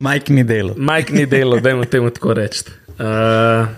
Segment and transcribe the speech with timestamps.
[0.00, 0.74] Mike ni delo.
[0.76, 2.64] Mike ni delo, da jim temu tako reči.
[2.88, 3.68] Uh,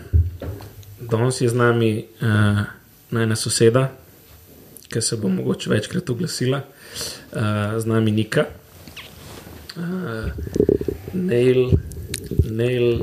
[1.10, 2.60] danes je z nami uh,
[3.10, 3.88] najna soseda,
[4.92, 7.42] ki se bo mogoče večkrat oglasila, uh,
[7.78, 8.44] z nami Nika,
[9.76, 10.30] uh,
[11.14, 13.00] Neil.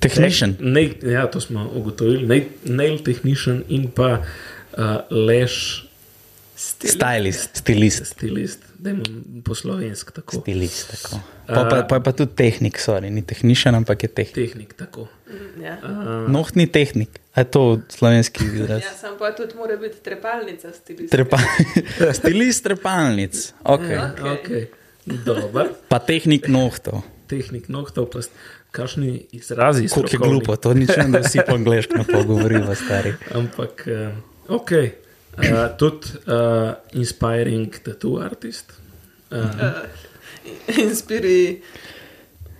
[0.00, 0.56] Technician.
[0.60, 2.26] Nail, ja, to smo ugotovili.
[2.26, 4.96] Nail, nail technician in pa uh,
[6.54, 8.06] leš Stylist, stilist.
[8.06, 10.40] stilist, da imam po slovensk tako.
[10.40, 11.20] Stilist, tako.
[11.46, 14.34] Pa, pa, pa je pa tudi tehnik, sorry, ni tehničen, ampak je tehnik.
[14.34, 15.08] Tehnik tako.
[15.62, 15.78] Ja.
[15.82, 18.82] Uh, Noh ni tehnik, a je to slovenski izraz.
[18.86, 21.10] Ja, sam pa tudi mora biti trepalnica stilist.
[21.10, 21.38] Trepa,
[22.20, 23.90] stilist trepalnic, okay.
[23.90, 24.66] ja, okay.
[25.04, 25.74] Dober.
[25.88, 27.02] pa tehnik nohtov.
[27.26, 28.22] Tehnik nohtov, pa
[28.70, 29.88] kakšni izrazi.
[29.88, 33.14] Kako je glupo, to ni čem, da vsi po angliško pogovorijo, stari.
[33.34, 34.70] Ampak, uh, ok.
[35.34, 38.72] Uh, tudi uh, inspiring tattoo artist.
[38.72, 38.82] Uh,
[39.34, 39.82] Uh,
[40.84, 41.62] inspiri,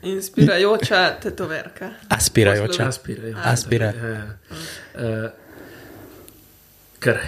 [0.02, 1.90] inspirajoča tetoverka.
[2.08, 2.88] Aspirajoča.
[2.88, 3.34] Aspira.
[3.44, 3.92] Aspira.
[3.92, 5.30] Uh,
[6.98, 7.20] kar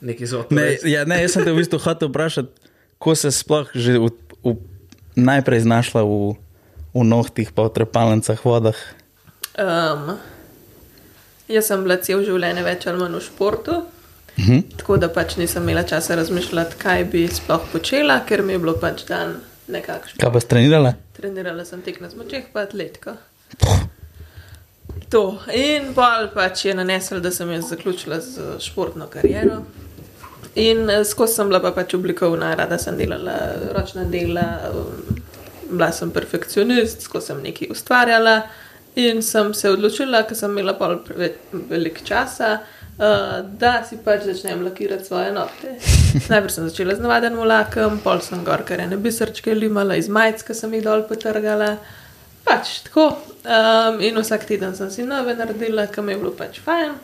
[0.00, 2.70] nekaj so Ne, ja, ne, jaz sem te v bistvu hotel vprašati,
[3.02, 4.10] ko se sploh že v,
[4.46, 4.56] v,
[5.18, 6.34] najprej znašla v,
[6.94, 8.78] v nohtih, pa v trepalnicah, vodah.
[9.58, 10.14] Um,
[11.50, 13.80] jaz sem bila cel življenje več ali manj v športu,
[14.38, 14.60] Mhm.
[14.76, 18.74] tako da pač nisem imela časa razmišljati, kaj bi sploh počela, ker mi je bilo
[18.80, 19.36] pač dan
[19.68, 20.18] nekakšen.
[20.20, 20.94] Kaj pa strenirala?
[21.16, 23.16] Trenirala sem tek na smočeh, pa atletika.
[25.10, 25.38] To.
[25.54, 29.62] In pol pač je nanesel, da sem jaz zaključila z športno kariero.
[30.54, 33.36] In eh, skozi sem bila pa pač oblikovna, rada sem delala
[33.74, 35.20] ročna dela, um,
[35.70, 38.36] bila sem perfekcionist, skozi sem nekaj ustvarjala.
[38.98, 41.38] In sem se odločila, ker sem imela pol preveč
[41.70, 42.56] veliko časa,
[43.00, 45.74] uh, da si pač začnem lakirati svoje nohte.
[46.28, 50.44] Najprej sem začela z navadenim lakom, pol sem gor kar ene bisrčke limala iz majic,
[50.46, 51.76] ki sem jih dol potrgala.
[52.44, 53.10] Pač tako.
[53.40, 56.96] Um, in vsak teden sem si nove naredila, kam je bilo pač fajn.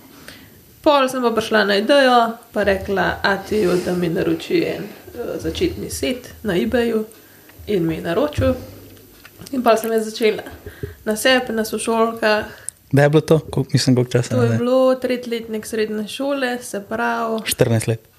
[0.84, 2.18] Pol sem pa prišla na idejo,
[2.52, 7.06] pa rekla, Atiju, da mi naroči en uh, začetni set na eBayu
[7.66, 8.54] in mi je naročil.
[9.52, 10.44] In pa sem jaz začela
[11.06, 12.65] na sebi, na sošolkah.
[12.96, 14.58] Da je bilo to, koliko, mislim, koliko časa To je nazaj?
[14.58, 17.40] bilo tretjletnik srednje šole, se pravi.
[17.44, 18.00] 14 let.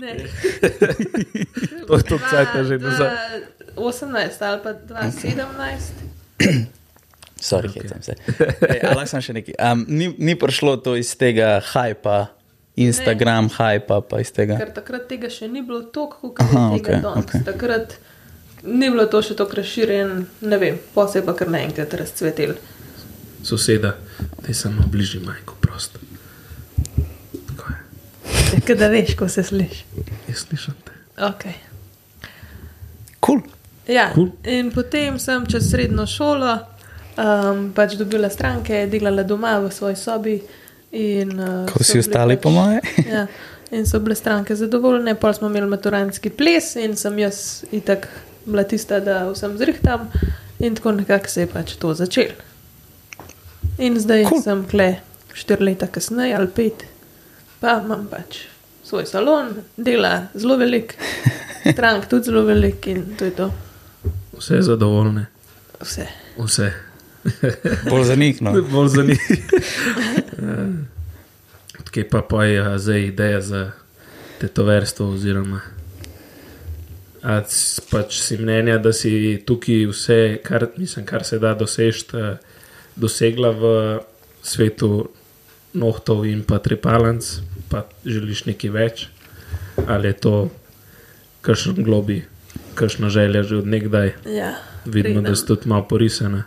[0.00, 0.16] Ne,
[1.86, 3.10] To je to cajt že nazaj.
[3.76, 5.44] 18 ali pa 2017.
[7.40, 7.82] Sorry, okay.
[7.82, 8.14] hecam se.
[8.68, 9.54] Ej, lahko sem še nekaj.
[9.60, 12.26] Um, ni, ni prišlo to iz tega hajpa,
[12.76, 14.56] Instagram hajpa, pa iz tega.
[14.60, 17.24] Ker takrat tega še ni bilo toliko, kot je tega okej, danes.
[17.24, 17.44] okej.
[17.48, 17.96] Takrat
[18.62, 22.54] ni bilo to še tako razširjeno, ne vem, posebej pa kar naenkrat razcvetel.
[23.42, 23.94] Soseda,
[24.44, 26.00] te samo bližje majko, prosto.
[27.48, 28.60] Tako je.
[28.66, 29.84] Kaj da veš, ko se sliši.
[30.28, 30.92] Jaz slišim te.
[31.30, 31.56] Okay.
[33.26, 33.40] Cool.
[33.88, 34.30] Ja, Cool.
[34.44, 36.58] in potem sem čez srednjo šolo
[37.16, 40.36] um, pač dobila stranke, delala doma v svoji sobi.
[40.92, 42.80] In, uh, Ko so vsi ostali, po moje.
[43.14, 43.26] ja,
[43.70, 48.08] in so bile stranke zadovoljne, pol smo imeli maturantski ples in sem jaz itak
[48.52, 50.10] bila tista, da vsem zrihtam.
[50.60, 52.36] In tako nekako se je pač to začelo.
[53.78, 54.42] In zdaj Cool.
[54.42, 54.88] sem kle
[55.34, 56.84] štiri leta kasneje ali pet,
[57.60, 58.42] pa imam pač
[58.84, 60.94] svoj salon, dela zelo velik,
[61.72, 63.50] strank tudi zelo velik in to je to.
[64.36, 65.26] Vse je zadovoljne.
[65.80, 66.06] Vse.
[66.36, 66.72] Vse.
[67.90, 68.42] Bolj za njih.
[68.42, 68.52] No.
[68.62, 69.20] Bolj zanimivo.
[71.90, 73.70] Kaj pa pa je zdaj ideja za
[74.38, 75.60] tetoverstvo oziroma
[77.22, 77.42] A
[77.90, 82.36] pač si mnenja, da si tukaj vse, kar, mislim, kar se da doseči, eh,
[82.96, 83.64] dosegla v
[84.42, 85.10] svetu
[85.76, 89.08] nohtov in pa trepalnic, pa želiš nekaj več,
[89.86, 90.34] ali je to
[91.44, 92.24] kakšen globi,
[92.74, 96.44] kakšna želja že od nekdaj, Ja, vidno, da si tudi malo porisana.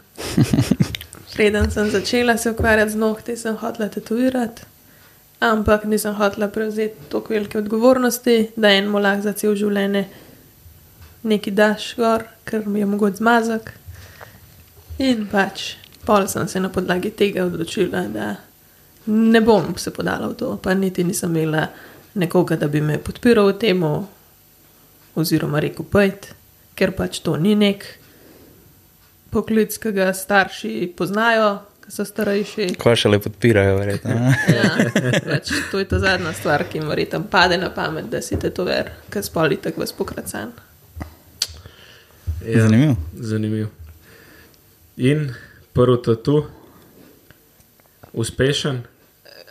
[1.36, 4.66] Preden sem začela se ukvarjati z nohti, sem hotela tetovirati,
[5.40, 10.06] ampak nisem hotela prevzeti tako velike odgovornosti, da enemu lahko za cel življenje
[11.24, 13.72] nekaj daš gor, ker mi je mogoče zmazek.
[15.04, 15.74] In pač,
[16.06, 18.36] pol sem se na podlagi tega odločila, da
[19.06, 21.68] ne bom se podala v to, pa niti nisem imela
[22.14, 23.84] nekoga, da bi me podpiral v tem,
[25.16, 26.36] oziroma rekel: Pojdi,
[26.76, 27.86] ker pač to ni nek
[29.34, 32.68] poklic, ki ga starši poznajo, ki so starejši.
[32.80, 34.14] Ko še le podpirajo, verjetno.
[34.14, 34.36] ne?
[34.54, 38.38] Ja, pač to je ta zadnja stvar, ki jim verjetno pade na pamet, da si
[38.40, 40.54] te to ver, ker spoli tako vas pokracan.
[42.46, 42.96] Ja, Zanimivo.
[43.14, 43.68] Zanimiv.
[44.98, 45.34] In
[45.74, 46.46] prvi tatu,
[48.14, 48.82] uspešen.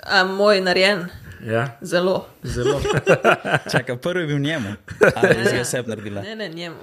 [0.02, 1.06] A moj narejen,
[1.46, 2.26] Ja, zelo.
[2.42, 2.80] zelo.
[3.72, 4.68] Čakaj, prvi je bil njemu.
[5.14, 6.22] Ali si ga sebi naredila?
[6.22, 6.76] Ne, ne, njemu.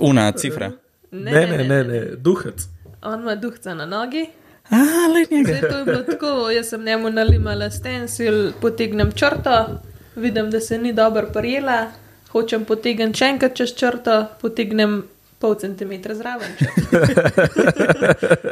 [0.00, 0.70] Una cifra.
[1.10, 2.54] Ne, ne, ne, ne, duhec.
[3.02, 4.26] On ima duhca na nogi.
[4.70, 4.76] A,
[5.08, 5.52] le njega.
[5.52, 9.80] Zdaj to je bilo tako, jaz sem njemu nalimala stencil, potegnem črto,
[10.16, 11.90] vidim, da se ni dobro prijela,
[12.30, 15.02] hočem potegniti še enkrat čez črto, potegnem
[15.38, 16.52] pol centimetra zraven.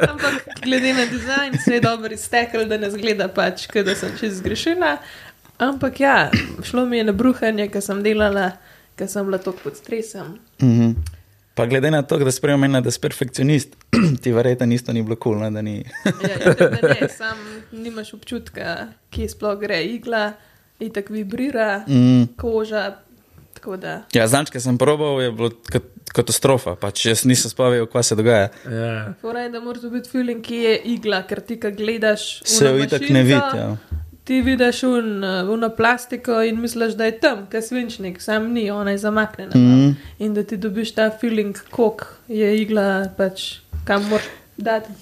[0.05, 4.09] Ampak glede na dizajn se je dobro iztekel, da ne zgleda pač, kot da sem
[4.19, 4.97] čez zgrešila.
[5.57, 6.29] Ampak ja,
[6.63, 8.51] šlo mi je na bruhanje, ker sem delala,
[8.95, 10.37] ker sem bila tako pod stresom.
[10.61, 10.91] Mhm.
[11.55, 13.77] Pa glede na to, da spremem, da si perfekcionist,
[14.21, 15.77] ti verjetno isto ni bilo kul, cool, da ni.
[16.03, 16.11] Ja,
[16.43, 17.37] itak, da ne, sam
[17.73, 18.73] nimaš občutka,
[19.09, 20.33] kje sploh gre igla,
[20.79, 22.27] in tako vibrira Mm.
[22.35, 22.97] koža.
[23.55, 26.75] Tako da, Ja, znaš, ki sem probal, je bilo kat- katastrofa.
[26.79, 28.49] Pač jaz nisem spavil, kaj se dogaja.
[28.69, 29.13] Ja.
[29.21, 32.77] Fora je, da moraš biti feeling, ki je igla, ker ti, ki gledaš, Se jo
[32.83, 33.61] itak ne vidi.
[33.61, 33.75] Ja.
[34.25, 38.95] Ti vidiš uh, uno plastiko in misliš, da je tam, kaj svinčnik, sam ni, ona
[38.95, 39.53] je zamaknjena.
[39.55, 39.91] Mm.
[40.19, 44.93] In da ti dobiš ta feeling, koliko je igla, pač, kam moraš dati.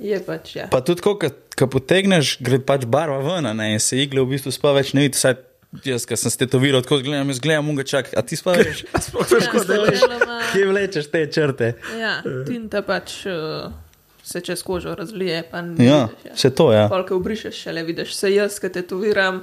[0.00, 0.66] Je pač, ja.
[0.72, 4.52] Pa tudi, ko potegneš, gre pač barva ven, a ne, in se igle v bistvu
[4.52, 5.18] spava več ne vidi.
[5.20, 5.36] Saj
[5.84, 8.84] jaz, ki sem se tetoviral, tako gledam, jaz gledam, unga čak, a ti spavaš?
[9.00, 10.00] Sploh veš, Ja, kako delaš.
[10.00, 11.68] deloma- Kje vlečeš te črte?
[11.94, 12.14] Ja,
[12.44, 13.70] tinta pač uh,
[14.22, 15.44] se čez kožo razlije.
[15.44, 16.34] pa ne Ja, vidiš, ja.
[16.36, 16.88] še to, ja.
[16.88, 19.42] Polke obrišeš, šele vidiš se jaz, ki tetoviram.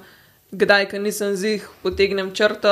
[0.50, 2.72] Kdaj, ko nisem zih, potegnem črto,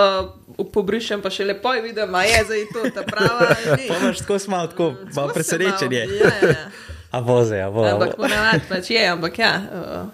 [0.66, 3.50] pobrišem, pa še lepo vidim, a je zdaj to ta prava.
[3.90, 5.44] Pa imaš tako smal, tako malo je.
[5.60, 6.70] malo- Ja, ja, ja.
[7.12, 7.92] A voze, a voze.
[7.92, 10.08] Ampak ponavadi pač je, ampak ja, uh,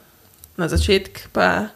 [0.55, 1.69] na začetku pa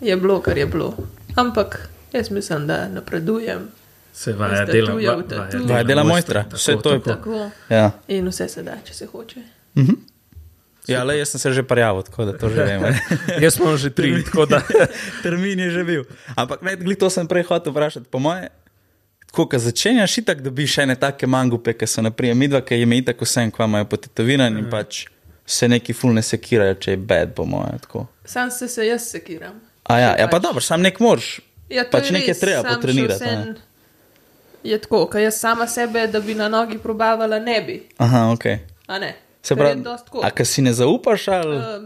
[0.00, 0.96] je bilo, kar je bilo.
[1.34, 3.68] Ampak jaz mislim, da napredujem
[4.12, 4.86] Se vaja dela,
[5.22, 5.58] tatu.
[5.58, 7.10] vaja Vaja dela mojstra, tako, vse to je tako.
[7.10, 7.90] tako Ja.
[8.08, 9.40] in vse se da, če se hoče.
[10.86, 12.82] ja, le jaz sem se že prijavil, tako da to že vem.
[13.42, 14.62] Jaz sem že tri, tako da.
[15.22, 16.04] Termin je že bil.
[16.36, 18.06] Ampak ne, glih to sem prej hotel vprašati.
[18.06, 18.48] Po moje,
[19.26, 22.98] tako, ko začenjaš itak, dobiš ene take mangupe, ki so naprimer midva, ki jim je
[22.98, 25.06] itak vsem, kva imajo potetoviran in pač
[25.46, 27.78] se neki fulne sekirajo, če je bed, po moje.
[27.82, 28.06] Tako.
[28.24, 29.60] Sam se, se jaz sekiram.
[29.86, 31.40] A ja, ja pa pač- dobro, sam nek moraš.
[31.68, 33.54] Ja, pač je nekaj res, treba potrenirati, vseeno
[34.62, 37.76] Je tako, ker jaz sama sebe, da bi na nogi probavala, ne bi.
[37.98, 38.46] Aha, ok.
[38.88, 39.12] A ne.
[39.42, 39.82] Se pravi,
[40.22, 41.56] a kaj si ne zaupaš ali?
[41.56, 41.84] Uh,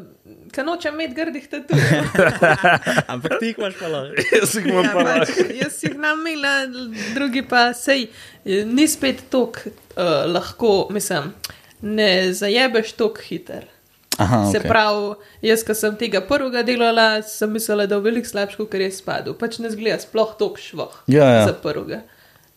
[0.50, 2.06] Ker nočem imeti grdih tatujev.
[3.12, 4.24] Ampak ti jih imaš pa lahko.
[4.36, 5.44] Jaz jih imam Ja, pa pač, lahko.
[5.54, 6.54] jaz jih namila,
[7.14, 8.06] drugi pa sej.
[8.66, 11.34] Ni spet tako uh, lahko, mislim,
[11.82, 13.68] ne zajebeš tako hiter.
[14.20, 14.66] Aha, Se ok.
[14.66, 15.10] pravi,
[15.42, 19.34] jaz, ki sem tega prvega delala, sem mislila, da je veliko slabše, kot je spadal.
[19.34, 21.44] Pač ne zgleda sploh tako švoh Ja, ja.
[21.46, 22.02] za prvega.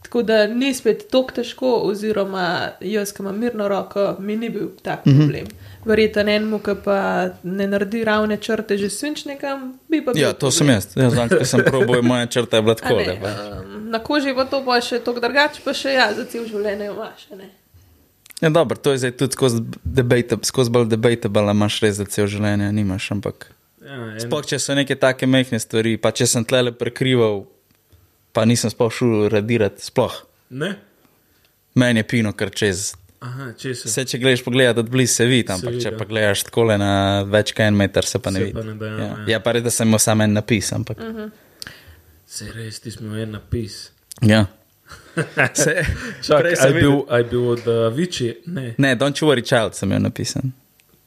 [0.04, 2.46] Tako da ni spet tako težko, oziroma
[2.82, 5.18] jaz, ki imam mirno roko, mi ni bil tak Mhm.
[5.18, 5.46] problem.
[5.86, 6.98] Verjetno enemu, ki pa
[7.44, 10.76] ne naredi ravne črte že svinčnikom, bi pa bil Ja, to sem problem.
[10.76, 10.98] jaz.
[10.98, 12.96] Ja, znam, ko sem probal, moja črta je bila tako.
[12.98, 16.46] ne, um, na koži pa to pa še tako drugače, pa še ja, za cel
[16.46, 17.28] življenje imaš.
[17.32, 17.50] ne.
[18.44, 22.28] Ja, dobro, to je zdaj tudi skozi, debate, skozi bolj debatable, imaš res za cel
[22.28, 23.48] življenje, nimaš, ampak.
[23.84, 27.46] Ja, en- Sploh, če so neke take mehke stvari, pa če sem tlele prekrival,
[28.36, 30.18] pa nisem sploh šel radirati, sploh.
[30.52, 30.74] Ne?
[31.76, 32.92] Meni je pino kar čez.
[33.24, 33.88] Aha, če se.
[33.88, 35.98] Vse, če gledaš pogledat od blizu, se vidi, ampak če ja.
[35.98, 36.90] pa gledaš tako na
[37.24, 38.58] več kot en meter, se pa ne Se vidi.
[38.60, 39.06] pa ne da, ja.
[39.08, 39.16] ja.
[39.36, 41.00] ja, pa res, da sem imel samo en napis, ampak.
[42.28, 43.78] Se res, ti smo en napis.
[44.22, 44.44] Ja.
[45.64, 45.86] Se,
[46.26, 48.34] Čak, aj bil, aj bil od uh, Viči?
[48.50, 48.74] Ne.
[48.78, 50.52] Ne, Don't you worry, child sem imel napisan.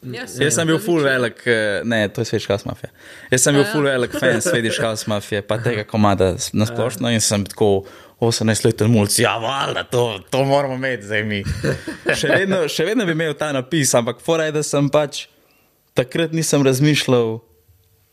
[0.06, 2.92] Ja, Jaz sem bil full velik, eh, ne, to je Swedish House Mafia.
[3.33, 3.71] Jaz sem bil ja.
[3.73, 7.83] full velik fan Swedish House Mafia, pa tega komada s- na splošno in sem tako
[8.21, 11.40] 18 let mulj, ja, valjda, to, to moramo imeti zdaj mi.
[12.21, 15.25] Še vedno, še vedno bi imel ta napis, ampak fora je, da sem pač
[15.97, 17.40] takrat nisem razmišljal,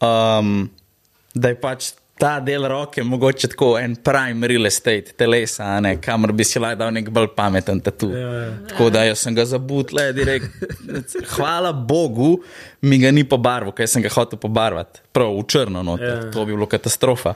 [0.01, 0.49] um,
[1.35, 6.31] da je pač ta del roke mogoče tako en prime real estate telesa, ne, kamor
[6.31, 8.11] bi si lahko dal nek bolj pameten tatu.
[8.13, 8.51] Ja, ja.
[8.69, 10.53] Tako da jaz sem ga zabutle, direkt.
[11.33, 12.37] Hvala Bogu,
[12.81, 15.01] mi ga ni pobarval, ker sem ga hotel pobarvati.
[15.11, 16.31] Prav v črno, no, Ja.
[16.31, 17.33] to bi bilo katastrofa.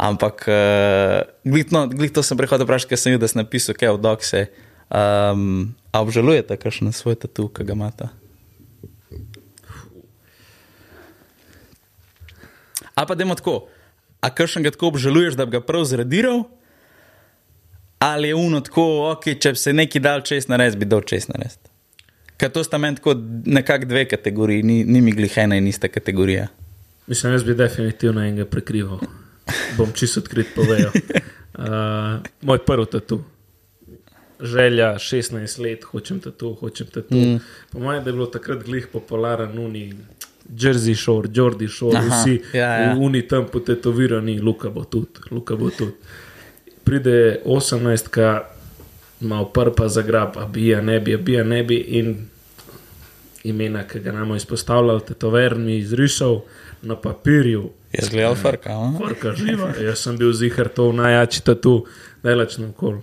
[0.00, 3.76] Ampak, uh, glih, no, glih to sem prehodil vprašati, ker sem videl, da sem napisal,
[3.76, 4.46] kaj od dokse.
[4.88, 8.08] Um, a obžalujete, kakšen svoj tatu, ki ga imate?
[12.94, 13.68] A pa dajmo tako,
[14.20, 16.44] a kakšen ga tako obžaluješ, da bi ga prav zradiral?
[17.98, 21.28] Ali je uno tako, ok, če bi se neki dal čez nares, bi dal čez
[21.28, 21.58] nares.
[22.40, 25.88] Ker to sta meni tako nekako dve kategoriji, ni, ni mi glih ena in ista
[25.88, 26.46] kategorija.
[27.06, 29.02] Mislim, jaz bi definitivno enega prekrival.
[29.76, 30.92] Bom čisto odkrit povedal.
[31.60, 31.66] Uh,
[32.40, 33.18] moj prvi tatu.
[34.40, 37.14] Želja 16 let, hočem tatu, hočem tatu.
[37.14, 37.40] Mm.
[37.72, 39.92] Po mojem, da je bilo takrat glih popularen uni.
[40.56, 42.94] Jersey Shore, Jordi Shore, Aha, Aha, vsi ja, ja.
[42.94, 45.92] v uni tam potetovirani, Luka bo tudi, Luka bo tudi.
[46.84, 48.40] Pride 18,
[49.20, 51.76] malo prpa za grab, a bi, a ne bi, a bi, a ne bi.
[52.00, 52.16] In
[53.44, 56.40] imena, ki ga nam je izpostavljal, tetover mi izrisal
[56.82, 57.70] na papirju.
[57.92, 58.70] Je zgledal frka.
[58.70, 58.92] a?
[59.04, 59.72] Vrka živa.
[59.80, 61.84] Jaz sem bil zihar to najjači tatu,
[62.22, 63.00] najlačno kol.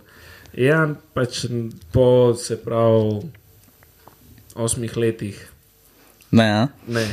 [0.57, 1.45] Ja, pač
[1.91, 3.21] po se pravi
[4.55, 5.37] osmih letih,
[6.31, 7.05] Ne, ne,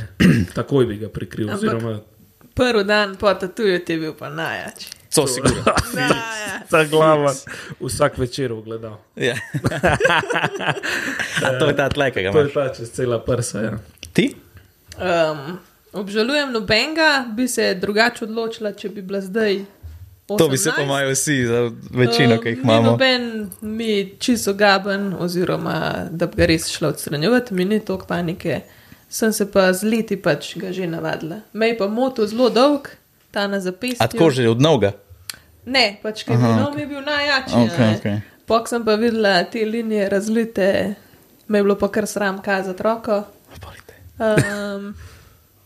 [0.54, 1.49] takoj bi ga prikril.
[1.49, 2.00] Ampak- Oziroma,
[2.54, 4.85] Prvi dan po tatuju ti je bil pa najjač.
[5.11, 5.62] To sigurno.
[5.94, 6.71] Najjač.
[6.71, 7.35] ta glava,
[7.80, 8.97] vsak večer ogledal.
[9.16, 9.35] Ja.
[11.59, 12.54] To je ta tlek, ki ga To je imaš.
[12.54, 13.61] ta čez cela prsa.
[13.61, 13.73] Ja.
[14.12, 14.35] Ti?
[14.97, 15.59] Um,
[15.92, 19.64] obžalujem nobenega, bi se drugače odločila, če bi bila zdaj.
[20.26, 20.38] 18.
[20.38, 21.61] To bi se po mojem vsi, za
[21.92, 22.90] večino, ki jih Um, imamo.
[22.90, 23.26] Noben
[23.61, 25.78] mi čisto gaben, oziroma
[26.11, 28.61] da bi ga res šla odstranjevati, mi ni toliko panike.
[29.08, 31.40] Sem se pa z leti pač ga že navadila.
[31.52, 32.88] Me je pa moto zelo dolg,
[33.30, 34.00] ta na zapestju.
[34.00, 34.92] A tako že od noga?
[35.66, 37.54] Ne, pač ker Aha, no, mi je bil najjačji.
[37.62, 37.96] Ok, a ne.
[37.96, 38.06] ok.
[38.44, 40.94] Pok sem pa videla te linije razlite,
[41.49, 43.23] me je bilo pa kar sram kazati roko.
[44.14, 44.94] Um,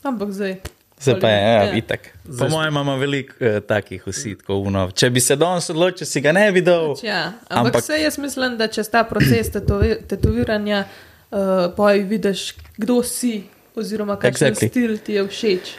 [0.02, 0.54] ampak zdaj.
[0.98, 1.74] Zdaj pa je, ja, Ja.
[1.74, 2.00] itak.
[2.38, 4.66] Po mojem imamo veliko uh, takih usitkov.
[4.66, 4.90] No.
[4.90, 6.94] Če bi se danes odločil, si ga ne bi dal.
[6.94, 10.84] Pač Ja, ampak, Ampak- vse jaz mislim, da čez ta proces tetovi, tetoviranja
[11.30, 13.42] uh, poj vidiš, kdo si,
[13.74, 14.68] oziroma kakšen Exactly.
[14.68, 15.76] stil ti je všeč.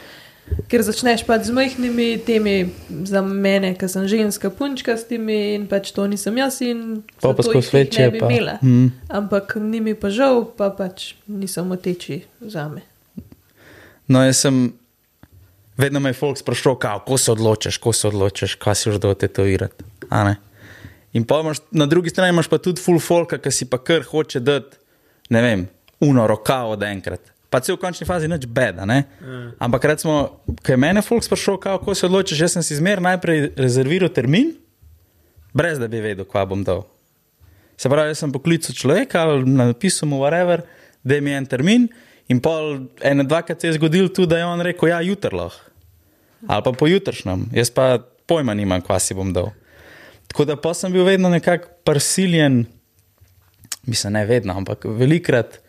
[0.66, 2.72] Ker začneš pač z majhnimi temi,
[3.06, 7.36] za mene, ki sem ženska, punčka s temi in pač to nisem jaz in Pa
[7.38, 8.10] pa skozi večje.
[8.18, 8.26] Pa.
[8.26, 8.58] imela.
[8.62, 8.90] Mm.
[9.14, 12.82] Ampak ni mi pa žal, pa pač nisem moteči za me.
[14.10, 14.74] No, jaz sem,
[15.78, 18.98] vedno me je folk sprašoval, kao, ko se odločiš, ko se odločiš, kaj si že
[18.98, 19.86] do tetovirati.
[20.10, 20.36] a ne?
[21.14, 24.02] In pa imaš, na drugi strani imaš pa tudi full folka, ki si pa kar
[24.02, 24.78] hoče dati,
[25.30, 25.68] ne vem,
[26.00, 27.22] uno roka od enkrat.
[27.50, 29.04] Pa se v končni fazi nič beda, ne?
[29.22, 29.40] Ja.
[29.66, 33.02] Ampak recimo, ko je mene folk sprašoval, kao, ko se odločiš, jaz sem si zmer
[33.02, 34.54] najprej rezerviral termin,
[35.54, 36.86] brez da bi vedel, kva bom dal.
[37.80, 40.62] Se pravi, jaz sem poklical človeka ali napisal mu whatever,
[41.04, 41.90] da mi je en termin.
[42.30, 45.66] In pol ene dvakrat se je zgodil tudi, da je on rekel, ja, jutr lahko.
[46.48, 47.98] Ali pa pojutrišnjem, jaz pa
[48.30, 49.50] pojma nimam, kva si bom dal.
[50.30, 52.68] Tako da pa sem bil vedno nekako prisiljen,
[53.90, 55.60] mislim, ne vedno, ampak velikrat.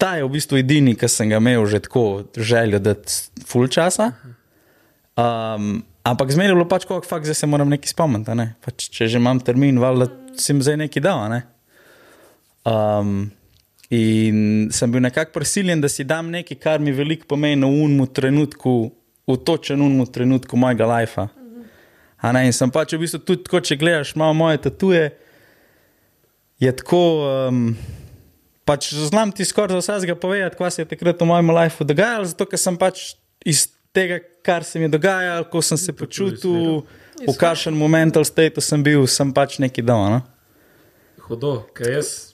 [0.00, 3.68] Ta je v bistvu edini, ki sem ga imel že tako željo, da je full
[3.68, 4.12] časa.
[5.14, 8.34] Um, ampak zmeraj je bilo pač, kako fakt, zdaj se moram nekaj spomniti.
[8.34, 8.54] Ne?
[8.64, 11.24] Pač, če že imam termin, valjda sem zdaj nekaj dal.
[11.30, 11.40] Ne?
[12.64, 13.30] Um,
[13.94, 18.08] in sem bil nekako prisiljen, da si dam nekaj, kar mi veliko pomeni v unmu
[18.16, 18.74] trenutku,
[19.28, 21.28] v točen unmu trenutku mojega lajfa.
[22.24, 25.10] A ne, in sem pač v bistvu tudi tako, če gledaš malo moje tatuje,
[26.64, 27.00] je tako.
[27.48, 27.76] Um,
[28.64, 32.24] pač znam ti skoraj za vsega povedati, kaj se je takrat v mojem lifeu dogajalo,
[32.24, 33.10] zato ker sem pač
[33.44, 36.80] iz tega, kar se mi je dogajalo, ko sem se počutil,
[37.20, 40.08] v kakšen momental state sem bil, sem pač neki dal.
[40.10, 40.20] No?
[41.20, 42.32] Hudo, ker jaz.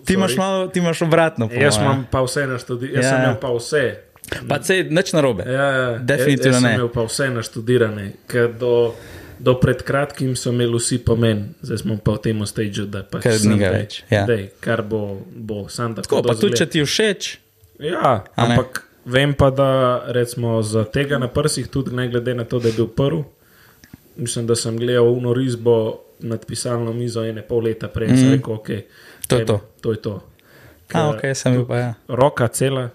[0.00, 1.48] Ti imaš, malo, ti imaš obratno.
[1.48, 1.84] po Jaz moje.
[1.84, 3.10] imam pa vse naštudirane, jaz Ja.
[3.10, 3.84] sem imel pa vse.
[4.48, 5.44] Pa se nič narobe.
[5.46, 6.68] Ja, ja, Definitivno jaz, jaz ne.
[6.68, 8.94] sem imel pa vse naštudirane, ker do,
[9.38, 13.26] do pred kratkim so imeli vsi pomen, zdaj smo pa v tem stageu, da pač
[13.38, 14.24] samo ni več, ja.
[14.26, 16.08] daj, kar bo, bo sam tako.
[16.08, 17.36] Tako, pa tudi, če ti je všeč,
[17.78, 22.44] Ja, A ampak vem pa, da recimo za tega na prsih, tudi ne glede na
[22.44, 23.24] to, da je bil prvi,
[24.16, 28.16] mislim, da sem gledal uno risbo nad pisalno mizo ene pol leta prej mm.
[28.16, 28.68] sem rekel, ok,
[29.28, 29.60] To je to.
[29.80, 30.14] to je to.
[30.14, 31.94] a Ker ok, sem bil pa ja.
[32.08, 32.88] Roka cela,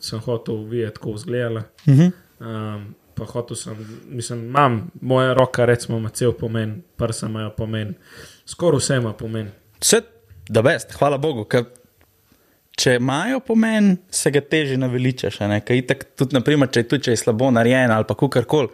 [0.00, 1.62] sem hotel videti, kako izgledala.
[1.86, 2.10] Uh -huh.
[2.40, 3.76] Um, pa hotel sem,
[4.08, 7.94] mislim, imam, moja roka, recimo, ima cel pomen, prsa imajo pomen,
[8.46, 9.50] skoraj vse ima pomen.
[9.80, 10.02] Vse,
[10.48, 11.44] da best, hvala Bogu.
[11.44, 11.64] Ker
[12.78, 15.38] če imajo pomen, se ga teže naveličaš.
[15.76, 18.72] itak Tudi, naprimer, če, tudi, če je slabo narejen ali pa kakorkoli.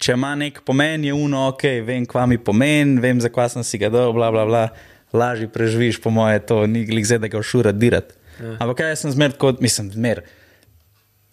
[0.00, 3.78] Če ima nek pomen, je uno, ok, vem, kva mi pomen, vem, zakaj sem si
[3.78, 4.68] ga dal, bla, bla, bla.
[5.12, 8.14] lažje preživiš, po moje, to ni glik zdaj, da ga všura dirati.
[8.40, 8.56] Ja.
[8.62, 10.22] Ampak kaj jaz sem zmer, kot mislim, zmer.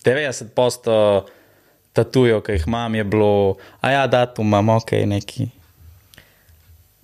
[0.03, 1.27] 90%
[1.97, 3.31] tatujev, ki jih imam, je bilo,
[3.81, 5.49] a ja, datum imam, ok, neki.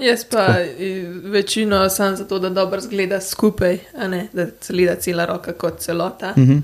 [0.04, 0.48] Jaz pa
[0.80, 0.92] i,
[1.34, 6.34] večino sem zato, da dobro zgleda skupaj, a ne da celida cela roka kot celota.
[6.38, 6.60] Mhm.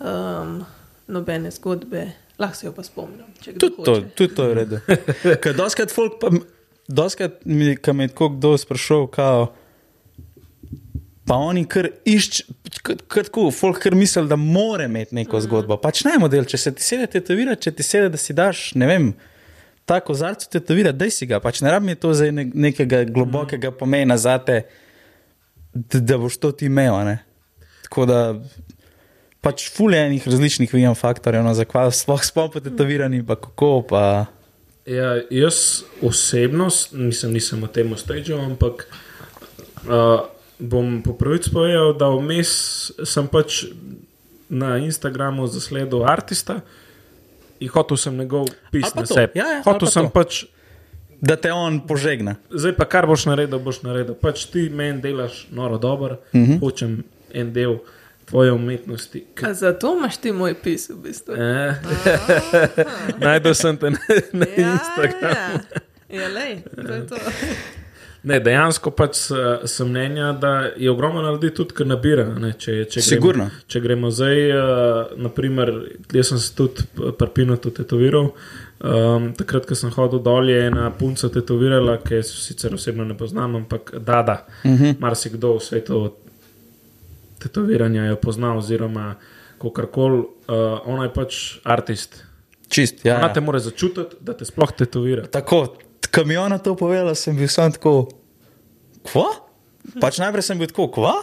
[0.00, 0.64] Um,
[1.06, 3.26] nobene zgodbe, lahko se jo pa spomnim.
[3.44, 4.80] Tudi to, tudi to je v redu.
[5.42, 6.30] Ker doskrat folk, pa,
[6.88, 9.46] doskrat mi, ko me je tako kdo sprašal, kao,
[11.26, 12.54] pa oni kar iščejo,
[13.10, 15.78] tako, folk kar misli, da mora imeti neko zgodbo.
[15.82, 18.90] Pač naj model, če se ti sedi tetovirati, če ti sedi, da si daš, ne
[18.90, 19.08] vem.
[19.86, 24.16] Tako zarcu tetovirati, da si ga, pač ne rabi to za ne, nekega globokega pomena
[24.18, 24.62] za te,
[25.74, 26.98] da, da boš to ti imel.
[27.06, 27.18] ne.
[27.86, 28.20] Tako da
[29.42, 34.02] pač fulje enih različnih vijem faktorjev, no, zakaj sploh sploh po tetoviranju, pa kako pa.
[34.86, 38.86] Ja, jaz osebno, nisem, nisem v tem stageu, ampak
[39.86, 40.24] Uh,
[40.58, 42.50] bom po pravici povedal, da vmes
[43.04, 43.64] sem pač
[44.48, 46.60] na Instagramu zasledil artista
[47.58, 49.32] in hotel sem njegov Ali pis pa na to, sebi.
[49.34, 50.10] ja, ja, hotel pa sem to.
[50.12, 50.44] pač,
[51.16, 52.36] Da te on požegna.
[52.50, 54.14] zdaj pa kar boš naredil, boš naredil.
[54.14, 56.44] Pač ti meni delaš noro dobro, uh Mhm.
[56.46, 56.60] -huh.
[56.60, 57.78] hočem en del
[58.24, 59.24] tvoje umetnosti.
[59.34, 61.34] K A zato imaš ti moj pis v bistvu.
[61.34, 61.74] eh,
[63.18, 63.98] Najdel sem te na,
[64.34, 65.58] na Ja, Instagramu.
[66.10, 66.20] ja.
[66.20, 67.16] Ja, lej, to je to.
[68.26, 72.24] Ne, dejansko pač eh, sem mnenja, da je ogromno ljudi tudi, ki nabira.
[72.42, 73.46] Ne, če, če, Sigurno.
[73.46, 75.70] gremo, če gremo zdaj, uh, naprimer,
[76.12, 76.86] jaz sem se tudi
[77.18, 78.32] prpino tetoviral.
[78.76, 83.14] Um, takrat, ko sem hodil dol, je ena punca tetovirala, ki jo sicer osebno ne
[83.16, 84.36] poznam, ampak da, da.
[84.64, 84.84] Uh Mhm.
[84.84, 84.94] -huh.
[85.00, 86.02] Marsikdo v svetu
[87.38, 89.14] tetoviranja jo pozna, oziroma
[89.62, 90.18] kako koli.
[90.18, 92.24] Uh, ona je pač artist.
[92.68, 93.16] Čist, ja.
[93.16, 93.32] Ona ja.
[93.32, 95.26] te mora začutiti, da te sploh tetovira.
[95.26, 95.76] Tako,
[96.12, 98.08] ko mi je ona to povedala, sem bil sam tako,
[99.06, 99.28] kva?
[100.00, 101.14] Pač najprej sem bil tako, kva?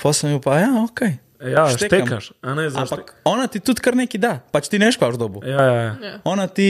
[0.00, 1.21] Pa sem bil pa, ja, ok.
[1.44, 2.06] Ja, Štekam.
[2.06, 2.68] štekaš, a ne.
[2.68, 5.40] Ampak ona ti tudi kar nekaj da, pač ti neš kvaš dobo.
[5.42, 5.94] Ja, ja, ja.
[6.00, 6.12] Ja.
[6.24, 6.66] Ona ti,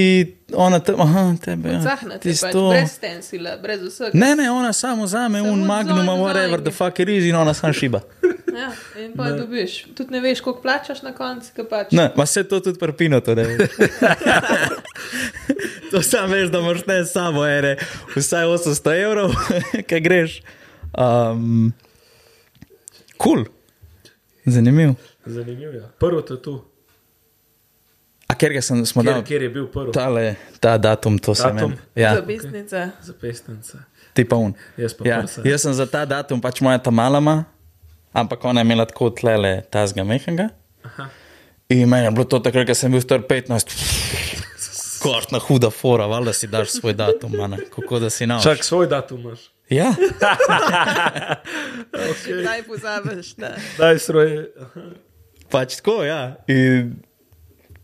[0.50, 1.68] ona te, aha, tebe.
[1.70, 1.80] Ja.
[1.82, 4.10] Zahnete, ti pač, sto- brez stensila, brez vsega.
[4.14, 6.64] Ne, ne, ona samo zame, Samo un magnum, whatever, vzame.
[6.64, 8.00] the fuck it is, in ona sam šiba.
[8.48, 9.92] Ja, in pa dobiš.
[9.92, 11.92] Tudi ne veš, koliko plačaš na koncu, ki pač.
[11.92, 13.68] Ne, ma se to tudi prpino, to ne veš.
[15.90, 17.76] to sam veš, da moraš ne s sabo, ere,
[18.16, 19.32] vsaj 800 evrov,
[19.88, 20.40] kaj greš.
[20.94, 21.72] Um,
[23.16, 23.44] cool.
[24.46, 24.94] Zanimiv.
[25.26, 25.82] Zanimivo je.
[25.98, 26.64] Prvo te tu,
[28.26, 31.52] A ker ga sem, smo dali kjer je bil prvi, tale, ta datum, to sem
[31.52, 31.74] Datum?
[31.94, 32.90] Ja, Zapisnica.
[33.02, 33.78] za pesnice.
[34.14, 34.54] ti pa un.
[34.76, 35.42] Jaz pa Ja, prsa.
[35.44, 37.44] jaz sem za ta datum, pač moja ta malama,
[38.12, 40.48] ampak ona je imela tako tlele tazga mehenga.
[40.82, 41.08] Aha.
[41.68, 43.68] In meni je bilo to takrat, ko sem bil star 15.
[45.02, 47.56] Kortna huda fora, valjda si daš svoj datum, mana.
[47.70, 48.54] kako da si naučil.
[48.54, 49.50] Čak svoj datum imaš.
[49.72, 49.88] Ja,
[52.42, 53.36] Kdaj pozabiš?
[53.40, 53.54] Ne.
[53.78, 54.46] Daj svoj.
[55.50, 56.36] pač tako, ja.
[56.48, 56.92] In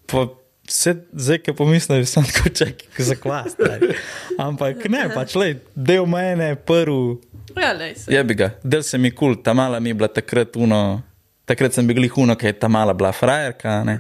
[0.09, 0.27] pa
[0.69, 3.17] vse, zdaj, ki pomislim, sem tako čakal za
[3.49, 3.95] stari.
[4.39, 7.19] Ampak ne, pač le, del mene, prvi,
[7.57, 8.13] Ja, lej se.
[8.15, 11.03] je bi ga, del se mi kul, cool, ta mala mi je bila takrat uno,
[11.49, 13.99] takrat sem bil huno, ker je ta mala bila frajerka, ne.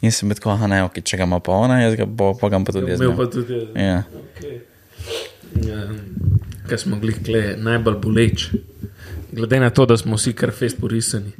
[0.00, 2.32] In sem bil tako, aha, ne, ok, če ga ima pa ona, jaz ga bo,
[2.38, 3.00] pa ga bom pa tudi jaz.
[3.02, 3.18] Imel imel.
[3.18, 3.68] pa tudi jaz.
[3.74, 3.98] Ja.
[4.22, 4.56] Okay.
[5.66, 5.82] Ja,
[6.68, 8.48] kaj smo glih kle, najbolj boleč.
[9.32, 11.32] Glede na to, da smo vsi kar fest porisani.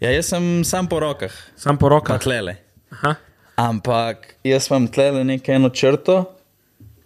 [0.00, 2.20] ja, jaz sem sam po rokah, Sam po pa rokah.
[2.22, 2.56] tlele.
[2.90, 3.14] Aha.
[3.56, 6.24] Ampak jaz imam tlele neko eno črto,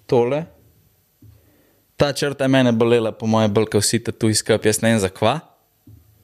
[0.07, 0.45] tole.
[1.97, 4.99] Ta črta je mene bolela, po mojem, bolj kot vsi tu izkap, jaz ne vem
[5.01, 5.41] zakva.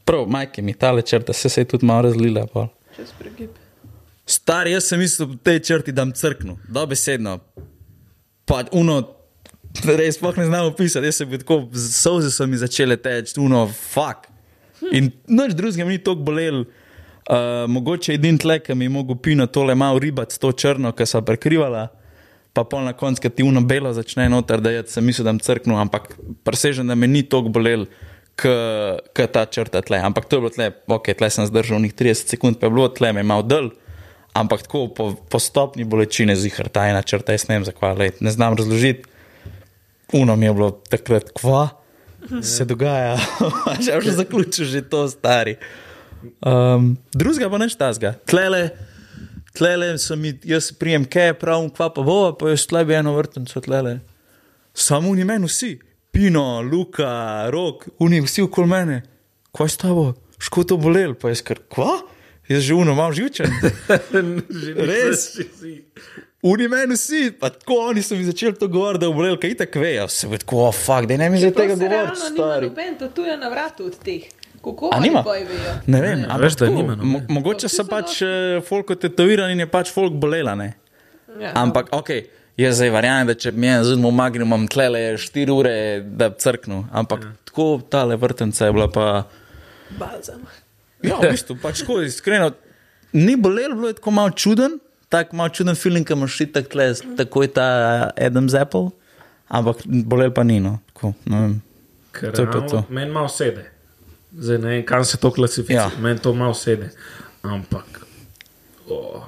[0.04, 2.46] Prav, majke mi, tale črta se, se je tudi malo razlila.
[2.46, 2.66] Pol.
[2.96, 3.50] Čez pregib.
[4.26, 7.38] Star, jaz sem mislil, da tej črti dam crknu, dobesedno.
[8.44, 9.02] Pa uno,
[10.00, 13.66] res sploh ne znam opisati, jaz sem bil tako, solze so mi začele teči, uno,
[13.70, 14.28] fuck.
[14.96, 16.64] In noč drugega mi ni tako bolel.
[17.30, 21.06] Uh, mogoče edin tle, ki mi je mogel pino tole malo ribati to črno, ki
[21.06, 21.84] so prekrivala,
[22.56, 25.34] pa pol na koncu, ki ti uno belo začne noter, da jaz sem mislil, da
[25.36, 26.16] bom crknil, ampak
[26.48, 27.84] presežen, da me ni tako bolel,
[28.40, 30.00] kot ta črta tle.
[30.02, 32.88] Ampak to je bilo tle, ok, tle sem zdržal njih 30 sekund, pa je bilo
[32.90, 33.70] tle, me je malo dol.
[34.34, 38.34] Ampak tako po, po stopni bolečine zihar, ta ena črta, jaz ne vem lej, ne
[38.34, 39.09] znam razložiti.
[40.12, 41.68] Uno mi je bilo takrat, kva
[42.42, 43.16] se dogaja,
[43.84, 45.56] že že zaključil že to stari.
[46.44, 48.12] Um, drugega pa neč tazga.
[48.28, 48.70] Tlele,
[49.56, 53.14] tlele sem mi, jaz prijem kaj, pravim, kva pa bo, pa jaz tle bi eno
[53.16, 54.00] vrtnico tlele.
[54.74, 55.78] Samo oni meni vsi,
[56.10, 59.02] Pino, Luka, Rok, oni vsi okoli mene.
[59.54, 62.00] Kva je s tabo, ško to bolel, pa jaz kar, kva?
[62.50, 63.46] Jaz že uno, imam živčen.
[64.90, 65.38] Res?
[66.42, 69.56] Uni meni vsi, pa tako oni so mi začeli to govoriti, da je bolel, kaj
[69.60, 70.08] tako vejo.
[70.08, 72.68] Se bo tako, oh, fuck, da ne mi zdaj tega govoriti, stari.
[72.70, 74.24] Noben tatuje na vratu od teh.
[74.64, 75.74] Kako oni boji vejo?
[75.86, 77.26] Ne vem, Veš, da tako, nima, no, mo- ne.
[77.28, 80.72] Mogoče so pač uh, folk tetovirani in je pač folk bolela, ne?
[81.40, 81.52] Ja.
[81.60, 82.10] Ampak, ok,
[82.60, 86.40] jaz zdaj verjamem, da če bi jaz z mojim magnumom tlele 4 ure, da bi
[86.40, 86.84] crknil.
[86.92, 87.36] Ampak ja.
[87.52, 89.06] tako tale vrtenca je bila pa.
[90.00, 90.44] Balzam.
[91.04, 92.52] Ja, v bistvu, pač tako iskreno.
[93.12, 96.92] Ni bolelo, bilo je tako malo čuden, tako malo čuden feeling, ki imaš šitak tle,
[97.18, 97.66] tako je ta
[98.14, 98.92] Adam's Apple,
[99.48, 100.78] ampak bolelo pa ni, no.
[100.94, 101.12] Tako.
[102.12, 102.82] Ker To je pa to.
[102.88, 103.66] Meni malo sede.
[104.38, 105.90] Zdaj ne vem, kam se to klasificira.
[105.90, 106.02] Ja.
[106.02, 106.90] Meni to malo sede.
[107.42, 108.00] Ampak
[108.88, 109.26] oh,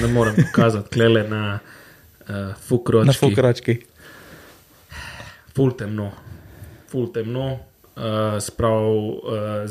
[0.00, 3.06] ne morem pokazati, klele na uh, fukročki.
[3.06, 3.78] Na fukrački.
[5.56, 6.12] Ful temno.
[6.88, 7.58] Ful temno.
[7.98, 9.66] Uh, sprav uh,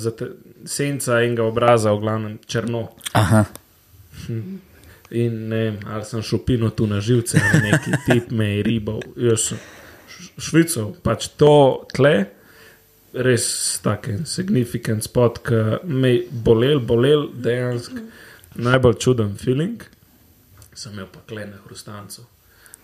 [0.66, 2.90] senca enega obraza, v glavnem črno.
[3.16, 3.46] Aha.
[5.10, 9.00] In ne vem, ali sem šupino tu na živce, ali neki tip me je ribal.
[9.18, 9.60] Jaz sem
[10.10, 11.54] š- švical, pač to
[11.94, 12.26] tle
[13.14, 13.46] res
[13.80, 18.04] tak en signifikant spot, ki me je bolel, bolel, dejansko
[18.58, 19.80] najbolj čuden feeling.
[20.74, 22.28] Sem imel pa klene hrustancev.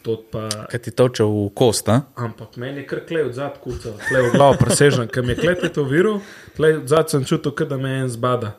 [0.04, 2.02] To pa, Kaj ti toče v kost, a?
[2.16, 5.38] ampak meni je kar klej od zadaj kucal, klej v glavo presežen, ker mi je
[5.38, 6.18] klej to viru,
[6.56, 8.56] klej od zadaj sem čutil, da me en zbada.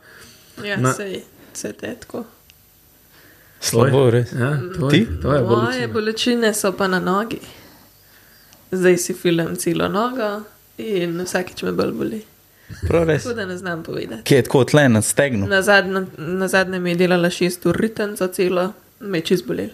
[0.60, 1.20] Ja, Na- sej,
[1.52, 2.24] se te tako.
[3.64, 4.32] Slabo, res.
[4.34, 4.98] Ja, to, Ti?
[4.98, 5.88] je, to je Moje bolečina.
[5.88, 7.40] bolečine so pa na nogi.
[8.72, 10.42] Zdaj si filam celo nogo
[10.78, 12.20] in vsakič me bolj boli.
[12.82, 13.22] Prav res.
[13.22, 14.22] Tako da ne znam povedati.
[14.24, 15.46] Kje je tako tle na stegnu?
[15.46, 19.46] Na zadnje, na zadnje mi je delala šest ur ritem za celo, me je čist
[19.46, 19.70] bolel.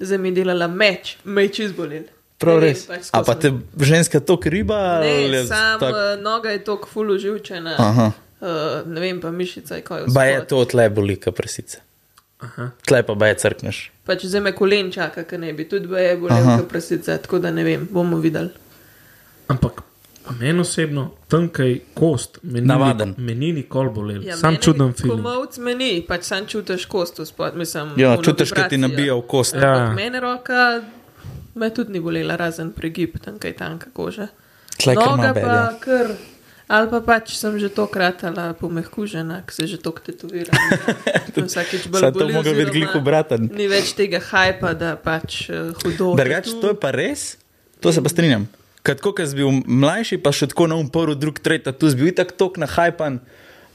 [0.00, 2.02] Zdaj mi je delala meč, me je čist bolel.
[2.38, 2.86] Prav Ne vem, res.
[2.86, 5.00] pač A pa te ženska to kriba?
[5.00, 7.74] Ne, je sam tak- noga je tako fulu živčena.
[7.78, 8.10] Aha.
[8.40, 8.48] Uh,
[8.86, 11.78] ne vem pa mišica je kaj Ba je to tle boli, ka presice.
[12.42, 12.70] Aha.
[12.82, 13.90] Tle pa baje crkneš.
[14.04, 16.18] Pač zdaj me kolen čaka, ker ne bi tudi je Aha.
[16.18, 18.50] bolel, kot prasica, tako da ne vem, bomo videli.
[19.48, 19.82] Ampak
[20.32, 23.08] meni osebno, tankaj kost, meni, Navaden.
[23.10, 24.22] ni- meni nikoli bolel.
[24.22, 25.10] Ja, Ja, Sam čuden film.
[25.16, 27.92] Komovc meni, pač sam čutiš kost spod, mislim.
[27.96, 29.54] Ja, čutiš, kaj ti nabija v kost.
[29.54, 29.92] Ja.
[29.92, 30.82] Mene roka
[31.54, 34.28] me tudi ni bolela, razen pregib, tam kaj tanka koža.
[34.78, 35.78] Tle kar Noga ima pa belja.
[35.80, 36.06] kar.
[36.72, 40.56] Ali pa pač sem že tokrat ali pomehkužena, ker se že tok tetoviram.
[41.36, 43.50] Me Vsakič bolj Sad to mogo biti oziroma gliho braten.
[43.52, 46.16] Ni več tega hajpa, da pač uh, hudo.
[46.16, 47.36] Drugače, to je pa res,
[47.84, 48.48] to se pa strinjam.
[48.82, 51.98] Kad ko si bil mlajši, pa še tako na um prvi, drug, tretji, tu si
[52.00, 53.20] bil itak tok na hajpan,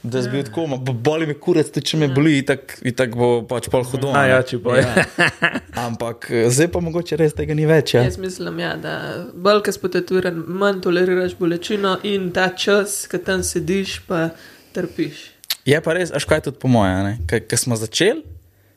[0.02, 3.68] da si bil tako, bo- boli me kurec, če me boli, itak, itak bo pač
[3.68, 4.10] pol hudo.
[4.10, 4.18] a ne.
[4.18, 4.78] Najjači boj.
[4.80, 5.04] Ja.
[5.86, 7.94] Ampak eh, zdaj pa mogoče res tega ni več.
[7.94, 8.04] Ja.
[8.06, 8.94] Jaz mislim, ja, da
[9.34, 14.28] bolj, ko si potetoviran, manj toleriraš bolečino in ta čas, ko tam sediš, pa
[14.72, 15.24] trpiš.
[15.68, 17.18] Je pa res, až kaj tudi po moje.
[17.28, 18.22] Ker smo začeli,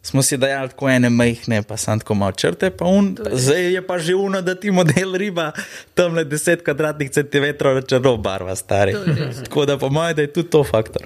[0.01, 3.81] smo si dajali tako ene majhne, pa sem tako malo črte, pa un, zdaj je
[3.81, 5.51] pa že uno, da ti model riba
[5.93, 8.95] tam le 10 kvadratnih centimetrov črno barva, stari.
[9.43, 11.05] Tako da po moje, da je tudi to faktor.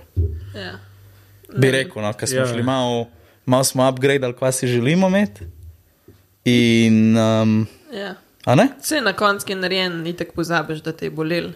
[0.56, 0.80] Ja.
[1.52, 2.48] Bi rekel, no, ker smo Ja.
[2.48, 3.08] šli malo,
[3.46, 5.44] malo smo upgradali, kva si želimo imeti.
[6.46, 8.16] In, um, Ja.
[8.46, 8.68] a ne?
[8.82, 11.52] Vse na koncu je narejen, ni tako pozabiš, da te je bolel.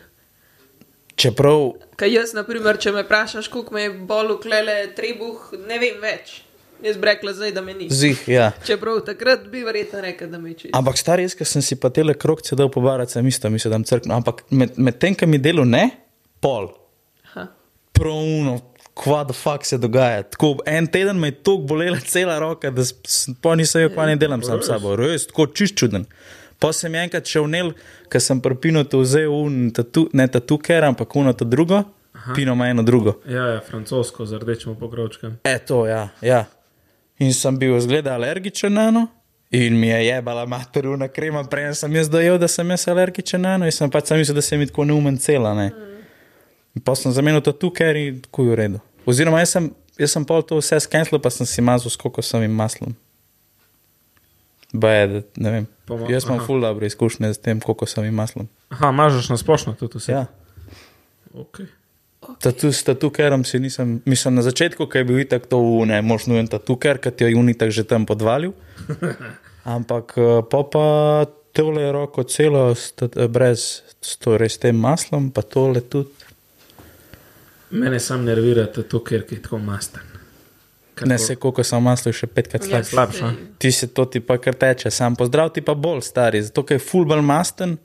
[1.15, 5.35] Čeprav, Kaj jaz, na primer, če me vprašaš, koliko me je bolel, klele trebuh,
[5.67, 6.41] ne vem več.
[6.79, 7.89] Jaz bi rekla zdaj, da me ni.
[7.91, 8.51] zih, ja.
[8.65, 10.71] Čeprav takrat bi verjetno rekel, da me čist.
[10.73, 13.77] Ampak stari jaz, ker sem si pa tele krokce dal pobarati, sem isto, mislim, da
[13.77, 14.15] sem crknil.
[14.15, 15.89] Ampak med, med tem, ki mi delo ne,
[16.39, 16.69] pol.
[17.25, 17.47] Aha.
[17.91, 18.59] Pravno,
[18.95, 20.23] kva da fuk se dogaja.
[20.25, 23.89] Tako, en teden me je tako bolela cela roka, da s- s- pa nisem jo,
[23.89, 24.95] pa ne delam sam s sabo.
[24.95, 26.05] Res, tako čist čuden.
[26.59, 27.73] Pa sem enkrat šel nel,
[28.07, 32.33] ker sem prpino to vzel, un, tatu, ne tatu ker, ampak uno to drugo, Aha.
[32.35, 33.17] pino ima eno drugo.
[33.25, 35.37] Ja, ja, francosko z rdečim pokrovčkem.
[35.43, 36.45] E, to, ja, ja.
[37.19, 39.07] In sem bil zgleda alergičen na eno.
[39.51, 43.55] In mi je jebala materina krema, prej sem jaz dojel, da sem jaz alergičen na
[43.55, 45.53] eno in sem pač sam mislil, da se mi tako neumen cela.
[45.53, 45.71] Ne.
[46.75, 48.79] In pa sem zamenil to tukaj in tako je v redu.
[49.05, 52.53] Oziroma, jaz sem, jaz sem pol to vse skenslil, pa sem si mazal s kokosovim
[52.53, 52.93] maslom.
[54.71, 55.65] Ba je, da, ne vem.
[55.85, 56.45] Pa ma- Jaz imam aha.
[56.45, 58.45] ful dobre izkušnje s tem kokosovim maslom.
[58.69, 60.11] Aha, mažeš na splošno tudi vse.
[60.13, 60.25] Ja.
[61.33, 61.65] Okay.
[62.39, 66.37] Tatu, s tatukerom si nisem, mislim, na začetku, ki je bil itak to, ne, možno
[66.39, 68.53] en tatuker, ki ti je unitak že tam podvalil.
[69.75, 70.85] Ampak eh, pa pa
[71.51, 73.81] tole roko celo, eh, brez,
[74.21, 76.09] to res tem maslom, pa tole tudi.
[77.69, 80.01] Mene sam nervira to, ker je tako masten.
[81.05, 83.19] Ne se, koliko sem maslo še petkrat Ja, slabše.
[83.19, 83.35] sej.
[83.57, 86.75] Ti se to ti pa kar teče, sam pozdrav ti pa bolj stari, zato ker
[86.75, 87.77] je fulbal masten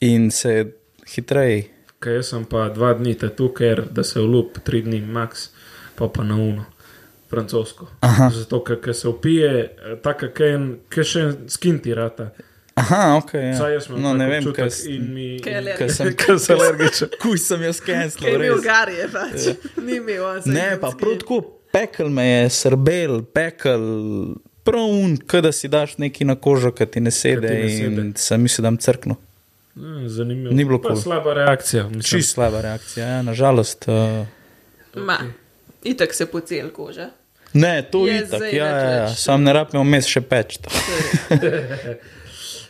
[0.00, 0.72] in se
[1.14, 1.73] hitreje.
[2.04, 5.48] Kaj jaz sem pa dva dni tu, ker da se vlup, tri dni max,
[5.96, 6.66] pa pa na uno,
[7.32, 7.88] francosko.
[8.04, 8.28] Aha.
[8.34, 12.28] Zato, ker ker se upije, eh, tako kot še en skin ti rata.
[12.74, 13.34] Aha, ok.
[13.34, 13.56] Ja.
[13.58, 15.26] Saj jaz No, ne vem, kaj in mi.
[15.38, 15.76] Alergičen?
[15.78, 17.12] kaj sem, Ker sem alergičen.
[17.22, 19.46] Kuj sem jaz je skenslil, bil garje, pač.
[19.86, 20.40] Ni imel on.
[20.50, 21.40] Ne, pa prav tako
[21.74, 23.86] pekel me je, srbel, pekel,
[24.66, 27.96] prav un, da si daš neki na kožo, ki ti ne sede ti ne in
[27.96, 28.10] sede.
[28.26, 29.18] sem mislil, da bom crknil.
[29.76, 30.54] Ja, Zanimivo.
[30.54, 30.96] Ni bilo Pa kul.
[30.96, 31.84] Slaba reakcija.
[31.84, 32.02] mislim.
[32.02, 33.84] Čist slaba reakcija, ja, nažalost.
[33.88, 34.26] Uh,
[35.04, 35.18] Ma,
[35.82, 37.10] itak se pocel koža.
[37.52, 39.04] ne, to Je ja, nič ja, ja.
[39.04, 39.18] več.
[39.18, 40.58] sam ne rabim vmes še peč.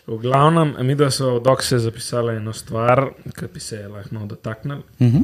[0.06, 3.06] V glavnem, mi da so od Okse zapisali eno stvar,
[3.38, 4.82] ki bi se lahko dotaknili.
[5.00, 5.22] Mhm.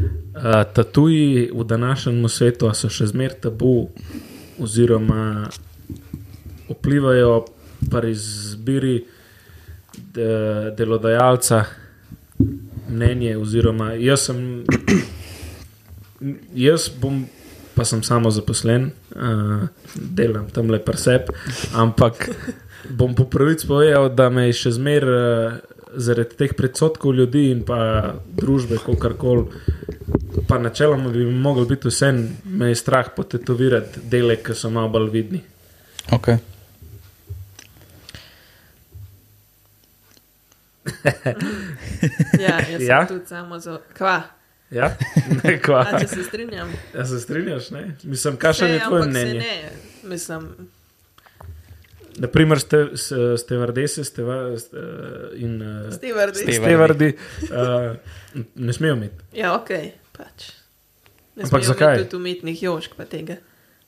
[0.00, 3.90] Uh, tatuji v današnjem svetu so še zmeraj tabu,
[4.58, 5.48] oziroma
[6.68, 7.44] vplivajo
[7.90, 9.04] pri izbiri
[10.76, 11.64] delodajalca
[12.88, 13.36] mnenje.
[13.36, 14.64] Oziroma, jaz sem,
[16.54, 17.24] jaz bom,
[17.74, 21.30] pa sem samo zaposlen, uh, delam tam le presep,
[21.74, 22.28] ampak
[22.90, 25.60] bom po pravici povedal, da me je še zmeraj uh,
[25.96, 29.44] zaradi teh predsotkov ljudi in pa družbe, kako koli,
[30.48, 32.12] pa načeloma bi mogel biti vse,
[32.44, 35.42] me je strah potetovirati dele, ki so malo bolj vidni.
[36.12, 36.40] Okay.
[42.38, 42.86] Ja, jaz Ja?
[42.90, 43.00] ja?
[43.00, 44.22] sem tudi samo za kva.
[44.70, 44.96] Ja,
[45.44, 45.74] neko.
[45.74, 46.70] A, če se strinjam.
[46.94, 47.82] Ja, se strinjaš, ne?
[48.04, 49.34] Mislim, kakšno je tvoje mnenje?
[49.34, 49.56] Ne,
[50.04, 50.48] mislim,
[52.14, 54.22] Naprimer, ste, s- ste vrdese ste
[54.58, 54.76] ste,
[55.34, 56.38] in uh, stevardi.
[56.38, 57.08] Ste- stevardi,
[57.42, 57.96] uh,
[58.54, 59.14] ne smejo imeti.
[59.32, 59.70] Ja, ok,
[60.12, 60.50] pač.
[61.34, 62.02] Ne Ampak zakaj?
[62.02, 63.36] Tudi umetnih jošk pa tega.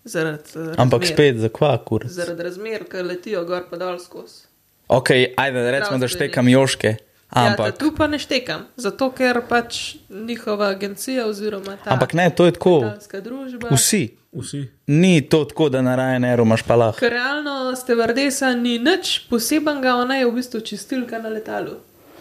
[0.05, 1.15] Zaradi uh, Ampak razmer.
[1.15, 2.07] spet za kva, kur.
[2.09, 4.47] Zaradi razmer, ki letijo gor pa dol skozi.
[4.89, 6.97] Ok, ajde, recimo, da štekam joške.
[7.35, 12.29] Ja, Ampak, tu pa ne štekam, zato ker pač njihova agencija oziroma ta ampak ne,
[12.31, 12.93] to je tako.
[13.23, 13.69] družba.
[13.75, 14.09] Vsi.
[14.35, 14.69] Vsi.
[14.87, 16.99] Ni to tako, da na Ryanairu imaš pa lahko.
[16.99, 21.75] Ker realno stevardesa ni nič posebenega, ona je v bistvu čistilka na letalu,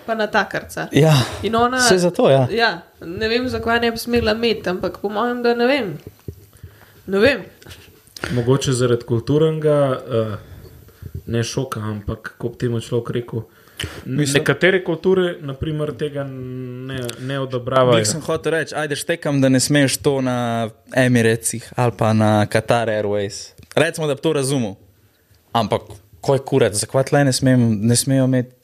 [0.06, 0.88] pa na takarca.
[0.92, 2.48] Ja, In ona, vse zato, ja.
[2.52, 2.72] ja,
[3.02, 5.98] ne vem, zakaj ne bi smela imeti, ampak po mojem, da ne vem.
[7.06, 7.46] Ne vem.
[8.34, 10.38] Mogoče zaradi kulturnega, uh,
[11.26, 13.46] ne šoka, ampak kot temu človek rekel.
[14.06, 17.98] Mislim- Nekatere kulture, naprimer, tega ne, ne odobravajo.
[17.98, 22.46] Jaz sem hotel reči, ajde štekam, da ne smeš to na Emiratesih ali pa na
[22.46, 23.52] Qatar Airways.
[23.76, 24.76] Recimo, da bi to razumel.
[25.54, 25.82] Ampak,
[26.22, 28.56] ko je kurat, zakaj tle ne, smem, ne smejo imeti.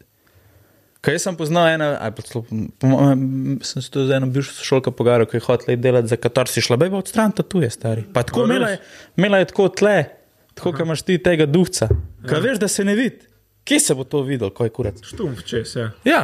[1.01, 5.29] Kaj sem poznal ena, ali pa mojem, sem se tu z eno bivšo sošolko pogovarjal,
[5.31, 8.03] ki je hotel iti delati za Katar, si šla, bej pa odstran, tu je stari.
[8.13, 8.79] Pa tako imela je,
[9.17, 10.05] imela je tako tle,
[10.53, 11.87] tako, kot imaš ti tega duhca.
[12.27, 13.28] Kaj veš, da se ne vidi.
[13.69, 14.97] Kje se bo to videl, ko je kurat?
[15.05, 15.91] Štumf čez, ja.
[16.07, 16.23] Ja,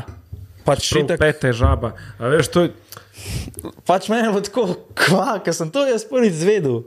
[0.65, 1.93] pač itak- pete žaba.
[2.17, 2.73] A veš, to je,
[3.85, 4.63] Pač meni je bilo tako,
[4.97, 6.81] kva, ker sem to jaz prvič zvedel,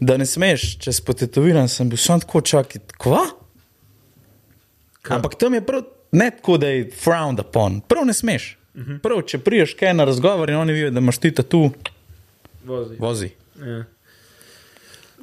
[0.00, 3.24] da ne smeš, če si potetoviran, sem bil samo tako čakati, kva.
[5.02, 5.16] Kaj?
[5.16, 5.82] Ampak tam je prav,
[6.12, 8.52] ne tako, da je frowned upon, prav ne smeš.
[9.02, 11.70] Prav, če priješ kaj na razgovor in oni vidijo, da imaš ti tu,
[12.64, 12.96] vozi.
[13.00, 13.30] vozi.
[13.56, 13.84] Ja.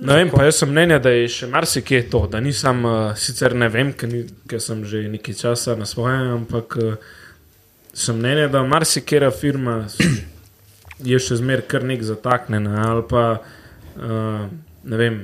[0.04, 3.54] Ne vem, pa jaz sem mnenja, da je še marsikje to, da nisem, uh, sicer
[3.56, 6.96] ne vem, ker ni- ker sem že nekaj časa na svojem, ampak uh,
[7.94, 9.78] sem mnenja, da marsikera firma
[11.04, 14.44] je še zmer kar nek zataknjena ali pa uh,
[14.84, 15.22] ne vem,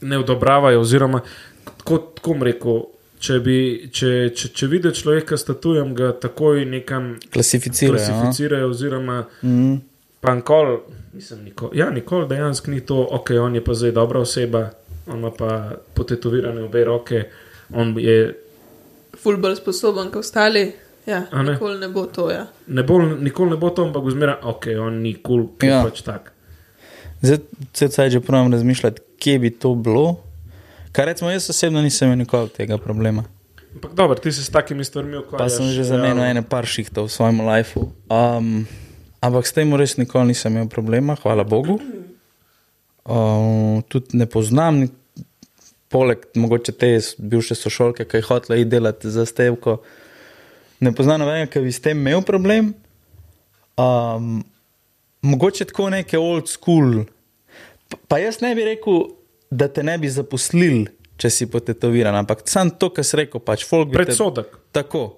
[0.00, 0.80] ne odobravajo.
[0.80, 1.20] Oziroma,
[1.84, 2.86] kot kom rekel,
[3.20, 3.58] če, bi,
[3.92, 7.92] če, če, če vidijo človeka s tatujem, ga takoj nekam Klasificirajo.
[7.92, 8.00] no.
[8.00, 9.76] klasificirajo, oziroma Mm.
[10.20, 10.78] Pa nikoli,
[11.12, 14.70] nisem nikoli, ja, nikoli dejansko ni to, ok, on je pa zdaj dobra oseba,
[15.06, 17.24] on ima pa potetovirane obe roke,
[17.72, 18.34] on je,
[19.20, 20.72] Ful bolj sposoben kot ostali.
[21.06, 21.52] Ja, ne?
[21.52, 22.30] nikoli ne bo to.
[22.30, 22.46] Ja.
[22.66, 25.80] ne bo, nikoli ne bo to, ampak zmeraj, ok, on ni kul, cool, Ja.
[25.80, 25.84] ja.
[25.84, 26.32] pač tak.
[27.22, 27.38] Zdaj,
[27.74, 30.20] zdaj že pravim razmišljati, kje bi to bilo.
[30.92, 33.24] Kar recimo, jaz osebno nisem imel nikoli tega problema.
[33.74, 35.38] Ampak dobro, ti se s takimi stvarmi ukvarjaš.
[35.38, 37.90] Pa sem že zamenil ene par šihtov v svojem lifeu.
[38.10, 38.66] Um,
[39.20, 41.78] ampak s tem res nikoli nisem imel problema, hvala Bogu.
[43.10, 44.84] Um, tudi ne poznam,
[45.90, 49.80] poleg mogoče te bivše sošolke, ki je hotela iti delati za stevko.
[50.80, 52.72] Ne poznam nobenega, ki bi s tem imel problem.
[53.80, 54.44] Um,
[55.26, 57.02] mogoče tako neke old school.
[58.06, 59.08] Pa, jaz ne bi rekel,
[59.50, 60.84] da te ne bi zaposlili,
[61.20, 64.54] če si potetoviran, ampak sam to, kar si rekel, pač folk bi te- Predsodek.
[64.72, 65.08] Tako.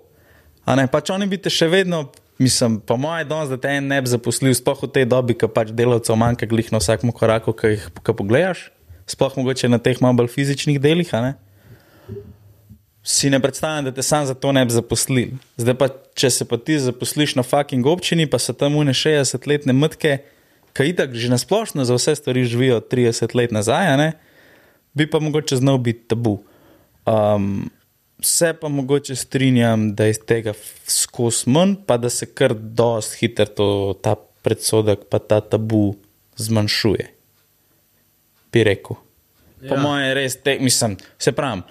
[0.65, 2.07] A ne, pač oni bi te še vedno,
[2.39, 5.49] mislim, po mojem, danes, da te en ne bi zaposlil, sploh v tej dobi, ko
[5.49, 8.71] pač delavcev manjka glih na vsakem koraku, ki jih ko pogledaš,
[9.11, 11.13] sploh mogoče na teh malo bolj fizičnih delih.
[11.13, 11.35] ne.
[13.03, 15.35] Si ne predstavljam, da te sam za to ne bi zaposlili.
[15.59, 19.75] Zdaj pa, če se pa ti zaposliš na fucking občini, pa so tam une 60-letne
[19.75, 20.21] mrtke,
[20.73, 24.13] ki itak že nasplošno za vse stvari živijo 30 let nazaj, ne,
[24.95, 26.39] bi pa mogoče znal biti tabu.
[27.07, 27.71] Um,
[28.23, 30.53] se pa mogoče strinjam, da je tega
[30.87, 33.69] skozi manj, pa da se kar dosti hitro to,
[34.03, 35.95] ta predsodek, pa ta tabu
[36.37, 37.09] zmanjšuje.
[38.53, 38.97] Bi rekel.
[39.69, 39.81] Po Ja.
[39.81, 41.63] mojem je res, te, mislim, se pravim.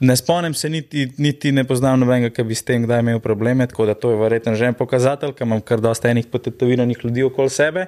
[0.00, 3.66] Ne spomnim se, niti, niti ne poznam nobenega, ki bi s tem kdaj imel probleme,
[3.66, 7.22] tako da to je verjetno že en pokazatelj, ker imam kar dosta enih potetoviranih ljudi
[7.22, 7.86] okoli sebe.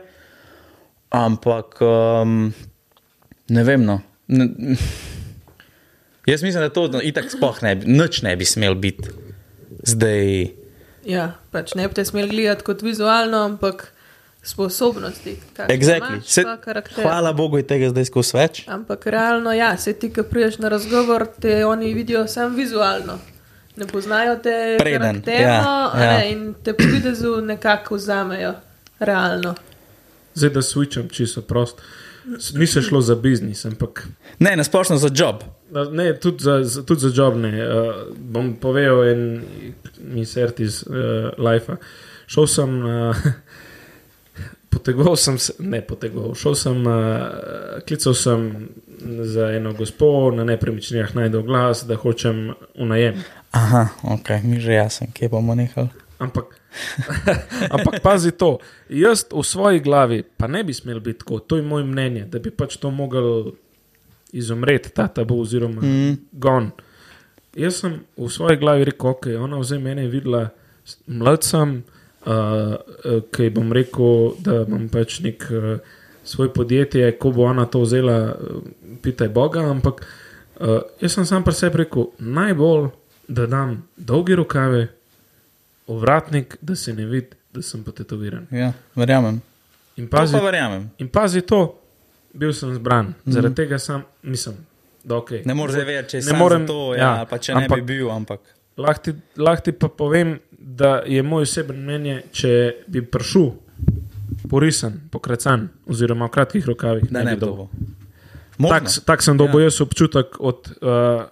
[1.10, 2.52] Ampak um,
[3.48, 3.84] ne vem.
[3.84, 4.00] No.
[4.28, 4.48] Ne,
[6.26, 9.08] jaz mislim, da to no, itak sploh ne bi, nič ne bi smel biti.
[9.86, 10.50] Zdaj,
[11.06, 13.92] Ja, pač ne bi te smeli gledati kot vizualno, ampak
[14.42, 15.36] sposobnosti.
[15.68, 16.18] exactly.
[16.18, 16.44] imaš, se,
[17.02, 18.64] hvala Bogu, je tega zdaj skozi več.
[18.66, 23.18] Ampak realno, ja, se ti, ki priješ na razgovor, te oni vidijo samo vizualno.
[23.76, 25.90] Ne poznajo te Preden, ja, ja.
[25.94, 28.54] Ne, in te po videzu nekako vzamejo.
[28.98, 29.54] Realno.
[30.34, 31.82] Zdaj, da switcham čisto prost.
[32.54, 34.08] Ni se šlo za biznis, ampak
[34.38, 35.44] Ne, nasplošno za job.
[35.70, 37.52] Ne, tudi za, za, tudi za job ne.
[37.68, 39.42] Uh, bom povedal en
[40.00, 40.94] misert iz uh,
[41.38, 41.76] Life.
[42.26, 43.16] Šel sem, uh,
[44.74, 48.68] potegoval sem se, ne potegoval, šel sem, uh, klical sem
[49.22, 53.22] za eno gospo na nepremičninah najdel glas, da hočem v najem.
[53.50, 55.88] Aha, ok, mi že jasno, kje bomo nehali.
[56.18, 56.56] Ampak,
[57.74, 61.62] ampak pazi to, jaz v svoji glavi pa ne bi smel biti tako, to je
[61.62, 63.52] moje mnenje, da bi pač to mogel
[64.32, 66.16] izumreti, ta tabu oziroma mm.
[66.32, 66.70] gon.
[67.56, 70.48] Jaz sem v svoji glavi rekel, ok, ona vzame mene in videla
[71.06, 71.78] mladcem,
[72.26, 72.74] uh,
[73.32, 75.78] ki bom rekel, da imam pač nek uh,
[76.26, 78.60] svoj podjetje, ko bo ona to vzela, uh,
[79.02, 82.90] pitaj Boga, ampak uh, jaz sem sam pri sebi rekel, najbolj,
[83.28, 84.86] da dam dolge rokave,
[85.86, 88.46] ovratnik, da se ne vidi, da sem potetoviran.
[88.50, 89.40] Ja, verjamem.
[89.96, 90.90] In To pazi, pa verjamem.
[90.98, 91.78] in pazi to,
[92.36, 93.32] bil sem zbran, mm.
[93.32, 94.54] zaradi tega sem, mislim,
[95.04, 95.30] da ok.
[95.44, 98.10] Ne moreš vedeti, če samo morem- to, ja, ja, pa če ampak- ne bi bil,
[98.10, 98.40] ampak.
[98.76, 102.52] Lahko ti, lahko ti pa povem, da je moj osebno mnenje, če
[102.86, 103.50] bi prišel
[104.46, 107.66] porisan, pokrecan, oziroma v kratkih rokavih, Da ne ne bi bi dobil.
[107.66, 108.68] to.
[108.68, 109.60] Tak, tak sem dobil Ja.
[109.60, 109.66] ja.
[109.66, 111.24] jaz občutek od uh,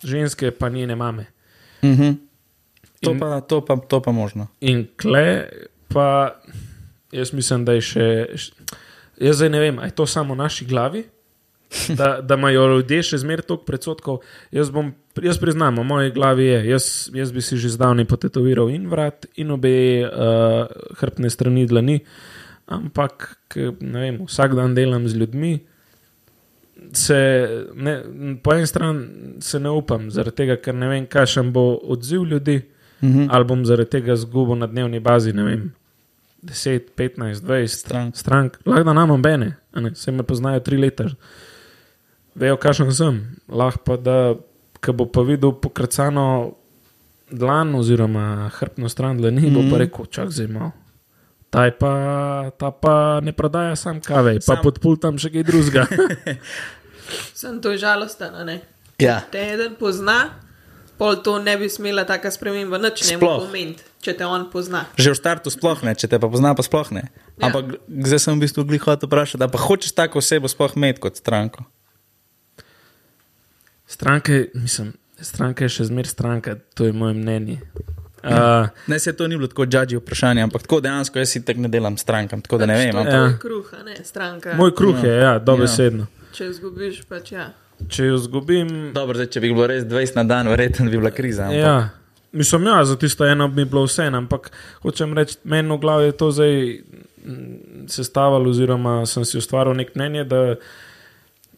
[0.00, 1.26] ženske, pa njene mame.
[1.82, 2.12] Mhm.
[3.00, 4.46] To, In- pa, to, pa, to pa možno.
[4.62, 5.44] In kle,
[5.88, 6.34] pa
[7.12, 8.06] jaz mislim, da je še.
[9.20, 11.04] Jaz zdaj ne vem, ali je to samo v naši glavi,
[11.98, 14.20] da, da imajo ljudje še zmeraj toliko predsotkov.
[14.54, 18.70] Jaz, bom, jaz priznam, v moji glavi je, jaz, jaz bi si že zdavnaj potetoviral
[18.70, 20.66] in vrat, in obe uh,
[21.00, 22.00] hrbtne strani dlani,
[22.66, 25.54] ampak ke, ne vem, vsak dan delam z ljudmi.
[26.94, 27.18] Se,
[27.74, 27.94] ne,
[28.42, 32.62] po eni strani se ne upam, zaradi tega, ker ne vem, kakšen bo odziv ljudi,
[33.02, 33.26] Mhm.
[33.28, 35.62] ali bom zaradi tega zgubil na dnevni bazi, ne vem,
[36.44, 38.16] 10, 15, 20 Strank.
[38.16, 38.58] strank.
[38.66, 39.56] Lahko da nam bene,
[39.94, 41.04] se me poznajo tri leta,
[42.34, 43.16] vejo, kakšen sem.
[43.48, 44.34] Lahko pa da,
[44.80, 46.54] ko bo pa videl pokracano
[47.30, 49.54] dlan oziroma hrbtno stran dlani, mm.
[49.54, 49.76] bo pa Mhm.
[49.76, 50.72] rekel, čak malo.
[51.50, 51.92] Ta, pa,
[52.58, 55.86] ta pa ne prodaja sam kave, pa Sam- pod pultom še kaj drugega.
[57.34, 58.60] Sem to žalosten, a ne?
[58.98, 59.20] Ja.
[59.30, 60.30] Te eden pozna,
[60.98, 64.84] pol to ne bi smela taka sprememba, nič ne pomeniti, če te on pozna.
[64.94, 67.04] Že v startu sploh ne, če te pa pozna, pa sploh ne.
[67.36, 67.48] Ja.
[67.48, 71.02] Ampak zdaj sem v bistvu glih hotel vprašati, da pa hočeš tako osebo sploh imeti
[71.02, 71.64] kot stranko.
[73.86, 77.58] Stranke, mislim, stranka je še zmeraj stranka, to je moje mnenje.
[78.24, 81.60] Uh, Ne, se to ni bilo tako džadži vprašanje, ampak tako dejansko jaz si tako
[81.60, 82.92] ne delam strankam, tako da ne vem.
[82.92, 83.20] To Ampak, Ja.
[83.20, 84.54] tvoj kruh, a ne stranka.
[84.54, 86.06] moj kruh je, ja, dobesedno.
[86.32, 87.50] Če izgubiš, pač ja.
[87.88, 91.10] Če jo zgubim, Dobro, zdaj, če bi bilo res 20 na dan, verjetno bi bila
[91.10, 91.48] kriza.
[91.48, 91.74] Ampak, Ja,
[92.32, 94.50] mislim, ja, za tisto eno bi bilo vse, ampak
[94.82, 96.54] hočem reči, meni v glavi je to zdaj
[97.88, 100.42] sestavljalo, oziroma sem si ustvaril nek mnenje, da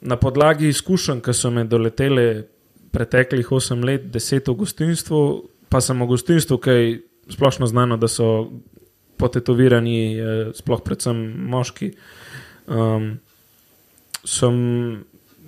[0.00, 2.46] na podlagi izkušenj, ki so me doletele
[2.94, 5.20] preteklih 8 let, 10 v gostinstvu,
[5.68, 6.86] pa sem v gostinstvu, ki je
[7.34, 8.50] splošno znano, da so
[9.18, 11.18] potetovirani, eh, sploh predvsem
[11.50, 11.92] moški.
[12.66, 13.18] Um,
[14.24, 14.54] sem,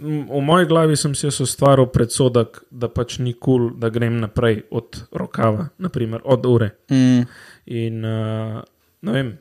[0.00, 4.62] v moji glavi sem si ustvaril predsodek, da pač ni kul, cool, da grem naprej
[4.70, 6.70] od rokava, naprimer, od ure.
[6.90, 7.26] Mm,
[7.66, 8.62] In uh,
[9.04, 9.32] ne vem,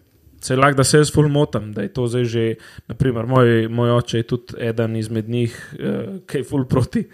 [0.41, 2.45] se lahko, da se jaz ful motam, da je to zdaj že,
[2.91, 7.05] naprimer, moj, moj oče je tudi eden izmed njih, uh, ki je ful proti,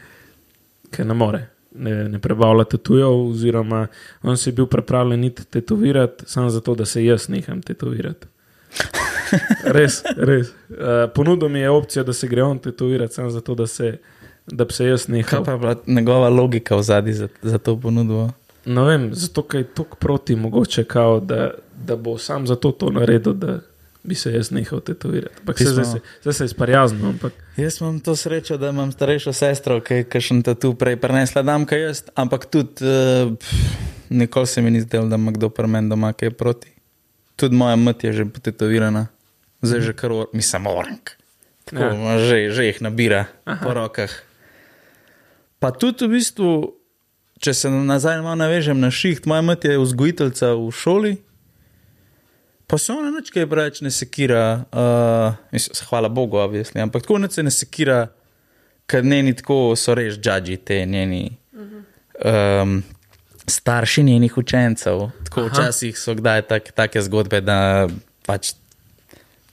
[0.92, 1.48] ki ne more.
[1.74, 3.88] Ne, ne prebavlja tatujev, oziroma
[4.22, 8.28] on si je bil pripravljen iti tetovirati, samo zato, da se jaz neham tetovirati.
[9.78, 10.54] Res, res.
[10.70, 13.98] Uh, ponudil mi je opcijo, da se gre on tetovirati, samo zato, da, se,
[14.48, 15.44] da bi se jaz kaj nehal.
[15.46, 18.30] pa je bila njegova logika v zadnji za, za to ponudbo?
[18.66, 21.52] Ne vem, zato je tako proti, mogoče, kao, da,
[21.86, 23.60] da bo sam zato to naredil, da
[24.04, 25.36] bi se jaz nehal tetovirati.
[25.40, 25.86] Ampak se, zdaj,
[26.22, 27.10] zdaj se sprijaznil.
[27.10, 31.44] Ampak Jaz imam to srečo, da imam starejšo sestro, ki je še tu prej prenesla
[31.46, 33.30] dam, kaj jaz, ampak tudi uh,
[34.10, 36.72] nikoli se mi ni zdelo, da ima kdo pri meni doma kaj proti.
[37.36, 39.08] Tudi moja mat je že potetovirana,
[39.64, 41.16] zdaj že kar, or- mislim, orank.
[41.66, 42.20] Tako, Ja.
[42.20, 43.64] že, že jih nabira Aha.
[43.64, 44.12] po rokah.
[45.60, 46.76] Pa tudi v bistvu,
[47.40, 51.14] če se nazaj malo navežem na šiht, moja mat je vzgojiteljica v šoli.
[52.68, 57.18] Pa se ona nič kaj preveč ne sekira, uh, mislim, hvala Bogu, obvisli, ampak tako
[57.20, 58.08] nič se ne sekira,
[58.88, 61.32] ker njeni tako so res džadži, te njeni
[62.26, 62.84] um,
[63.48, 65.12] starši njenih učencev.
[65.28, 65.50] Tako Aha.
[65.50, 67.88] včasih so kdaj tak, take zgodbe, da
[68.26, 68.54] pač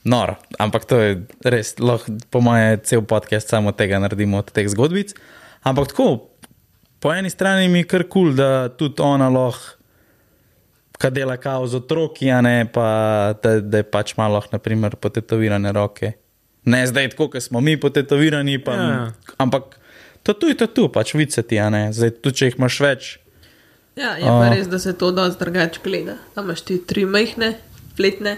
[0.05, 0.37] noro.
[0.59, 1.11] Ampak to je
[1.45, 5.15] res, lahko po moje cel podcast samo tega naredimo od teh zgodbic.
[5.63, 6.29] Ampak tako,
[7.01, 9.77] po eni strani mi je kar kul, cool, da tudi ona lahko
[11.01, 15.73] kaj dela kao z otroki, a ne pa da, da je pač malo, naprimer, potetovirane
[15.73, 16.13] roke.
[16.65, 18.83] Ne zdaj tako, kot smo mi potetovirani, pa, Ja.
[18.83, 19.13] ja.
[19.39, 19.81] ampak
[20.23, 21.89] to tu je to tu, pač videti, a ne.
[21.93, 23.19] Zdaj, tudi če jih imaš več,
[23.97, 24.51] Ja, je pa A.
[24.55, 26.15] res, da se to dosti drugače gleda.
[26.35, 27.59] A imaš ti tri majhne,
[27.97, 28.37] fletne,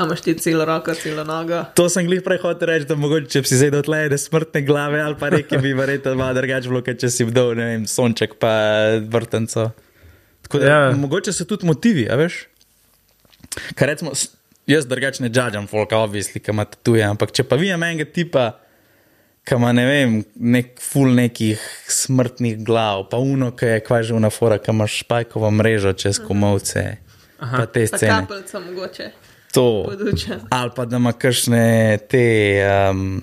[0.00, 1.60] a imaš ti celo roko, celo nogo.
[1.76, 4.62] To sem glih prej hotel reči, da mogoče, če bi si zdaj dotlej, da smrtne
[4.64, 7.84] glave ali pa reke bi verjetno malo drugače bilo, kot če si vdol, ne vem,
[7.90, 8.52] sonček pa
[9.12, 9.68] vrtenco.
[10.46, 10.78] Tako da, ja.
[10.96, 12.46] Mogoče so tudi motivi, a veš?
[13.76, 14.14] Kar recimo,
[14.70, 18.46] jaz drugače ne judžam folka, obvisli, ki ima tuje, ampak če pa vidim enega tipa,
[19.44, 24.14] ki ima ne vem, nek full nekih smrtnih glav, pa uno, ki je kva že
[24.16, 26.84] unafora, ki ima špajkovo mrežo čez komovce,
[27.40, 27.56] Aha.
[27.56, 28.12] pa te Pa scene.
[28.16, 29.10] kapljica mogoče,
[29.52, 29.84] To.
[29.88, 30.40] podučen.
[30.50, 32.26] Ali pa da ima kakšne te
[32.90, 33.22] um,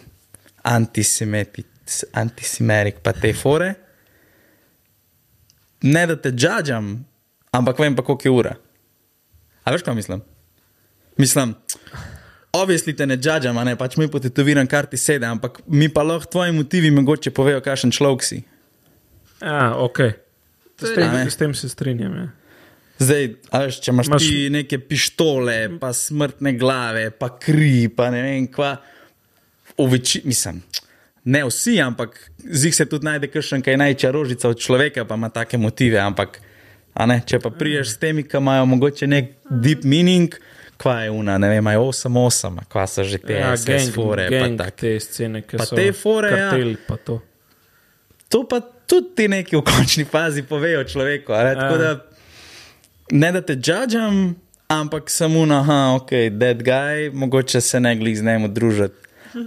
[2.14, 3.74] antisimerik, pa te fore.
[5.82, 7.06] Ne da te judžam,
[7.52, 8.56] ampak vem pa, koliko je ura.
[9.64, 10.22] A veš, kaj mislim?
[11.18, 11.56] Mislim,
[12.52, 13.20] obvisli te ne
[13.58, 17.32] a ne pač mi potetoviram, kar ti sede, ampak mi pa lahko tvoji motivi mogoče
[17.32, 18.44] povejo, kakšen človek si.
[19.42, 19.98] Ja, ok.
[20.78, 22.14] To S tem, s tem se strinjam.
[22.14, 22.28] Ja.
[22.98, 28.10] Zdaj, a veš, če imaš, Imaš- ti neke pištole, pa smrtne glave, pa kri, pa
[28.10, 28.78] ne vem kva.
[29.76, 30.64] V večini, mislim,
[31.24, 35.14] ne vsi, ampak zih se tudi najde kakšen, ki je največja rožica od človeka, pa
[35.14, 36.00] ima take motive.
[36.00, 36.40] Ampak,
[36.94, 40.34] a ne, če pa priješ s temi, ki imajo mogoče nek deep meaning,
[40.76, 44.40] kva je una, ne vem, imajo 8-8, kva so že te Ja, SS fore, pa
[44.40, 44.76] gang, tak.
[44.76, 46.50] te scene, ki Pa so te fore, ja.
[46.50, 47.22] karteli, pa to.
[48.28, 51.32] To pa tudi ti neki v končni fazi povejo človeku.
[51.34, 51.78] Ne, Tako Ja.
[51.80, 51.92] da
[53.12, 54.36] ne da te judžam,
[54.68, 58.96] ampak samo na, aha, ok, dead guy, mogoče se ne glih z njim družiti.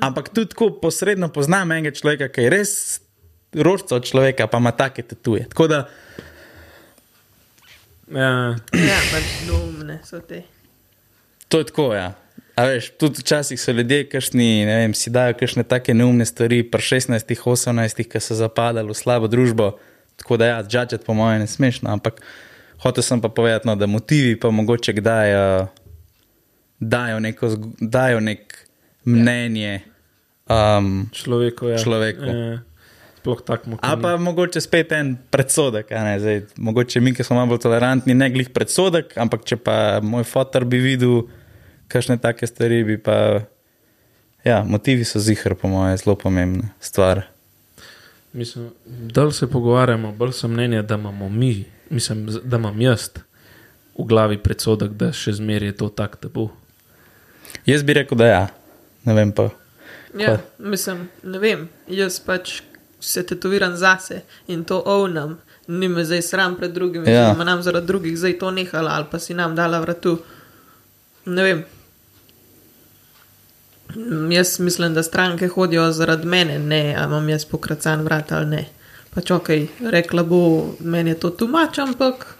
[0.00, 2.72] Ampak tudi tako posredno poznam enega človeka, ki je res
[3.52, 5.48] rožca od človeka, pa ima take tatuje.
[5.48, 5.88] Tako da
[8.10, 10.42] Ja, Ja, pač neumne so te.
[11.48, 12.14] to je tako, ja.
[12.58, 16.62] A veš, tudi včasih so ljudje, kašni, ne vem, si dajo kakšne take neumne stvari,
[16.66, 19.78] pri 16, 18, ki so zapadali v slabo družbo.
[20.18, 22.18] Tako da, ja, judžati po mojem ne smešno, ampak
[22.82, 25.68] hotel sem pa povedati, no, da motivi pa mogoče kdaj uh,
[26.80, 27.50] dajo, neko,
[27.80, 28.56] dajo nek
[29.04, 29.80] mnenje.
[30.48, 31.68] Um, človeku.
[31.68, 31.78] Ja.
[31.78, 32.24] Človeku.
[32.24, 32.58] Ja.
[33.20, 35.92] Sploh tako Ali pa mogoče spet en predsodek.
[35.92, 40.00] a Zdaj, mogoče mi, ki smo malo bolj tolerantni, ne glih predsodek, ampak če pa
[40.02, 41.26] moj fotor bi videl
[41.88, 43.44] kakšne take stvari, bi pa.
[44.40, 47.26] Ja, motivi so zihar, po mojem, zelo pomembna stvar.
[48.32, 53.08] Mislim, da se pogovarjamo, bolj sem mnenja, da imamo mi, mislim, da imam jaz
[53.98, 56.48] v glavi predsodek, da še zmeraj je to tak, da bo.
[57.66, 58.42] Jaz bi rekel, da ja,
[59.04, 59.48] ne vem pa.
[60.18, 62.60] Ja, mislim, ne vem, jaz pač
[63.00, 65.38] se tetoviram zase in to ovnam.
[65.70, 67.28] Ni me zdaj sram pred drugimi, Ja.
[67.28, 67.34] ja.
[67.34, 70.16] da nam zaradi drugih zdaj to nehala ali pa si nam dala vratu.
[71.26, 71.64] Ne vem.
[73.96, 78.46] Mm, Jaz mislim, da stranke hodijo zaradi mene, ne, a imam jaz pokracan vrat ali
[78.46, 78.64] ne.
[79.14, 79.48] Pač ok,
[79.90, 80.40] rekla bo,
[80.80, 82.36] meni je to tumač, ampak.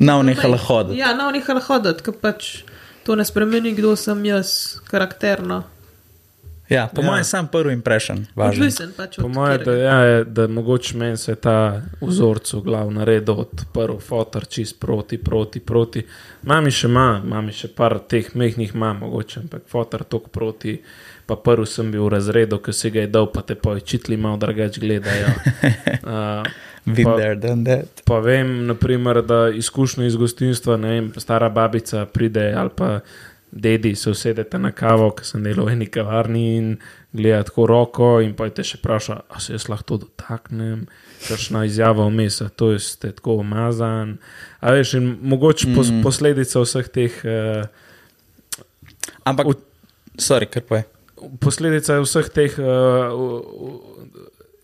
[0.00, 0.98] Nav nehala hoditi.
[0.98, 2.62] Ja, no, nehala hoditi, ker pač
[3.06, 5.62] to ne spremeni, kdo sem jaz, karakterno.
[6.68, 7.06] Ja, po Ja.
[7.06, 8.26] mojem, sam prvi impression.
[8.36, 12.60] Odvisen pač Po mojem, da, ja, je, da mogoče meni se je ta vzorc v
[12.60, 16.02] glavu naredil od prvo fotor, čist proti, proti, proti.
[16.42, 20.76] Mami še ima, mami še par teh mehkih ima, mogoče, ampak fotor tok proti.
[21.28, 24.16] Pa prvi sem bil v razredu, ki si ga je dal, pa te pa očitli
[24.16, 25.28] malo drugače gledajo.
[26.08, 26.46] Uh,
[27.04, 27.82] pa-.
[28.08, 33.00] Pa vem, naprimer, da izkušnja iz gostinstva, ne vem, stara babica pride ali pa
[33.50, 36.74] dedi se usedete na kavo, ki sem delal v eni kavarni in
[37.12, 40.86] gleda tako roko in pa te še vpraša, a se jaz lahko to dotaknem,
[41.28, 44.18] kakšna izjava vmes, to je ste tako umazan.
[44.60, 46.02] A veš, in mogoče pos, Mm.
[46.04, 47.20] posledica vseh teh.
[47.24, 47.64] Uh,
[49.24, 49.56] Ampak,
[50.16, 50.97] sorry, kar pa je.
[51.40, 52.68] Posledica vseh teh uh,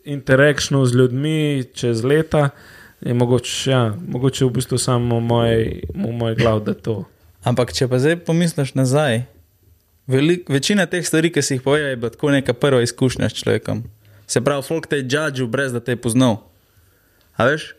[0.05, 2.51] interakcij z ljudmi čez leta
[3.05, 7.05] je mogoče, ja, mogoče v bistvu samo moj, v moj glav, da to.
[7.45, 9.27] Ampak, če pa zdaj pomisliš nazaj,
[10.09, 13.43] velik, večina teh stvari, ki si jih povedal, je bila tako neka prva izkušnja s
[13.43, 13.85] človekom.
[14.27, 16.41] Se pravi, folk te je judžil, brez da te je poznal.
[17.37, 17.75] A veš?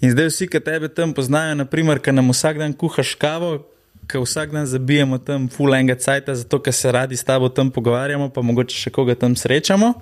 [0.00, 3.66] In zdaj vsi, ki tebe tam poznajo, naprimer, ki nam vsak dan kuhaš kavo,
[4.06, 7.70] ki vsak dan zabijemo tam full enega cajta, zato ker se radi s tabo tam
[7.70, 9.94] pogovarjamo, pa mogoče še koga tam srečamo.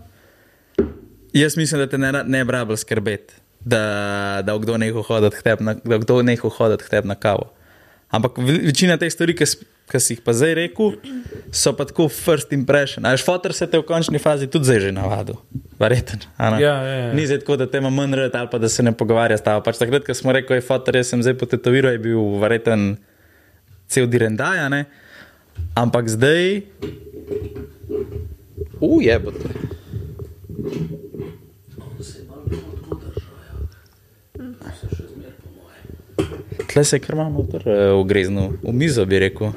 [1.35, 6.25] Jaz mislim, da te ne, ne brabl skrbeti, da, da kdo neho hoditi na, da
[6.59, 7.51] hoditi k tebi na kavo.
[8.11, 10.93] Ampak ve- večina teh stvari, ki si jih pa zdaj rekel,
[11.53, 13.05] so pa tako first impression.
[13.07, 15.37] Až fotor se te v končni fazi tudi zdaj že navadil,
[15.81, 16.23] verjeten.
[16.39, 17.13] Ja, ja, ja.
[17.13, 19.43] Ni zdaj tako, da te ima manj rad ali pa da se ne pogovarja s
[19.43, 19.65] tabo.
[19.65, 22.95] Pač takrat, ko smo rekli, fotor, jaz sem zdaj potetoviral, je bil verjeten
[23.95, 24.85] cel direndaj, ne.
[25.79, 26.67] Ampak zdaj.
[28.83, 29.55] Ujebote.
[36.75, 39.53] tle se kar noter uh, ugreznil, v mizo bi rekel.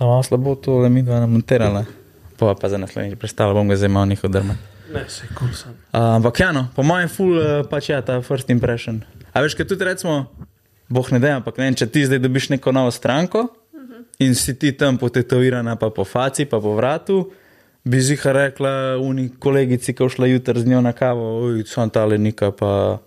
[0.00, 1.84] Malo slabo to le mi dva namontirala.
[2.40, 4.56] Pa pa za naslednjič predstavljal, bom ga zdaj malo njihov drma.
[4.90, 5.76] Ne, se kul sem.
[5.92, 9.02] Uh, ampak ja, no, po mojem, ful uh, pač je ta first impression.
[9.30, 10.24] A veš, kaj tudi recimo,
[10.90, 13.46] boh ne da, ampak ne vem, če ti zdaj dobiš neko novo stranko
[14.20, 17.22] in si ti tam potetovirana, pa po faci, pa po vratu,
[17.84, 21.90] bi ziha rekla uni kolegici, ki je šla jutri z njo na kavo, oj, sem
[21.90, 23.00] ta lenika, pa.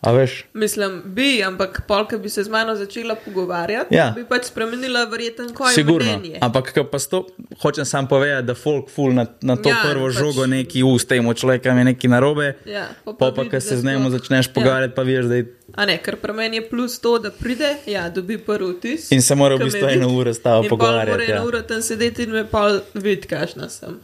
[0.00, 0.44] A veš?
[0.54, 4.12] Mislim, bi, ampak polka bi se z mano začela pogovarjati, Ja.
[4.16, 6.08] bi pač spremenila verjeten koj Sigurno.
[6.08, 6.38] mnenje.
[6.40, 7.26] Ampak ko pa sto,
[7.60, 10.82] hočem sam povedati, da folk ful na, na to Ja, ja, prvo pač- žogo neki
[10.82, 12.56] ust temu človeku je neki narobe.
[12.64, 15.44] Ja, po Pa pa, vidi, ko se z njim začneš pogovarjati, pa veš, da je
[15.74, 19.12] A ne, ker pri meni je plus to, da pride, ja, dobi prvi vtis.
[19.12, 21.36] In se mora v bistvu eno uro s tabo in pol pogovarjati, Mora ja.
[21.36, 24.00] eno uro tam sedeti in me pa vidi, kakšna sem.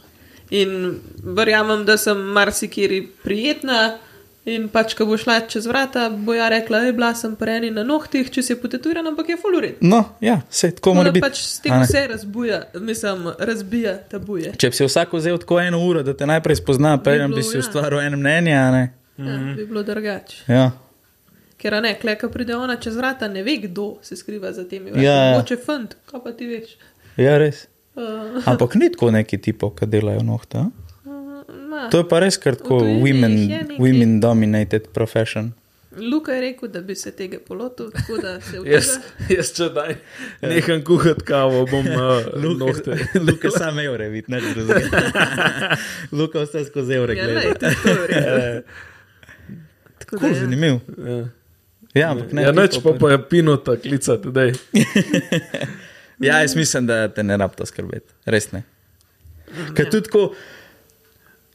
[0.49, 3.97] In verjamem, da sem marsikiri prijetna.
[4.47, 7.67] In pač, ko bo šla čez vrata, bo ja rekla, da je bila sem preni
[7.75, 9.81] na nohtih, če si je potetuirana, ampak je fulurit.
[9.83, 11.25] No, ja, se tako mora biti.
[11.25, 14.53] Pač s tem vse razbuja, mislim, razbija tabuje.
[14.55, 17.49] Če bi si vsak vzel tako eno uro, da te najprej spozna, preden bi bilo,
[17.49, 17.65] si ja.
[17.65, 18.85] ustvaril eno mnenje, a ne.
[19.17, 20.39] Ja, bi bilo drugače.
[20.47, 20.71] Ja.
[21.59, 25.03] Ker ne, kleka pride ona čez vrata, ne ve, kdo se skriva za temi vrati.
[25.03, 25.29] Ja, ja.
[25.35, 26.77] Mogoče fant, kaj pa ti veš.
[27.19, 27.65] ja, res.
[27.97, 30.69] Uh, Ampak ni tako neki tipov, ki delajo nohta.
[30.69, 30.86] a?
[31.67, 31.87] Ma.
[31.89, 33.77] To je pa res kar tako women, je nekaj.
[33.77, 35.53] women dominated profession.
[35.97, 39.33] Luka je rekel, da bi se tega polotil, tako da se Jaz, vtega.
[39.33, 39.95] jaz če daj,
[40.43, 42.27] neham kuhati kavo, bom uh,
[42.59, 42.97] nohte.
[43.21, 45.01] Luka sam evre vidi, ne drugega.
[46.19, 47.71] Luka vse skozi evre Ja, gleda.
[47.83, 48.61] to je rekel.
[49.97, 50.39] Tako da Kul, ja.
[50.39, 50.77] zanimiv.
[50.97, 51.17] Ja.
[51.93, 52.43] Ja, ampak ne.
[52.45, 54.53] Ja, neč pa pa je pinota klicati, da je.
[56.19, 58.61] Ja, jaz mislim, da te ne rab to skrbeti, res ne.
[59.73, 60.27] Ker tudi tako,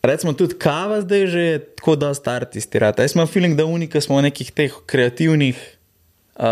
[0.02, 3.02] recimo, tudi kava zdaj že je tako dosta artisti rata.
[3.02, 5.58] Jaz imam feeling, da unika smo v nekih teh kreativnih
[6.36, 6.44] uh,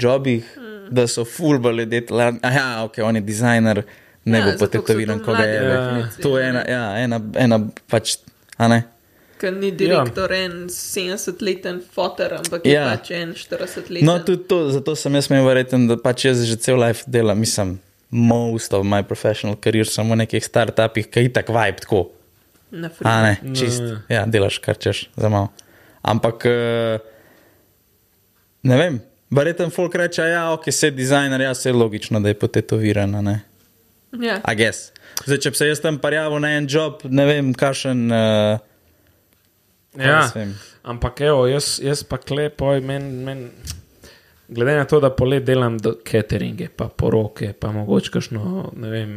[0.00, 0.94] jobih, mm.
[0.94, 2.06] da so fulbali ljudje.
[2.42, 3.82] Aha, ok, on je dizajner,
[4.24, 5.70] ne Ja, ja, bo potetoviran, to ko ga mladi je.
[5.70, 6.08] Ja.
[6.22, 7.60] To je ena, ja, ena, ena
[7.90, 8.16] pač,
[8.56, 8.82] a ne.
[9.38, 10.48] Ker ni direktor ja.
[10.48, 12.88] en 70-leten fotor, ampak je Ja.
[12.90, 14.04] pač en 40-leten.
[14.06, 17.38] No, tudi to, zato sem jaz imel verjeten, da pač jaz že cel life delam,
[17.38, 17.78] mislim,
[18.10, 22.17] most of my professional career sem v nekih startupih, ki je tako vibe tako.
[23.02, 23.80] A ne, No, čist.
[23.80, 23.98] ja.
[24.10, 25.48] Ja, delaš kar češ za malo.
[26.02, 26.98] Ampak, eh,
[28.62, 28.98] ne vem,
[29.30, 33.22] verjetno folk reče, ja, ok, se dizajner, ja, se je logično, da je potetoviran, a
[33.22, 33.36] ne.
[34.12, 34.40] Ja.
[34.42, 34.92] A gess.
[35.24, 38.06] Zdaj, če bi se jaz tam parjavil na en job, ne vem, kakšen.
[38.08, 38.58] Uh,
[39.98, 40.52] Ja, jaz vem.
[40.84, 43.40] ampak evo, jaz, jaz pa klepo, men, men,
[44.48, 49.12] glede na to, da polet delam do cateringe, pa poroke, pa mogoče kakšno, ne vem,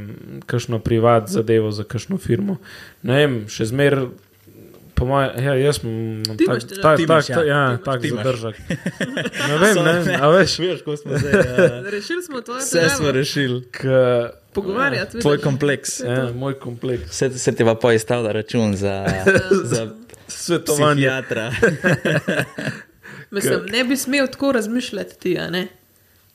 [0.46, 2.58] kakšno privat zadevo za kakšno firmo.
[3.04, 4.06] Ne vem, še zmer.
[4.94, 6.36] Po moje, ja, jaz težave.
[6.38, 7.36] tak, Ti tak, imaš, ja.
[7.36, 8.26] tak, ja, tak imaš.
[8.26, 8.56] zadržek.
[9.50, 11.34] Ne vem, ne, a veš, veš, ko smo zdaj.
[11.34, 13.64] Uh, Rešili smo tvoje vse smo rešili.
[13.72, 13.82] k,
[14.54, 15.20] Pogovarjati.
[15.20, 15.44] Tvoj vidiš.
[15.44, 16.00] kompleks.
[16.00, 17.10] ja, moj kompleks.
[17.10, 19.06] Vse se ti pa poistavlja račun za,
[19.72, 19.90] za
[20.28, 21.10] Svetovanje.
[23.32, 25.68] Mislim, ne bi smel tako razmišljati ti, a ne?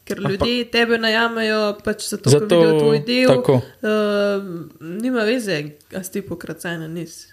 [0.05, 3.29] Ker ljudje tebe najamejo pač zato, ker Zato- vidijo tvoj del.
[3.29, 3.55] tako.
[3.55, 3.61] Uh,
[4.81, 7.27] nima veze, a si ti pokracajna nis.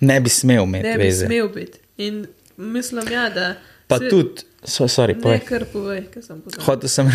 [0.00, 1.26] Ne bi smel imeti Ne bi veze.
[1.26, 1.78] smel biti.
[1.98, 3.54] In mislim, ja, da.
[3.86, 4.30] Pa se- tudi,
[4.64, 5.40] so, sorry, Ne, povej.
[5.40, 6.64] kar povej, kaj sem povedal.
[6.64, 7.06] Hotel sem,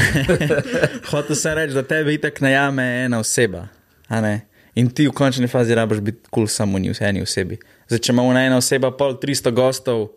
[1.11, 3.67] hotel sem reči, da tebe itak najame ena oseba.
[4.07, 4.41] a ne?
[4.73, 7.59] In ti v končni fazi rabiš biti kul cool samo v eni osebi.
[7.87, 10.09] Zdaj, če imamo na ena oseba pol 300 gostov,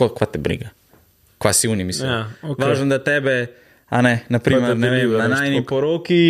[0.00, 0.72] koliko kva te briga?
[1.40, 2.10] Kva si uni mislim.
[2.10, 2.64] Ja, okej.
[2.66, 3.36] Važno, da tebe,
[3.88, 6.22] a ne, naprimer, ne vem, na najni poroki.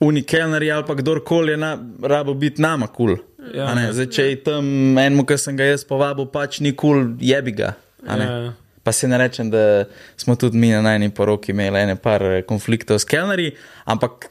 [0.00, 3.16] Unikelnari ali pa kdorkoli je na, rabo biti nama kul.
[3.16, 3.26] Cool.
[3.54, 3.74] Ja.
[3.74, 4.66] Ne, Zdaj, če je tam
[4.98, 7.74] enemu, ki sem ga jaz povabil, pač ni kul, cool, jebi ga.
[8.06, 8.52] Ja.
[8.84, 9.84] Pa se ne rečem, da
[10.16, 13.52] smo tudi mi na najni poroki imeli ene par eh, konfliktov s kelnerji,
[13.92, 14.30] ampak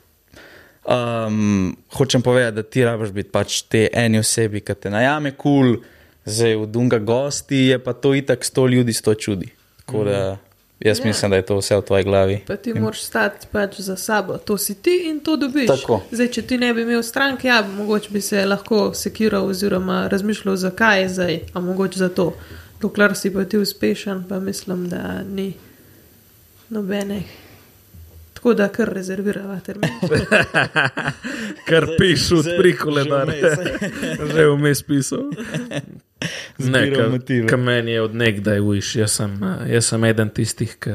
[0.90, 5.76] um, hočem povedati, da ti rabiš biti pač te eni osebi, ki te najame kul,
[5.76, 5.99] cool,
[6.30, 9.50] zdaj v Dunga gosti je pa to itak sto ljudi, sto čudi.
[9.86, 10.38] Tako da
[10.80, 11.06] jaz Ja.
[11.06, 12.40] mislim, da je to vse v tvoji glavi.
[12.48, 15.68] Pa ti moraš stati pač za sabo, to si ti in to dobiš.
[15.68, 16.02] Tako.
[16.12, 20.56] Zdaj, če ti ne bi imel stranke, ja, mogoče bi se lahko sekiral oziroma razmišljal,
[20.56, 22.34] zakaj je zdaj, a mogoče zato.
[22.82, 25.54] Dokler si pa ti uspešen, pa mislim, da ni
[26.70, 27.24] nobene.
[28.34, 29.90] Tako da kar rezervirava termin.
[31.70, 33.42] Kar piš že koledarje.
[33.42, 34.32] vmes.
[34.32, 35.20] Že vmes pisal.
[36.60, 37.48] Ne, Zbiral motive.
[37.48, 38.96] ka meni je od nekdaj viš.
[38.96, 40.92] Jaz sem, eh, jaz sem eden tistih, ki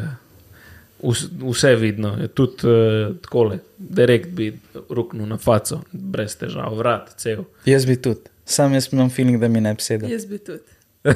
[1.02, 2.16] vs- vse vidno.
[2.16, 2.74] Je Tudi uh,
[3.18, 4.50] takole, direkt bi
[4.90, 7.44] ruknil na faco, brez težav, vrat, cel.
[7.64, 8.20] Jaz bi tudi.
[8.46, 10.10] Sam jaz imam feeling, da mi ne bi sedel.
[10.10, 10.62] Jaz bi tudi.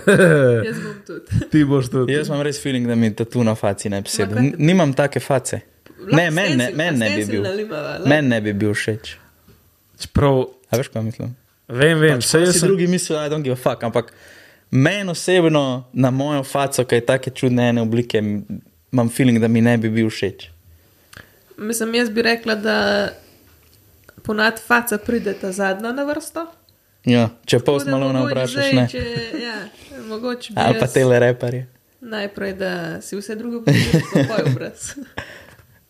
[0.65, 1.49] Jaz bom tudi.
[1.51, 2.13] Ti boš tudi.
[2.13, 4.37] Jaz imam res feeling, da mi tatu na faci ne bi sedel.
[4.37, 5.61] kaj N- Nimam take face.
[6.09, 7.45] Ne, meni ne, men ne bi bil.
[8.07, 9.17] Meni ne bi bil všeč.
[9.99, 11.33] Čeprav, A veš, kaj mislim?
[11.69, 14.13] Vem, vem, Pač, vse pa jaz si sem drugi mislijo, da je fuck, ampak
[14.71, 18.23] meni osebno na mojo faco, ki je take čudne ene oblike,
[18.93, 20.49] imam feeling, da mi ne bi bil všeč.
[21.59, 22.77] Mislim, jaz bi rekla, da
[24.23, 26.47] ponad faca pride ta zadnja na vrsto.
[27.05, 28.87] Ja, če da malo ne vprašaš, ne.
[28.91, 29.03] Če,
[29.41, 29.57] ja,
[30.09, 31.67] mogoče bi Ali pa tele reperje.
[32.01, 34.93] najprej, da si vse drugo pogledaš, pa obraz.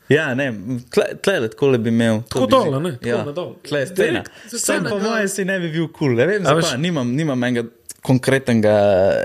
[0.09, 0.53] Ja, ne,
[0.91, 2.23] tle, tle tako le bi imel.
[2.29, 3.51] Tako bi dol, ne, tako Ja, na dol.
[3.63, 4.23] tle stena.
[4.49, 5.99] Sam po mojem si ne bi bil kul.
[5.99, 6.15] Cool.
[6.17, 6.79] Ne vem, zakaj.
[6.81, 7.69] Nimam, nimam enega
[8.03, 8.73] konkretnega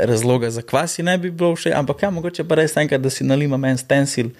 [0.09, 3.23] razloga, zakaj si ne bi bilo všeč, ampak ja, mogoče pa res enkrat, da si
[3.23, 4.33] nalimam en stencil,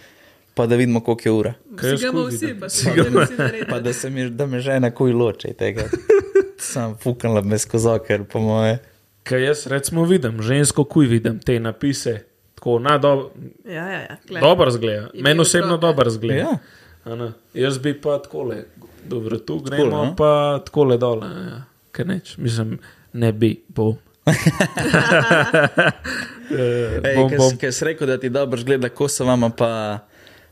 [0.53, 1.53] pa da vidimo, koliko je ura.
[1.79, 3.69] Kaj Vsi ga imamo skuj vsi, pa si ga ga vsi naredili.
[3.69, 5.87] Pa da, se mi, da me žena kuj loče tega.
[6.73, 8.77] Sam fukala me skozi oker, po moje.
[9.23, 12.19] Kaj jaz recimo vidim, žensko kuj vidim te napise,
[12.64, 13.32] tako na do,
[13.66, 14.39] Ja, ja, ja.
[14.41, 15.09] dobro zgleda.
[15.14, 16.39] Meni osebno dobro zgleda.
[16.39, 16.57] Ja.
[17.03, 17.32] A ne.
[17.53, 18.64] Jaz bi pa takole,
[19.03, 20.16] dobro, tu Takole, gremo, no?
[20.16, 21.28] pa takole dole.
[21.28, 21.64] Ja.
[21.91, 22.78] Kaj neč, mislim,
[23.14, 23.97] ne bi, bom.
[26.53, 27.53] Eh, Ej, bom, ker, bom.
[27.57, 30.03] ker si rekel, da ti dobro zgleda, ko se vama pa,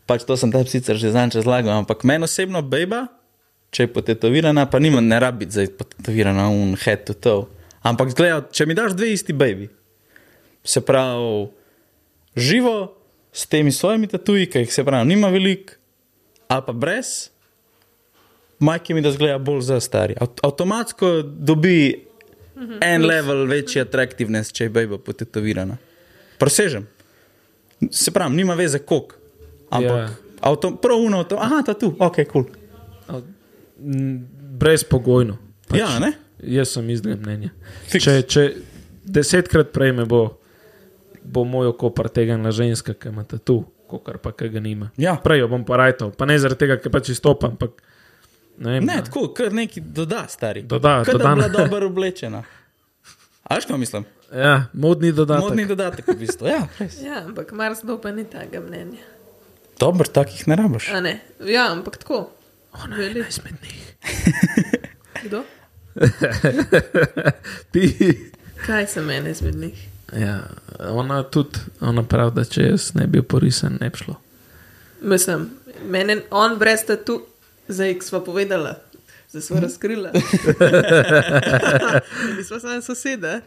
[0.10, 3.04] pač to sem tebi sicer že zanj razlagal, ampak meni osebno beba,
[3.70, 7.46] če je potetovirana, pa nima ne rabi zdaj potetovirana un head to toe.
[7.86, 9.68] Ampak zgleda, če mi daš dve isti baby,
[10.64, 11.52] se pravi,
[12.36, 12.96] živo
[13.34, 15.74] s temi svojimi tatuji, ki jih se pravi, nima veliko,
[16.48, 17.30] ali pa brez,
[18.60, 20.16] majki mi da zgleda bolj za stari.
[20.20, 22.06] Avt avtomatsko dobi
[22.82, 25.78] en level večji atraktivnost, če je baby potetovirana.
[26.40, 26.88] Presežem.
[27.92, 29.16] Se pravi, nima veze kok.
[29.70, 29.98] Ampak Ja.
[29.98, 30.12] yeah.
[30.42, 32.44] avto, prav uno, to, aha, ta tu, ok, kul.
[33.08, 33.22] Cool.
[33.80, 34.18] Mm,
[34.60, 35.38] Brezpogojno.
[35.68, 36.12] Pač, ja, ne?
[36.44, 37.50] Jaz sem izdega mnenja.
[37.90, 38.06] Fiks.
[38.06, 38.44] Če, če
[39.06, 40.26] desetkrat prej me bo,
[41.24, 44.90] bo moj oko pretegnila ženska, ki ima tu, kot pa ki ga nima.
[44.98, 45.16] Ja.
[45.24, 47.52] Prej jo bom pa rajtal, pa ne zaradi tega, ker pač izstopam.
[47.52, 47.82] Ampak,
[48.58, 49.04] ne, vem, Ne, no.
[49.04, 50.64] tako, kar neki doda, stari.
[50.64, 51.44] Doda, Kar da dodana.
[51.44, 52.44] je bila dobro oblečena.
[53.44, 54.06] A veš, kaj mislim?
[54.32, 55.44] Ja, modni dodatek.
[55.44, 56.48] Modni dodatek, v bistvu.
[56.48, 57.02] Ja, res.
[57.04, 59.04] Ja, ampak marsikdo pa ni tega mnenja.
[59.80, 60.88] Dobro, takih ne rabiš.
[60.94, 61.20] A ne?
[61.44, 62.30] Ja, ampak tako.
[62.84, 63.96] Ona je ena izmed njih.
[65.24, 65.44] Kdo?
[67.72, 67.84] Ti.
[68.66, 69.88] Kaj sem ena izmed njih?
[70.18, 70.40] Ja,
[70.92, 74.16] ona tudi, ona pravi, da če jaz ne bi bil porisan, ne bi šlo.
[75.02, 75.50] Mislim,
[75.88, 77.22] meni on brez tatu,
[77.68, 78.76] zdaj sva povedala,
[79.32, 80.12] zdaj sva razkrila.
[82.38, 83.40] Mi smo samo sosede.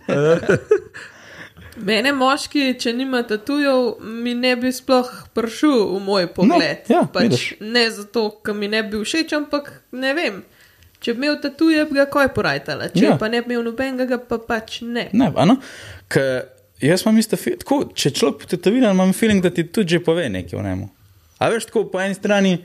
[1.77, 6.87] Mene moški, če nima tatujev, mi ne bi sploh prišel v moj pogled.
[6.89, 7.47] ja, pač vidiš.
[7.61, 10.43] ne zato, ker mi ne bi všeč, ampak ne vem.
[11.03, 12.89] Če bi imel tatuje, bi ga kaj porajtala.
[12.95, 13.11] Če Ja.
[13.11, 13.17] ja.
[13.19, 15.09] pa ne bi imel nobenega, ga pa pač ne.
[15.13, 15.59] Ne, ano,
[16.09, 16.47] Ker
[16.81, 20.29] jaz imam isto, fi- tako, če človek potetoviran, imam feeling, da ti tudi že pove
[20.29, 20.89] nekaj o njemu.
[21.39, 22.59] A veš, tako po eni strani,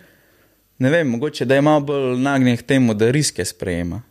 [0.79, 4.01] ne vem, mogoče da je malo bolj nagnjen k temu, da riske sprejema.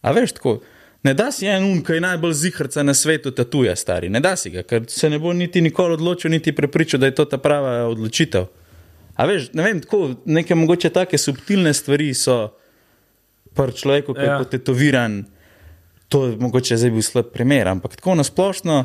[0.00, 0.60] A veš, tako,
[1.02, 4.36] ne da si en un, ki je najbolj zihrca na svetu, tatuje stari, ne da
[4.36, 7.38] si ga, ker se ne bo niti nikoli odločil, niti prepričal, da je to ta
[7.38, 8.46] prava odločitev.
[9.16, 12.52] A veš, ne vem, tako, neke mogoče take subtilne stvari so
[13.54, 14.38] pri človeku, ki je Ja.
[14.38, 15.24] potetoviran.
[16.08, 18.84] To je mogoče zdaj bil slab primer, ampak tako nasplošno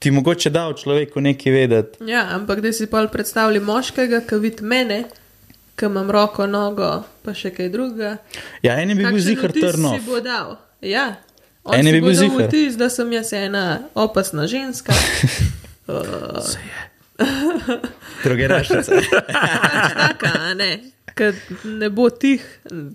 [0.00, 2.04] ti mogoče da v človeku nekaj vedeti.
[2.08, 5.02] Ja, ampak da si pa predstavljaj moškega, ki vidi mene,
[5.76, 6.88] ki imam roko, nogo,
[7.24, 8.14] pa še kaj drugega.
[8.64, 9.98] Ja, en bi bil zihar vtis trnov.
[9.98, 10.56] Si bo dal.
[10.80, 11.20] Ja.
[11.68, 12.48] On En si bi bil dal ziher.
[12.48, 14.96] vtis, da sem jaz ena opasna ženska.
[15.92, 16.48] uh,
[18.24, 19.02] Drogerašica.
[19.28, 20.70] pač taka, a ne.
[21.14, 21.34] Ker
[21.64, 22.42] ne bo tih,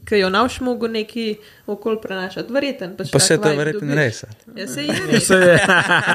[0.06, 1.36] ki jo navš mogo neki
[1.68, 2.54] okol prenašati.
[2.54, 2.96] Verjeten.
[2.96, 3.96] Pač Pa tak se to verjetno dobiš.
[3.96, 4.24] res.
[4.56, 5.58] Ja, se je, Se je.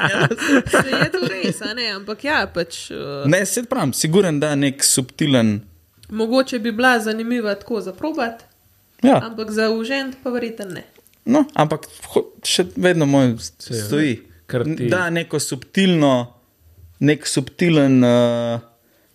[0.73, 1.89] se je to res, ne.
[1.91, 2.91] Ampak ja, pač.
[2.91, 5.61] Uh, Ne, se pravim, siguren da nek subtilen.
[6.09, 8.43] mogoče bi bila zanimiva tako za probat,
[9.01, 10.83] Ja, ampak za užend pa verjeten ne.
[11.25, 11.87] no, ampak
[12.43, 14.19] še vedno moj stoji.
[14.89, 16.33] Da neko subtilno,
[16.99, 18.59] nek subtilen uh,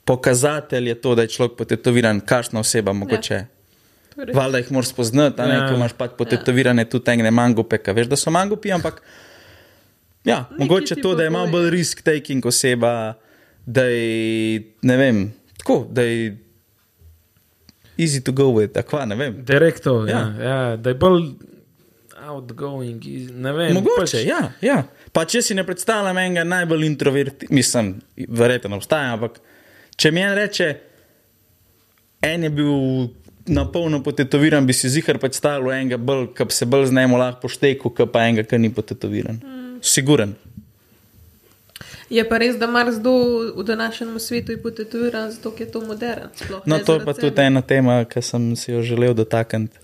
[0.06, 3.34] pokazatelj je to, da je človek potetoviran, kakšna oseba mogoče.
[3.34, 3.46] Ja.
[4.14, 4.36] To je res.
[4.36, 5.62] Valjda jih moraš spoznati, a ne, Ja.
[5.62, 5.68] ja.
[5.68, 6.90] ko imaš pač potetovirane ja.
[6.90, 9.02] tudi tegne mangupe, ki veš, da so mangupi, ampak
[10.24, 13.14] ja, Nekaj mogoče to, da je malo bolj risk-taking oseba,
[13.66, 16.36] da je, ne vem, tako, da je
[17.98, 19.42] easy to go with, akva, ne vem.
[19.44, 20.18] Direktor, ja.
[20.18, 20.44] Ja.
[20.44, 21.28] Ja, ja, da je bolj
[22.28, 23.04] outgoing,
[23.34, 23.74] ne vem.
[23.74, 24.82] Mogoče, ja, ja.
[25.12, 27.94] Pa če si ne predstavljam enega najbolj introvertitega, mislim,
[28.28, 29.40] verjetno obstaja, ampak
[29.96, 30.72] če mi en reče,
[32.22, 32.74] en je bil
[33.46, 37.46] na polno potetoviran, bi si zihar predstavljal enega, bolj, ki se bolj z njim lahko
[37.46, 39.38] poštekel, kot pa enega, ki ni potetoviran.
[39.42, 39.78] Mm.
[39.82, 40.34] Siguren.
[42.10, 43.12] Je pa res, da marsikdo
[43.56, 46.30] v današnjem svetu je potetoviran, zato je to modern.
[46.34, 49.78] sploh No, to je pa tudi ena tema, ki sem si jo želel dotakniti.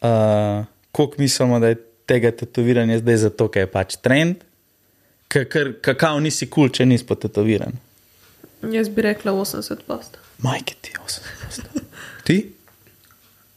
[0.00, 1.76] Uh, Kako mislimo, da je
[2.06, 4.42] tega tetoviranja zdaj zato, ker je pač trend,
[5.30, 7.76] ker- kakao nisi kul, cool, če nisi potetoviran.
[8.62, 10.18] Jaz bi rekla 80 post.
[10.38, 11.62] Majke ti, 80.
[12.24, 12.52] Ti?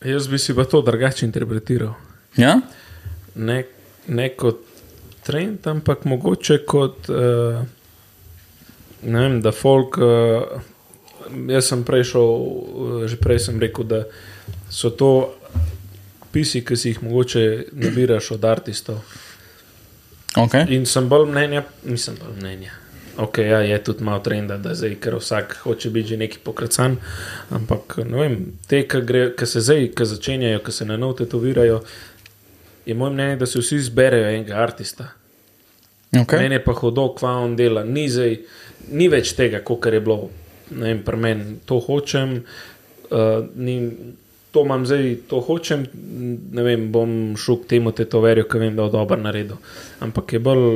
[0.06, 1.94] Jaz bi si pa to drugače interpretiral.
[2.38, 2.60] Ja?
[3.36, 3.64] Ne,
[4.08, 4.60] ne kot
[5.24, 7.64] trend, ampak mogoče kot, uh,
[9.04, 9.98] ne vem, da folk.
[9.98, 10.62] Uh,
[11.48, 14.04] jaz sem prej šel, uh, že prej sem rekel, da
[14.70, 15.34] so to
[16.34, 19.04] pisi, ki si jih mogoče nabiraš od artistov.
[20.36, 20.66] Okay.
[20.74, 22.83] In sem bolj mnenja, nisem bolj mnenja.
[23.18, 26.98] Ok, ja, je tudi malo trenda, da zdaj, ker vsak hoče biti že neki pokracan.
[27.54, 28.38] Ampak, ne vem,
[28.68, 31.84] te, ki se zdaj, ki začenjajo, ki se na novo tetovirajo,
[32.86, 35.12] je moj mnenje, da se vsi zberejo enega artista.
[36.14, 36.52] Okay.
[36.52, 38.36] Je pa hudo, kva on dela, ni, zdaj,
[38.94, 40.30] ni več tega, kot je bilo.
[40.74, 42.40] Ne vem, pri meni to hočem,
[43.10, 43.78] uh, ni,
[44.54, 45.86] to imam zdaj, to hočem.
[46.54, 49.58] Ne vem, bom šel k temu tetoverju, ki vem, da je dobro naredil.
[50.06, 50.68] Ampak je bolj,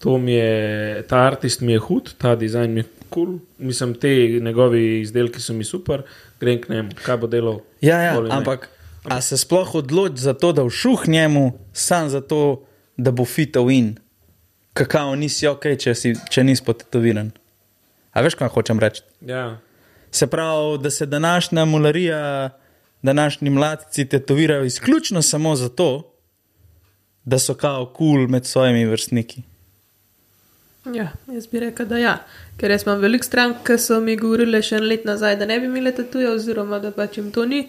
[0.00, 3.38] to mi je, ta artist mi je hud, ta dizajn mi je kul, cool.
[3.58, 4.08] mislim, te
[4.42, 6.02] njegovi izdelki so mi super,
[6.40, 7.60] grem k njemu, kaj bo delal.
[7.80, 8.36] Ja, ja, ali ne.
[8.36, 8.70] ampak
[9.04, 12.64] a se sploh odloči za to, da všuh njemu, sam zato,
[12.96, 13.94] da bo fital in,
[14.72, 17.32] kakao nisi ok, če, si, če nisi potetoviran.
[18.12, 19.04] A veš, kaj hočem reči?
[19.26, 19.58] Ja.
[20.10, 22.50] Se pravi, da se današnja mularija,
[23.02, 25.90] današnji mladci tetovirajo izključno samo zato,
[27.24, 29.42] da so kao kul cool med svojimi vrstniki.
[30.94, 32.14] Ja, jaz bi rekel, da ja.
[32.58, 35.58] Ker jaz imam veliko strank, ki so mi govorile še en let nazaj, da ne
[35.60, 37.68] bi imele tatuja, oziroma da pač jim to ni.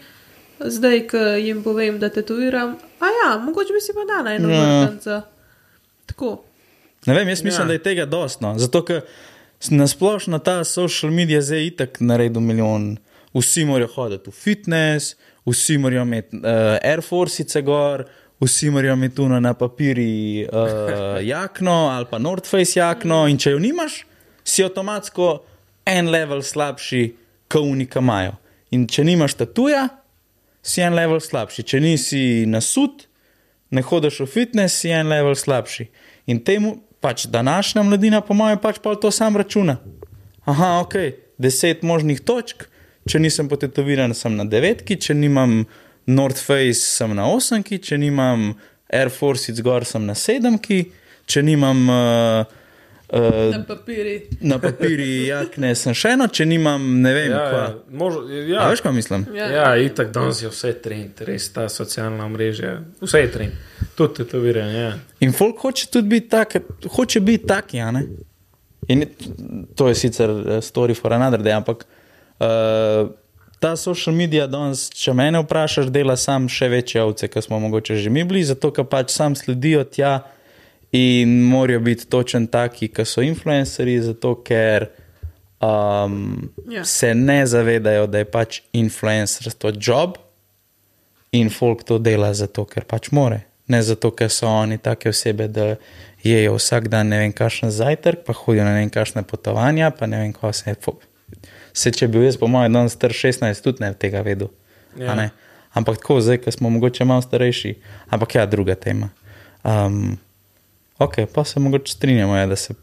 [0.62, 4.62] Zdaj, ko jim povem, da tatuiram, a ja, mogoče bi si pa dala eno Ja.
[4.62, 5.22] vrtanca.
[6.06, 6.44] Tako.
[7.06, 7.68] Ne vem, jaz mislim, Ja.
[7.68, 8.54] da je tega dostno.
[8.60, 9.02] Zato, ker
[9.70, 12.98] nasplošno ta social medija zdaj itak naredil milijon.
[13.34, 15.16] Vsi morajo hoditi v fitness,
[15.46, 16.44] vsi morajo imeti uh,
[16.84, 18.21] Air Force gor, vsi
[18.72, 23.28] morajo imeti tuno na papiri uh, jakno ali pa North Face jakno.
[23.28, 24.06] In če jo nimaš,
[24.44, 25.44] si avtomatsko
[25.86, 27.04] en level slabši,
[27.52, 28.38] kot unika imajo.
[28.72, 29.88] In če nimaš tatuja,
[30.64, 31.64] si en level slabši.
[31.64, 33.06] Če nisi nasud,
[33.72, 35.88] ne hodiš v fitness, si en level slabši.
[36.32, 39.78] In temu pač današnja mladina, po mojem, pač pa to sam računa.
[40.46, 40.96] Aha, ok,
[41.42, 42.68] deset možnih točk,
[43.10, 45.64] če nisem potetoviran, sem na devetki, če nimam
[46.12, 48.52] North Face, sem na osemki, če nimam
[48.92, 50.82] Air Force zgor, sem na sedemki,
[51.32, 52.42] če nimam uh,
[53.14, 54.16] uh, Na papiri.
[54.42, 57.62] na papiri jakne, sem še eno, če nimam ne vem, Ja, kva.
[57.62, 57.70] ja.
[58.02, 58.66] Mož, A ja.
[58.72, 59.24] veš, kaj mislim?
[59.38, 59.48] Ja.
[59.54, 63.62] Ja, itak danes je vse trend, res ta socialna mreža, vse je trend,
[63.96, 64.82] tudi tetoviranje.
[64.82, 64.92] Ja.
[65.24, 66.58] In folk hoče tudi biti tak,
[66.98, 68.04] hoče biti taki, a ne?
[68.90, 69.06] In
[69.78, 71.86] to je sicer eh, story for another day, ampak
[72.42, 73.08] uh,
[73.62, 78.00] ta social media danes, če mene vprašaš, dela sam še večje ovce, kot smo mogoče
[78.02, 80.16] že mi bili, zato ker pač sam sledijo tja
[80.98, 84.90] in morajo biti točen taki, kot so influencerji, zato ker
[85.62, 86.84] um, Ja.
[86.86, 90.18] se ne zavedajo, da je pač influencerstvo job
[91.32, 93.44] in folk to dela zato, ker pač more.
[93.70, 95.76] Ne zato, ker so oni take osebe, da
[96.26, 100.10] jejo vsak dan ne vem, kakšen zajtrk, pa hodijo na ne vem, kakšne potovanja, pa
[100.10, 100.98] ne vem, kaj se je.
[101.74, 104.48] Se, če bi bil jaz, po mojem, danes star 16, tudi ne bi tega vedel.
[104.96, 105.16] Ja.
[105.16, 105.30] Ja.
[105.74, 107.76] Ampak tako, zdaj, ko smo mogoče malo starejši,
[108.10, 109.08] ampak ja, druga tema.
[109.64, 110.18] Um,
[111.00, 112.74] ok, pa se mogoče strinjamo, ja, da se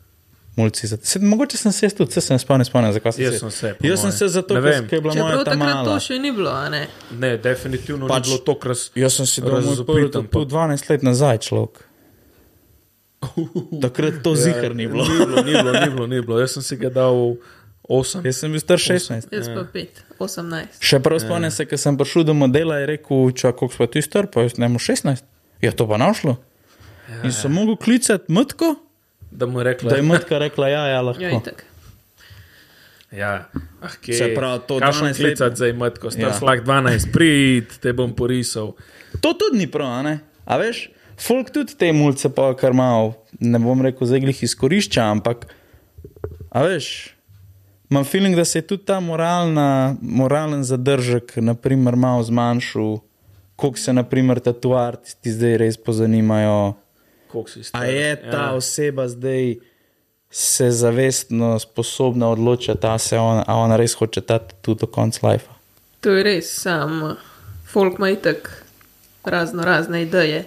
[0.57, 0.86] mulci.
[0.86, 3.39] za- Se, mogoče sem se jaz tudi, se sem spomnil, spomnil, zakaj sem Jaz se.
[3.41, 4.18] sem se, po Jaz sem moje.
[4.18, 6.68] se zato, Ne ker je bila moja Čeprav ta takrat to še ni bilo, a
[6.68, 6.86] ne.
[7.12, 10.05] Ne, definitivno Pač- ni bilo to, kar s- Jaz sem si dal moj razvpit, prvi
[10.07, 11.84] ampak- tatu 12 let nazaj, človek.
[13.82, 15.05] Takrat to zihar ni bilo.
[15.05, 16.39] Ni bilo, ni bilo, ni bilo, ni bilo.
[16.39, 17.36] Jaz sem si ga dal
[17.89, 18.20] 8.
[18.28, 19.30] Jaz sem bil star 16.
[19.32, 20.80] Jaz pa 5, 18.
[20.84, 24.03] Še prav spomnim se, ker sem prišel do modela in rekel, če kako smo ti
[24.05, 25.24] star, pa jaz ne morem 16.
[25.64, 26.36] Ja, to pa našlo.
[27.09, 28.74] Ja, in sem mogel klicati Mtko,
[29.30, 31.20] Da mu je rekla, da je Mtka rekla, ja, ja, lahko.
[31.22, 31.64] Ja, itak.
[33.12, 33.49] Ja,
[33.80, 36.28] ah, kje, Se pravi, to Kakšen 12 let- klicat zdaj, matko, star Ja.
[36.28, 36.39] ja.
[36.39, 38.74] slag 12, prid, te bom porisal.
[39.20, 40.14] To tudi ni prav, a ne?
[40.45, 45.05] A veš, folk tudi te mulce pa kar malo, ne bom rekel, zdaj glih izkorišča,
[45.09, 45.47] ampak,
[46.53, 47.16] a veš,
[47.91, 52.99] imam feeling, da se je tudi ta moralna, moralen zadržek, naprimer, malo zmanjšal,
[53.57, 56.74] koliko se, naprimer, tatuarti zdaj res pozanimajo.
[57.72, 58.55] A je ta ja.
[58.55, 59.57] oseba zdaj
[60.30, 65.28] se zavestno sposobna odločiti, a, se on, a ona res hoče ta tudi do konca
[65.28, 65.49] life.
[66.01, 67.16] To je res, sam
[67.66, 68.64] folk ima itak
[69.24, 70.45] razno razne ideje.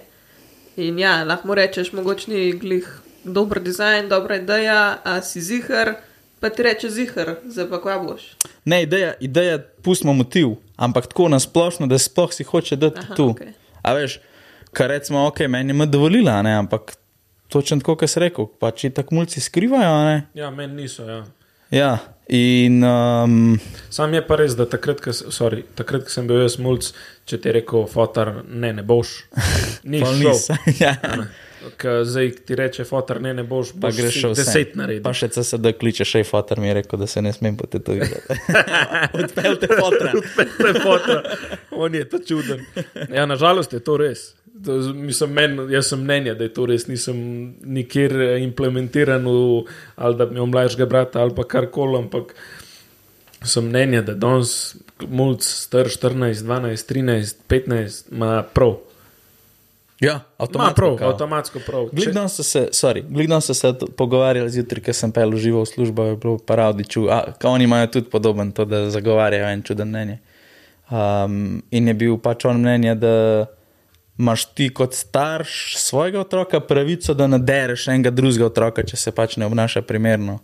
[0.76, 2.88] In ja, lahko rečeš, mogoče ni glih
[3.24, 5.94] dober dizajn, dobra ideja, a si zihar,
[6.42, 8.22] pa ti reče zihar, zdaj pa kva boš.
[8.64, 13.28] Ne, ideja, ideja pustimo motiv, ampak tako nasplošno, da sploh si hoče dati Aha, tu.
[13.30, 13.52] okej.
[13.82, 14.18] A veš,
[14.74, 16.96] kar recimo, ok, meni je dovolila, ne, ampak
[17.48, 20.26] točno tako, kot si rekel, pač tako mulci skrivajo, ne.
[20.34, 21.06] Ja, meni niso.
[21.06, 21.22] Ja.
[21.72, 26.42] Ja, in um, Sam je pa res, da takrat, ko sorry, takrat, ko sem bil
[26.42, 26.90] jaz mulj,
[27.24, 29.14] če ti je rekel, fotar, ne, ne boš.
[29.94, 30.18] Ni šel.
[30.20, 30.50] nis.
[30.82, 30.96] ja.
[31.80, 35.04] Ko zdaj ti reče, fotar, ne, ne boš, Pa boš greš še deset narediti.
[35.04, 38.38] Pa še CSD kliče, še fotor mi je rekel, da se ne smem potetovirati.
[39.22, 40.12] Odpeljte fotra.
[40.62, 41.18] Te fotra.
[41.70, 42.64] On je ta čuden.
[43.12, 44.32] Ja, nažalost je to res.
[44.64, 46.86] To, mislim, men, jaz sem mnenja, da je to res.
[46.90, 47.18] Nisem
[47.62, 49.64] nikjer eh, implementiran v,
[49.96, 52.34] ali da bi imel mlajšega brata ali pa karkoli, ampak
[53.42, 54.76] sem mnenja, da danes
[55.08, 58.78] mulj star 14, 12, 13, 15 ima prav.
[60.02, 60.74] Ja, avtomatsko.
[60.74, 61.10] prav, kao.
[61.10, 61.86] avtomatsko prav.
[61.92, 65.68] Glikdon so se, sorry, Glikdon so se to pogovarjali zjutraj, ker sem pel živo v
[65.70, 67.06] službo, je bilo pa ravdiču.
[67.44, 70.18] Oni imajo tudi podoben to, da zagovarjajo en čuden mnenje.
[70.90, 73.46] Um, in je bil pač on mnenja, da
[74.18, 79.38] imaš ti kot starš svojega otroka pravico, da nadereš enega drugega otroka, če se pač
[79.38, 80.40] ne obnaša primerno.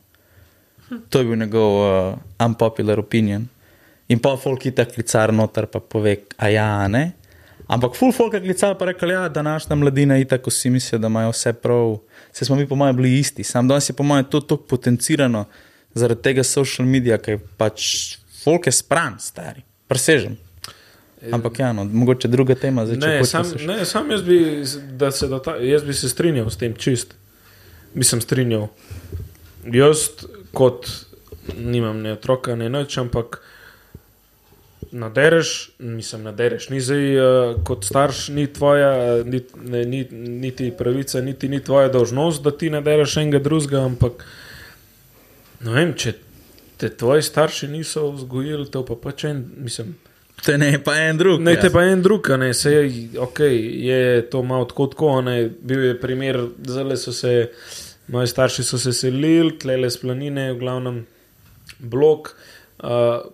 [1.11, 2.15] To je bil njegov uh,
[2.47, 3.49] unpopular opinion.
[4.09, 7.18] In pa folk je tako klicar noter, pa pove, a ja, a ne.
[7.69, 11.07] Ampak full folk je klical pa rekel, ja, današnja mladina je tako si mislijo, da
[11.07, 11.99] imajo vse prav.
[12.33, 13.45] Se smo mi po mojem bili isti.
[13.45, 15.45] Sam danes je po mojem to tako potencirano
[15.95, 17.83] zaradi tega social medija, ker je pač
[18.45, 19.63] folk je spran, stari.
[19.89, 20.37] Presežem.
[21.33, 22.87] Ampak ja, no, mogoče druga tema.
[22.87, 24.39] Zdaj, Ne, hočeš sam, ne, sam jaz bi,
[24.97, 27.15] da se dota, jaz bi se strinjal s tem čist.
[27.95, 28.69] Bi se strinjal.
[29.73, 30.09] Jaz
[30.53, 30.89] kot
[31.59, 33.43] nimam ne otroka, ne noč, ampak
[34.93, 36.69] nadereš, mislim, nadereš.
[36.69, 41.89] Ni zdaj uh, kot starš, ni tvoja, ni, ne, ni, niti pravica, niti ni tvoja
[41.89, 44.25] dolžnost, da ti nadereš enega drugega, ampak
[45.61, 46.15] ne vem, če
[46.79, 49.97] te tvoji starši niso vzgojili, to pa pač en, mislim.
[50.45, 51.41] Te ne, pa en drug.
[51.43, 51.63] Ne, ja.
[51.65, 53.41] te pa en drug, ne, se je, ok,
[53.91, 57.51] je to malo tako, tako, ne, bil je primer, zelo so se,
[58.09, 61.03] moji starši so se selili, tlele s planine, v glavnem
[61.79, 62.31] blok,
[62.79, 63.27] uh,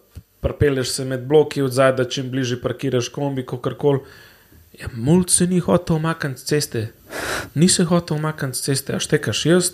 [0.45, 4.05] prepeleš se med bloki od zadaj, da čim bližje parkiraš kombi, kakorkoli.
[4.75, 6.81] Ja, mulj se ni hotel omakniti s ceste,
[7.55, 9.69] ni se hotel omakniti s ceste, a štekaš jaz,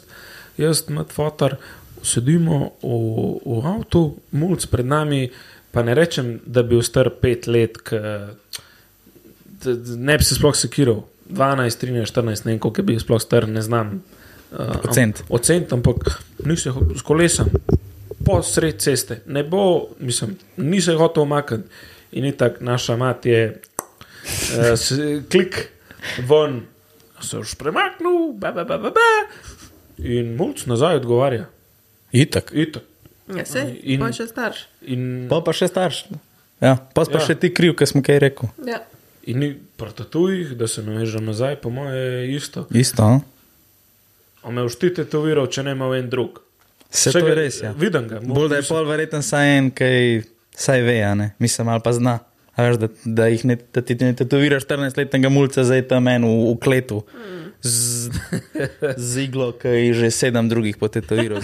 [0.61, 1.57] jaz, mat fotor,
[2.05, 2.93] sedimo v,
[3.45, 4.03] v avtu,
[4.37, 5.23] mulj pred nami,
[5.73, 7.97] pa ne rečem, da bi bil star pet let, k,
[9.65, 13.01] d- d- ne bi se sploh sekiral, 12, 13, 14, ne vem, koliko je bil
[13.01, 14.01] sploh star, ne znam.
[14.51, 15.23] Uh, Ocent.
[15.31, 16.11] Ocent, ampak
[16.45, 17.49] nisi ho- s kolesom,
[18.31, 19.63] po sred ceste, ne bo,
[19.99, 21.69] mislim, nisi hotel omakniti.
[22.13, 24.93] In ni tako, naša mat je uh, s,
[25.31, 25.69] klik
[26.27, 26.63] ven,
[27.23, 29.09] se už premaknil, ba, ba, ba, ba, ba,
[29.99, 31.47] in mulj nazaj odgovarja.
[32.13, 32.51] Itak.
[32.53, 32.83] Itak.
[33.31, 34.65] Ja, se, In- pa še starš.
[34.83, 36.09] In, Pa pa še starš.
[36.61, 37.27] Ja, pa pa Ja.
[37.27, 38.49] še ti kriv, ker smo kaj rekel.
[38.67, 38.83] Ja.
[39.23, 42.67] in ni pri tatujih, da se navežem nazaj, po moje je isto.
[42.73, 43.21] Isto, no?
[44.43, 46.41] A me už ti tetoviral, če ne ima en drug.
[46.91, 47.71] Se to je res, ja.
[47.79, 48.19] Vidim ga.
[48.25, 50.23] Bolj da je pol verjeten saj en, ki
[50.59, 50.99] saj ve?
[51.39, 52.19] Mislim, ali pa zna.
[52.61, 56.57] Veš, da, da, ne, da ti ne tetoviraš 14-letnega mulca, zdaj tam en v, v
[56.61, 56.99] kletu.
[57.63, 58.11] Z,
[58.97, 61.41] z iglo, ki je že sedem drugih potetoviral.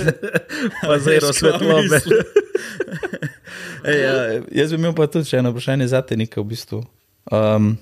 [0.88, 2.00] Pa kaj svetlobe.
[3.84, 4.14] Ej, ja,
[4.60, 6.80] jaz bi imel pa tudi še eno vprašanje za te, nekaj v bistvu.
[7.32, 7.72] Um,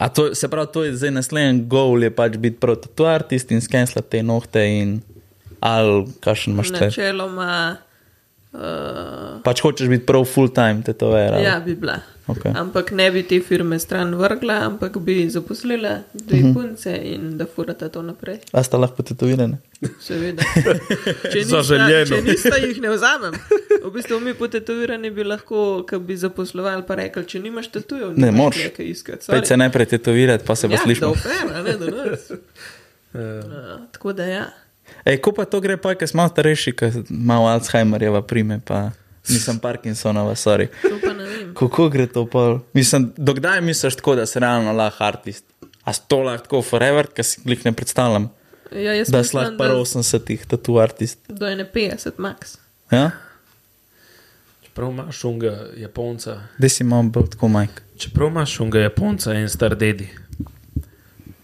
[0.00, 3.52] a to, se pravi, to je zdaj naslednji goal, je pač biti prav tu artist
[3.52, 4.96] in skenslati te nohte in
[5.60, 6.84] ali kakšen imaš te.
[6.84, 7.76] Načeloma,
[8.52, 8.60] uh,
[9.44, 11.34] Pač hočeš biti prav full time tetover.
[11.34, 11.44] ali?
[11.44, 11.98] ja, bi bila.
[12.28, 12.52] Okej.
[12.54, 16.54] Ampak ne bi te firme stran vrgla, ampak bi zaposlila dve Mhm.
[16.54, 18.38] punce in da furata to naprej.
[18.52, 19.56] A sta lahko tetovirane?
[20.00, 20.42] Seveda.
[21.32, 22.04] Če nista, Zaželjeno.
[22.06, 23.32] če nista, jih ne vzamem.
[23.80, 28.28] V bistvu mi potetovirani bi lahko, ki bi zaposlovali, pa rekli, če nimaš tatujev, Ne,
[28.84, 29.24] iskati.
[29.26, 31.06] Pej se najprej tetovirati, pa se ja, slišimo.
[31.06, 32.30] Da, oper, ne, da nas.
[33.08, 34.44] Uh, Uh, tako da ja.
[35.04, 38.90] Ej, ko pa to gre, pa ker smo starejši, ker malo Alzheimerjeva prime, pa
[39.24, 40.68] nisem Parkinsonova, sorry.
[40.82, 41.28] Pa ne.
[41.54, 42.58] Kako gre to pol?
[42.72, 45.44] Mislim, dokdaj misliš tako, da si realno lahko artist?
[45.84, 48.28] A to lahko tako forever, ker si jih ne predstavljam,
[48.70, 51.18] Ja, jaz da si lahko par 80-ih tatu artist.
[51.28, 52.58] do ene 50 max.
[52.90, 53.10] Ja?
[54.62, 57.82] čeprav imaš unga Japonca, Da si imam bolj tako majk.
[57.98, 60.08] čeprav imaš unga Japonca in star dedi.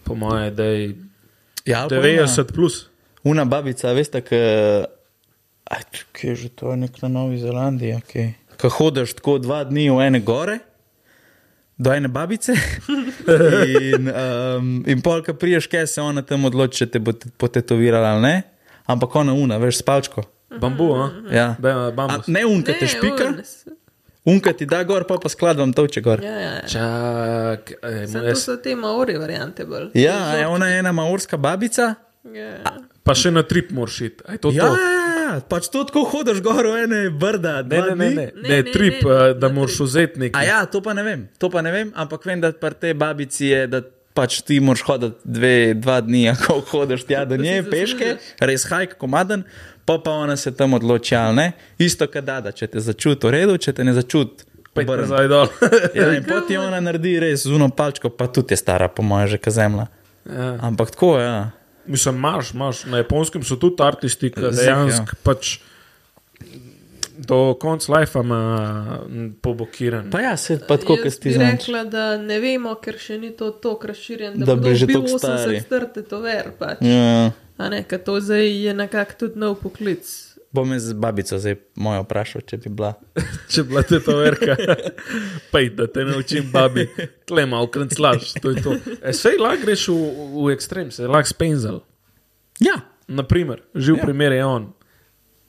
[0.03, 0.95] Po moje, da je
[1.65, 2.85] Ja, ali pa 90 plus.
[3.25, 4.35] Una, babica, veste, ki
[6.27, 8.33] je že to nek na Novi Zelandiji, okay.
[8.61, 10.59] ki hodiš tako dva dni v ene gore,
[11.77, 12.53] do ene babice.
[13.91, 17.33] in, um, in pol, ko priješ, kaj se ona tam odloči, če te bo te-
[17.37, 18.35] potetovirala ali ne.
[18.85, 20.23] Ampak ona una, veš, spalčko.
[20.61, 21.09] Bambu, a?
[21.33, 21.47] Ja.
[21.59, 23.41] Be, A, ne unka te špika, on-
[24.37, 26.21] unka ti da gor, pa pa skladvam toče gor.
[26.23, 26.51] Ja, ja.
[26.61, 26.67] ja.
[26.69, 29.89] Čak, ej, to so te maori variante bolj.
[29.97, 31.95] Ja, je ona je ena maorska babica.
[32.29, 32.61] Ja.
[33.05, 34.25] Pa še na trip moraš iti.
[34.25, 34.75] Aj to Ja, to?
[34.75, 37.61] ja, ja, pač to tako hodiš gor v ene brda.
[37.61, 38.15] Ne, dva ne, ne, dni.
[38.15, 40.37] ne, Ne, ne, ne, trip, ne, eh, da na moraš vzeti nekaj.
[40.37, 42.93] A ja, to pa ne vem, to pa ne vem, ampak vem, da pri tej
[42.93, 43.81] babici je, da
[44.15, 48.97] pač ti moraš hoditi dve, dva dni, ako hodiš tja do nje, peške, res hajk,
[48.97, 49.43] komaden,
[49.85, 51.47] pa pa ona se tam odloči, ali ne.
[51.77, 54.47] Isto, kad da, če te začuti v redu, če te ne začuti.
[54.75, 55.05] Pejte obrni.
[55.07, 55.47] nazaj dol.
[55.99, 59.35] Ja, in poti ona naredi res z uno palčko, pa tudi je stara, po mojem,
[59.35, 59.85] že ka zemlja.
[60.27, 60.49] ja.
[60.63, 61.51] Ampak tako, ja.
[61.87, 62.83] Mislim, imaš, imaš.
[62.85, 65.21] Na japonskem so tudi artisti, ki dejansko ja.
[65.23, 65.57] pač
[67.17, 68.99] do konca life ima
[69.41, 70.11] pobokiran.
[70.11, 71.51] Pa ja, se pa tako, kot bi znaš.
[71.51, 75.59] rekla, da ne vemo, ker še ni to tako razširjeno, Da bi že toliko stari.
[75.59, 76.51] 80 strte to ver.
[76.59, 76.81] Pač.
[76.81, 77.31] Ja.
[77.57, 80.24] A ne, ker to zdaj je nekako tudi nov poklic.
[80.55, 82.93] Bom jaz babico zdaj mojo vprašal, če bi bila.
[83.51, 84.55] Če bila te to verka,
[85.53, 86.87] pej, da te naučim, babi,
[87.27, 88.77] tle malo krenclaš, to je to.
[89.01, 89.99] E, sej lahko greš v,
[90.37, 91.81] v ekstrem, se lahko spenzel.
[92.61, 94.03] Ja, Naprimer, živ Ja.
[94.03, 94.63] primer je on.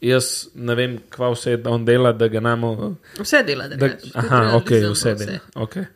[0.05, 2.73] Jaz ne vem, kva vse da on dela, da ga namo.
[3.17, 4.11] Vse dela, da Da, greš.
[4.15, 5.39] aha, ok, vse dela.
[5.57, 5.87] Okay.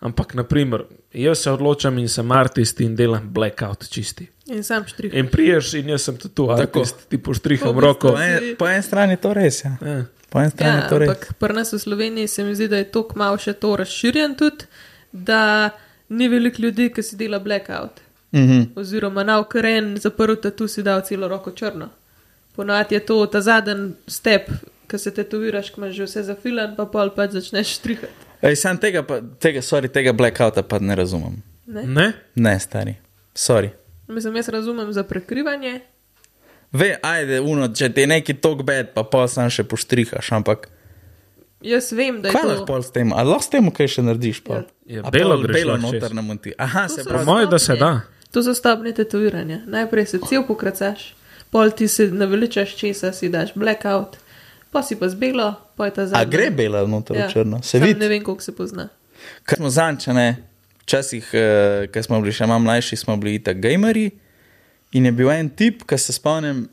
[0.00, 4.26] Ampak, naprimer, jaz se odločam in sem artist in delam blackout čisti.
[4.46, 5.14] In sam štrih.
[5.14, 8.12] In priješ in jaz sem tudi tu artist, ti poštriham Po roko.
[8.12, 9.64] po, en, po eni strani je to res.
[9.64, 9.72] Ja.
[9.82, 10.04] Ja.
[10.30, 11.08] Po eni strani Ja, je to res.
[11.08, 14.34] ampak pri nas v Sloveniji se mi zdi, da je to kmalo še to razširjen
[14.34, 14.68] tudi,
[15.12, 15.70] da
[16.08, 18.00] ni veliko ljudi, ki si dela blackout.
[18.32, 18.62] Mhm.
[18.76, 21.88] Oziroma, na ukren zaprl tu si dal celo roko črno.
[22.54, 24.50] Ponovadi je to ta zadnji step,
[24.86, 28.25] ki se tetoviraš, ko imaš že vse zafilan, pa pol pač začneš štrihati.
[28.46, 31.42] Ej, sam tega, pa, tega, sorry, tega blackouta pa ne razumem.
[31.66, 31.82] Ne?
[31.82, 32.12] Ne?
[32.34, 32.94] Ne, stari.
[33.34, 33.72] Sorry.
[34.08, 35.80] Mislim, jaz razumem za prekrivanje.
[36.72, 40.68] Ve, ajde, uno, če ti je neki tok bed, pa pol sam še poštrihaš, ampak
[41.62, 42.48] Jaz vem, da je kaj to.
[42.48, 44.40] lahko pol s tem, ali lahko s tem kaj še narediš?
[44.44, 44.66] Pol?
[44.86, 46.14] Ja, A belo pol greš belo lahko noter čez.
[46.14, 46.52] namonti.
[46.58, 47.24] Aha, To se pravi.
[47.24, 47.90] Po moje, da se da.
[48.30, 49.62] To so stopnje tetoviranja.
[49.66, 51.14] Najprej se cel pokracaš,
[51.50, 54.18] pol ti se naveličaš česa, si daš blackout,
[54.70, 56.32] pa si pa z belo, pa je ta A zadnji.
[56.32, 57.62] gre bela noter v črno?
[57.62, 58.00] Se vidi?
[58.00, 58.88] Ne vem, koliko se pozna.
[59.44, 60.36] Ker smo zančane,
[60.82, 64.10] včasih, uh, ko smo bili še malo mlajši, smo bili tako gameri.
[64.92, 66.66] In je bil en tip, ki se spomnim,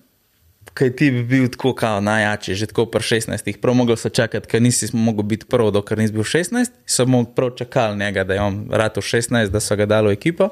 [0.73, 3.57] ki ti bi bil tako kao najjači, že tako pri 16.
[3.61, 6.71] Prav mogel so čakati, ker nisi mogel biti prvo, dokler nisi bil 16.
[6.85, 10.49] Samo prav čakali njega, da je on rado 16, da so ga dali v ekipo.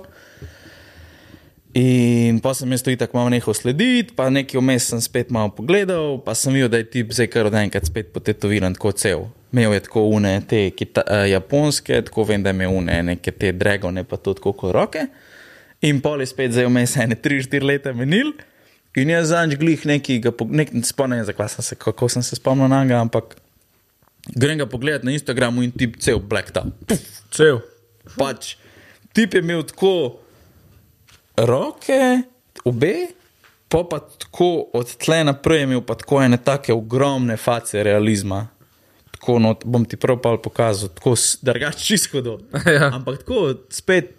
[1.74, 5.54] In pa sem jaz to tako malo nehal slediti, pa nekaj vmes sem spet malo
[5.56, 9.30] pogledal, pa sem videl, da je tip zdaj kar od enkrat spet potetoviran tako cel.
[9.54, 13.54] Imel je tako une te kita, uh, japonske, tako vem, da imel une neke te
[13.56, 15.06] dragone, pa tudi kot roke.
[15.88, 18.34] In pol je spet zdaj vmes ene 3-4 leta menil.
[19.00, 20.18] In jaz zanj glih neki,
[20.52, 23.38] nek, ne spomnim, zakaj sem se, kako sem se spomnil na njega, ampak
[24.36, 26.92] grem ga pogledat na Instagramu in tip cel black top.
[27.32, 27.64] Cel.
[28.18, 28.58] Pač,
[29.16, 30.20] tip je imel tako
[31.46, 32.22] roke,
[32.66, 32.94] obe,
[33.68, 38.48] pa pa tako od tle naprej imel pa tako ene take ogromne face realizma.
[39.12, 42.40] Tako, no, bom ti prav pol pokazal, tako s- drugače čisto do.
[42.68, 42.90] Ja.
[42.94, 44.16] Ampak tako spet,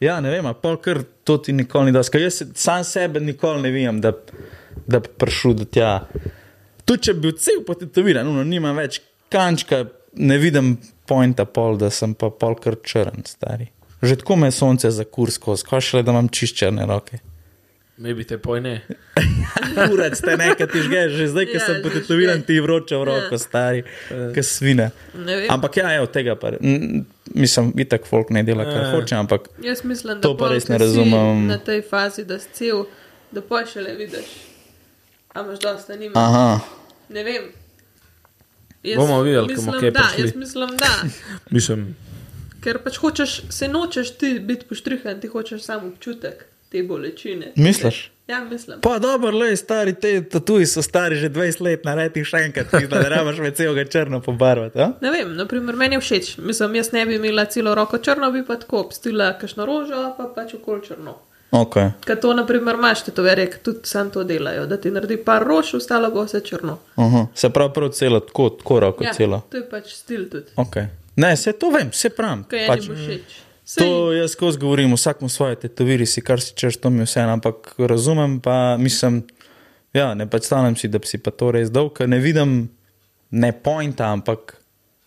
[0.00, 2.18] ja, ne vem, a pol kar to ti nikoli ni dosti.
[2.18, 4.12] Jaz se, sam sebe nikoli ne vidim, da,
[4.86, 6.00] da bi prišel do tja.
[6.84, 8.98] Tudi če bi bil cel potetoviran, no, nima več
[9.30, 9.84] kančka,
[10.18, 10.74] ne vidim
[11.06, 13.68] pointa pol, da sem pa pol kar črn, stari.
[14.02, 17.18] Že tako me sonce za kurs skozi, kaj šele da imam čiščene roke.
[17.98, 18.80] Me bi te pojne.
[19.92, 23.04] Urac te nekaj ti žgeš, že zdaj, ko Ja, sem že potetoviran, ti vroča v
[23.04, 23.38] roko, Ja.
[23.38, 24.86] stari, kot svine.
[25.14, 25.50] Ne vem.
[25.50, 26.54] Ampak ja, evo tega pa,
[27.30, 28.90] mislim, itak folk ne dela, kar Ja.
[28.90, 31.46] hoče, ampak Jaz mislim, da To pa res ne razumem.
[31.46, 32.86] Na tej fazi, da si cel,
[33.30, 34.32] da pa še le vidiš.
[35.30, 36.16] A imaš dosta, nimaš.
[36.16, 36.60] aha.
[37.10, 37.52] Ne vem.
[38.82, 40.24] Jaz Bomo videli, ko bomo mislim, kaj da, prišli.
[40.24, 40.92] jaz mislim, da.
[41.50, 41.80] Mislim,
[42.60, 47.52] Ker pač hočeš, se nočeš ti biti poštrihan, ti hočeš samo občutek te bolečine.
[47.56, 48.10] Misliš?
[48.28, 48.78] Ja, mislim.
[48.80, 53.00] Pa dobro, le stari, te tatuji so stari že 20 let, naredi še enkrat, da
[53.08, 54.78] rabaš več celega črno pobarvati.
[54.78, 54.92] a?
[55.00, 56.36] Ne vem, naprimer, meni je všeč.
[56.38, 60.28] Mislim, jaz ne bi imela celo roko črno, bi pa tako obstila kakšno rožo, pa
[60.30, 61.16] pač okol črno.
[61.50, 61.74] Ok.
[62.06, 65.42] Ker to, naprimer, imaš te toverje, ki tudi sam to delajo, da ti naredi par
[65.42, 66.76] rož, ostalo bo vse črno.
[66.96, 67.24] Aha.
[67.34, 69.42] Se pravi, prav celo, tako, tako roko Ja, celo.
[69.50, 70.54] to je pač stil tudi.
[70.56, 70.86] Okay.
[71.20, 72.44] Ne, se to vem, se pravim.
[72.48, 72.88] Kaj Pač.
[73.64, 77.04] Sej, to jaz skozi govorim, vsak ima svoje tetoviri, si kar si češ, to mi
[77.04, 79.20] vse, ampak razumem pa, mislim,
[79.94, 82.56] ja, ne predstavljam si, da bi si pa to res dal, ker ne vidim
[83.30, 84.56] ne pointa, ampak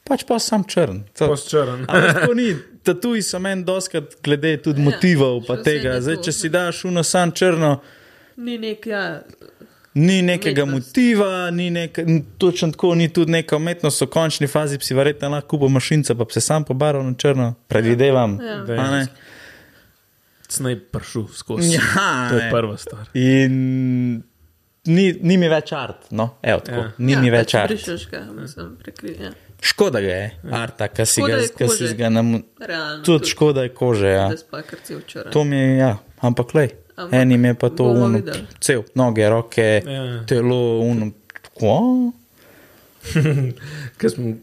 [0.08, 1.02] pač pa sam črn.
[1.18, 1.84] To- Postčrn.
[1.90, 2.54] Ampak tako ni,
[2.84, 5.98] tatuji so meni doskrat glede tudi Ja, motivov pa vse tega.
[6.00, 7.82] Zdaj, to, če si daš uno sam črno,
[8.36, 9.22] Ni nek, ja,
[9.94, 10.88] ni nekega Umetnost.
[10.88, 12.00] motiva, ni nek,
[12.38, 16.26] točno tako, ni tudi neka umetnost, v končni fazi si verjetno lahko kupil mašinco, pa
[16.30, 18.40] se sam pobaral na črno, predvidevam.
[18.42, 18.82] Ja.
[18.82, 19.08] a ne?
[20.50, 21.76] Snaj pršu skozi.
[21.76, 22.50] Ja, to je ne.
[22.52, 23.08] prva stvar.
[23.14, 24.24] In
[24.86, 26.92] ni, ni mi več art, no, evo tako, Ja.
[26.98, 27.72] ni ja, mi več pač art.
[27.72, 29.32] Brišeš ga, mislim, prekri, ja.
[29.64, 32.34] Škoda ga je, arta, ki si Škoda ga, si ga nam.
[32.60, 33.04] Realno.
[33.04, 34.30] Tudi škoda je kože, ja.
[35.32, 36.68] To mi je, ja, ampak le.
[36.96, 38.20] Ampak Enim je pa to uno,
[38.60, 40.24] cel, noge, roke, Ja.
[40.26, 41.12] telo, uno.
[41.54, 42.12] Kvo?
[43.98, 44.36] Ker smo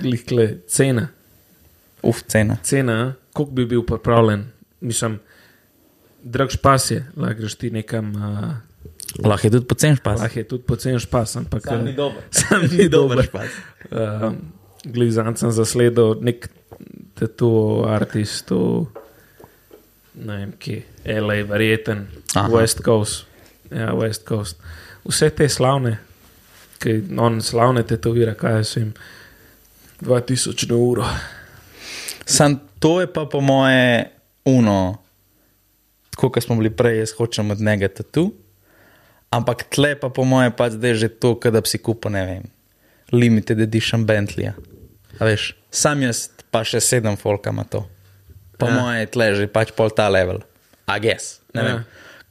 [0.00, 1.08] likle cena.
[2.02, 2.56] Uf, cena.
[2.62, 4.44] Cena, koliko bi bil pripravljen,
[4.80, 5.20] mislim,
[6.22, 8.52] drag špas je, lahko greš ti nekam, uh,
[9.18, 10.20] Lahko je tudi pocen špas.
[10.20, 12.22] lahko je tudi pocen špas, ampak Sam ni dober.
[12.38, 13.50] Sam ni dober špas.
[13.90, 14.32] Uh,
[14.84, 16.48] Glizant sem zasledil nek
[17.14, 17.50] tatu
[17.86, 18.86] artist, v,
[20.14, 22.48] ne vem, ki je LA, verjeten, Aha.
[22.52, 23.26] West Coast.
[23.70, 24.60] Ja, West Coast.
[25.08, 25.96] Vse te slavne,
[26.82, 28.92] ki on slavne tetovira, kaj so jim
[30.02, 31.06] 2000 na uro.
[32.26, 34.10] Sam to je pa po moje
[34.44, 34.98] uno,
[36.10, 38.32] tako kot smo bili prej, jaz hočem od njega tatu.
[39.30, 42.44] Ampak tle pa po moje pač zdaj že to, da bi si kupil, ne vem,
[43.12, 44.52] limited edition Bentleya.
[45.18, 47.86] A veš, sam jaz pa še sedem folka ima to.
[48.62, 48.74] Po Ja.
[48.74, 48.80] ja.
[48.80, 50.38] moje tle že pač pol ta level.
[50.86, 51.76] A guess, ne Ja.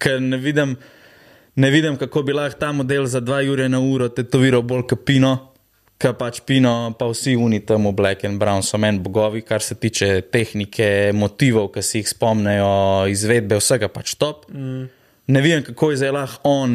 [0.02, 0.78] Ker ne vidim,
[1.56, 5.06] ne vidim, kako bi lahko ta model za 2 ure na uro tetoviral bolj kot
[5.06, 5.52] pino.
[6.02, 9.62] Ker pač pino, pa vsi oni tam v Black and Brown so meni bogovi, kar
[9.62, 14.48] se tiče tehnike, motivov, ki si jih spomnejo, izvedbe, vsega pač top.
[14.50, 14.90] Mm.
[15.30, 16.72] Ne vem, kako je zdaj lahko on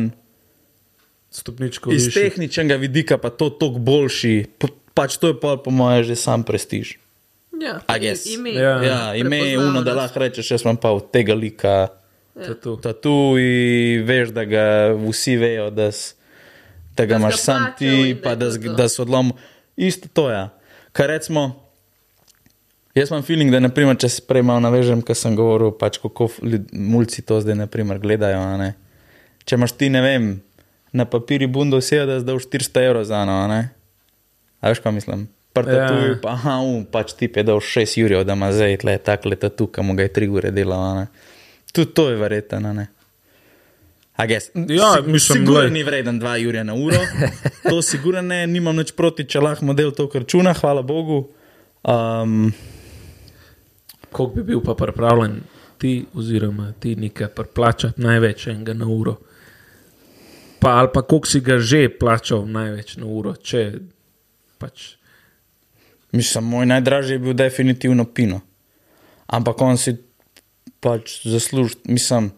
[1.30, 2.22] Stopničko iz višji.
[2.22, 4.46] tehničnega vidika pa to toliko boljši.
[4.58, 6.94] Pa, pač to je pa po mojem že sam prestiž.
[7.60, 8.26] Ja, I guess.
[8.26, 8.52] ime.
[8.54, 8.82] Ja.
[8.84, 11.88] Ja, ime je uno, da lahko rečeš, jaz imam pa od tega lika
[12.34, 12.76] Tatu.
[12.76, 14.64] tatu in veš, da ga
[15.08, 16.14] vsi vejo, da, s,
[16.96, 19.32] da ga Da imaš sam ti, da pa da, da so odlom.
[19.76, 20.36] Isto to je.
[20.36, 20.48] Ja.
[20.92, 21.64] Kar recimo,
[22.94, 26.28] jaz imam feeling, da naprimer, če se prej malo navežem, ker sem govoril, pač kako
[26.72, 28.40] mulci to zdaj naprimer, gledajo.
[28.40, 28.74] a ne.
[29.44, 30.28] Če imaš ti, ne vem,
[30.92, 33.60] na papirju bundo vse, da zdaj 400 evrov za eno, a ne.
[34.60, 35.26] A veš, kaj mislim?
[35.56, 36.18] Prtatuj, Ja.
[36.22, 39.66] pa aha, um, pač ti je dal 6 jurjev, da ima zdaj tle tak letatu,
[39.72, 41.06] ki mu ga je 3 ure delal.
[41.72, 42.86] Tudi to je verjetno, ne.
[44.16, 44.50] A guess.
[44.54, 45.70] Ja, mislim, glej.
[45.70, 47.00] ni vreden 2 jurja na uro.
[47.70, 51.28] To sigurno ne, nimam nič proti, če lahko model to računa, hvala Bogu.
[51.84, 52.52] Um,
[54.12, 55.40] Koliko bi bil pa pripravljen
[55.78, 59.16] ti, oziroma ti nekaj plačati največ enega na uro?
[60.60, 63.72] Pa ali pa koliko si ga že plačal največ na uro, če
[64.58, 64.94] pač.
[66.12, 68.40] Mislim, moj najdražji je bil definitivno Pino.
[69.26, 69.96] Ampak on si
[70.80, 72.30] pač zasluži, mislim.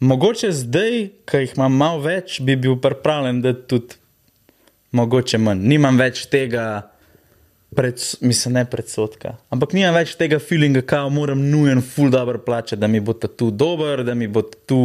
[0.00, 3.98] Mogoče zdaj, ki jih imam malo več, bi bil pripravljen, da tudi
[4.94, 5.64] mogoče manj.
[5.68, 6.64] Nimam več tega,
[7.74, 9.34] pred, mislim, ne predsotka.
[9.52, 13.50] Ampak nimam več tega feelinga, kao moram nujen, full dobro plačati, da mi bo tu
[13.50, 14.80] dober, da mi bo tu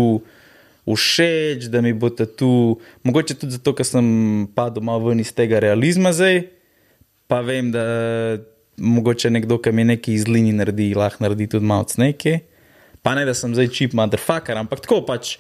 [0.89, 2.49] všeč, da mi bo tu.
[3.05, 4.09] Mogoče tudi zato, ker sem
[4.55, 6.41] padel malo ven iz tega realizma zdaj,
[7.33, 7.83] pa vem, da
[8.77, 12.39] mogoče nekdo, ki mi nekaj iz linij naredi, lahko naredi tudi malo sneke.
[13.01, 15.39] Pa ne, da sem zdaj čip motherfucker, ampak tako pač.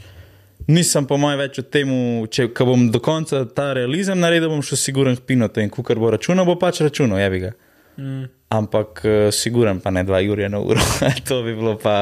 [0.67, 1.91] Nisem po mojem več v tem,
[2.33, 6.09] če bom do konca ta realizem naredil, bom še siguren pino to in kukar bo
[6.15, 7.53] računal, bo pač računal, je bi ga.
[8.01, 8.25] Mm.
[8.57, 10.81] Ampak uh, siguren pa ne dva jurja na uro.
[11.29, 11.95] to bi bilo pa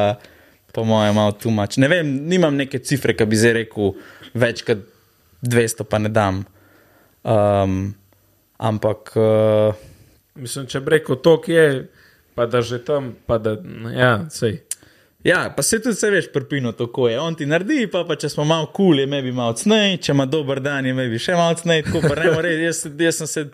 [0.71, 1.81] po mojem malo tumač.
[1.83, 3.95] Ne vem, nimam neke cifre, ki bi zdaj rekel
[4.39, 4.87] več kot
[5.43, 6.45] 200, pa ne dam.
[7.27, 7.81] Um,
[8.61, 9.87] ampak uh,
[10.39, 11.87] Mislim, če rekel, to je,
[12.35, 13.57] pa da že tam, pa da,
[13.91, 14.61] ja, sej.
[15.27, 17.19] Ja, pa se tudi, se veš, prpino tako je.
[17.19, 20.15] On ti naredi, pa, pa če smo malo kul, cool, je mebi malo cnej, če
[20.15, 22.55] ima dober dan, je mebi še malo cnej, tako pa ne more.
[22.65, 23.45] Jaz, jaz sem se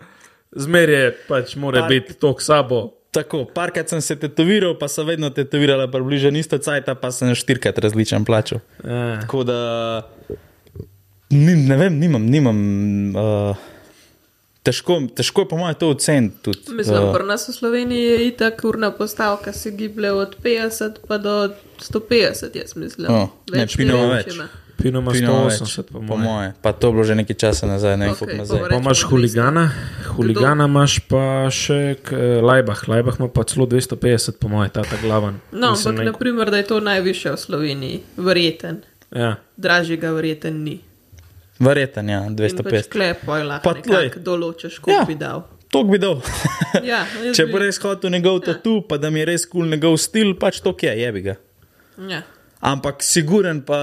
[0.56, 2.94] Zmer je pač mora Par- biti tok sabo.
[3.12, 7.78] tako, parkrat sem se tetoviral, pa sem vedno tetovirala približno isto cajt, pa sem štirikrat
[7.82, 8.60] različen plačal.
[8.84, 9.18] Ja.
[9.24, 9.58] Tako da,
[11.30, 12.58] ni, ne vem, nimam, nimam.
[13.16, 13.66] Uh,
[14.68, 16.36] težko, težko je po mojem to oceniti.
[16.42, 21.02] tudi, Mislim, uh, pri nas v Sloveniji je itak urna postavka, se giblje od 50
[21.02, 21.34] pa do
[21.80, 22.22] 150,
[22.54, 23.08] jaz mislim.
[23.10, 24.34] O, ne, Pino ima vem, več.
[24.34, 24.48] ima.
[24.78, 26.22] Pino ima Pino več, 180, po po mojem.
[26.22, 26.48] moje.
[26.62, 29.08] Pa to je bilo že nekaj časa nazaj, ne koliko ima pa imaš 200.
[29.08, 29.64] huligana,
[30.08, 32.88] huligana imaš pa še k, eh, Lajbah.
[32.88, 33.98] Lajbah ima pa celo 250,
[34.32, 35.40] po mojem, ta ta glaven.
[35.50, 38.82] No, Mislim, ampak ne- naprimer, da je to najviše v Sloveniji, verjeten.
[39.10, 39.34] Ja.
[39.56, 40.78] Dražjega verjeten ni.
[41.58, 42.88] Verjeten, ja, In pač 250.
[42.88, 45.04] klepo je lahko nekako določiš, koliko Ja.
[45.04, 45.42] bi dal.
[45.68, 46.20] to bi dal.
[46.84, 47.04] Ja,
[47.36, 48.54] Če bi- res hotel njegov Ja.
[48.54, 51.20] tatu, pa da mi je res kul cool njegov stil, pač to je, je bi
[51.20, 51.34] ga.
[52.08, 52.22] Ja.
[52.60, 53.78] Ampak siguren pa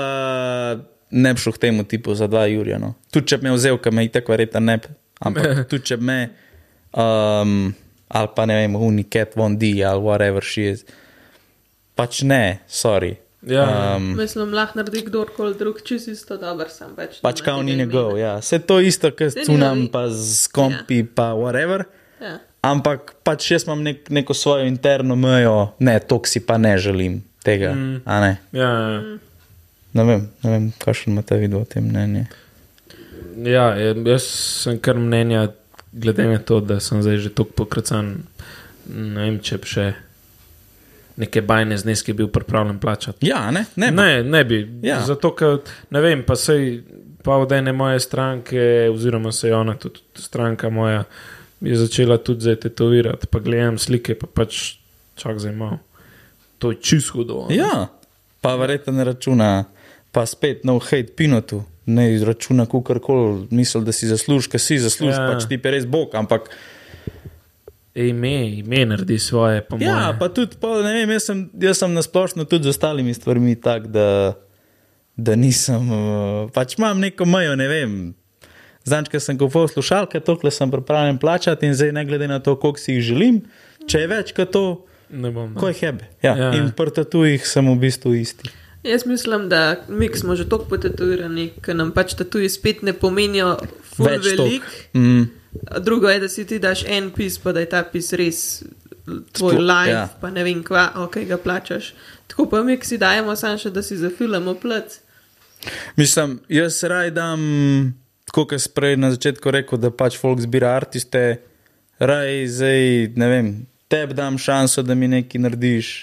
[1.11, 2.79] ne bi šel k temu tipu za dva Jurija.
[2.79, 2.95] No.
[3.11, 4.87] Tudi če bi me vzel, ki me je tako verjetno ne bi.
[5.19, 6.29] Ampak tudi če bi me,
[6.93, 7.73] um,
[8.09, 10.85] ali pa ne vem, Unicat, Von D ali whatever she is.
[11.95, 13.15] Pač ne, sorry.
[13.45, 13.95] Ja.
[13.97, 16.95] um, Mislim, lahko naredi kdorkoli drug, čist isto dober sem.
[16.95, 18.17] Pač, pač kao ni njegov.
[18.17, 18.37] Ja.
[18.41, 21.11] Vse to isto, kot s Cunam, njegovi- pa z kompi, ja.
[21.15, 21.83] pa whatever.
[22.21, 22.39] Ja.
[22.65, 27.21] Ampak pač jaz imam nek, neko svojo interno mejo, ne, to si pa ne želim
[27.43, 27.73] tega.
[27.73, 28.01] Mm.
[28.05, 28.37] Ne?
[28.51, 29.01] Ja, ja.
[29.93, 32.25] ne vem, ne vem kakšen imate videl o tem mnenje.
[33.45, 34.23] ja, jaz
[34.63, 35.51] sem kar mnenja,
[35.93, 38.23] glede na to, da sem zdaj že tako pokracan.
[38.89, 39.85] Ne vem, če bi še
[41.17, 43.27] neke bajne zneske bil pripravljen plačati.
[43.27, 44.05] Ja, ne, ne, ne.
[44.05, 44.59] Ne, ne bi.
[44.83, 45.01] Ja.
[45.05, 45.59] Zato, ker
[45.89, 46.81] ne vem, pa sej
[47.25, 51.03] pa od ene moje stranke, oziroma se je ona, tudi stranka moja,
[51.61, 53.27] je začela tudi zdaj tetovirati.
[53.27, 54.75] Pa gledam slike, pa pač
[55.15, 55.79] čak zdaj malo.
[56.61, 57.47] To je čisto hudo.
[57.49, 57.87] Ja,
[58.41, 59.65] pa verjetno ne računa,
[60.11, 61.63] pa spet no hate pinotu.
[61.85, 65.27] Ne izračuna, kako koli misli, da si zaslužiš, kaj si zaslužiš, ja.
[65.33, 66.15] pač ti je res bog.
[66.17, 66.49] Ampak
[67.95, 70.19] Ime, ime naredi svoje, po ja, moje.
[70.19, 73.87] pa tudi, pa, ne vem, jaz sem, jaz sem nasplošno tudi z ostalimi stvarmi tak,
[73.87, 74.35] da,
[75.15, 75.99] da nisem, uh,
[76.51, 77.93] pač imam neko mejo, ne vem.
[78.83, 82.53] Zanč, ker sem kupoval slušalke, tokle sem pripravljen plačati in zdaj ne glede na to,
[82.55, 83.39] koliko si jih želim,
[83.87, 84.65] če je več kot to,
[85.09, 85.53] Ne bom.
[85.55, 86.09] ko je hebe.
[86.19, 86.43] Ja, Ja.
[86.43, 86.51] ja.
[86.53, 88.51] In pri tatujih sem v bistvu isti.
[88.83, 93.55] Jaz mislim, da mi smo že tako potetovirani, ker nam pač tatuji spet ne pomenijo
[93.87, 94.67] ful Več velik.
[94.93, 95.23] Mm.
[95.79, 98.39] Drugo je, da si ti daš en pis, pa da je ta pis res
[99.31, 100.07] tvoj live, ja.
[100.21, 101.93] pa ne vem kva, ok, ga plačaš.
[102.27, 104.99] Tako pa mi, ki si dajemo samo še, da si zafilamo plec.
[105.97, 107.41] Mislim, jaz raj dam,
[108.29, 111.23] tako kot sem prej na začetku rekel, da pač folk zbira artiste,
[112.01, 112.83] raj zdaj,
[113.15, 113.53] ne vem,
[113.91, 115.93] tebi dam šanso, da mi nekaj narediš,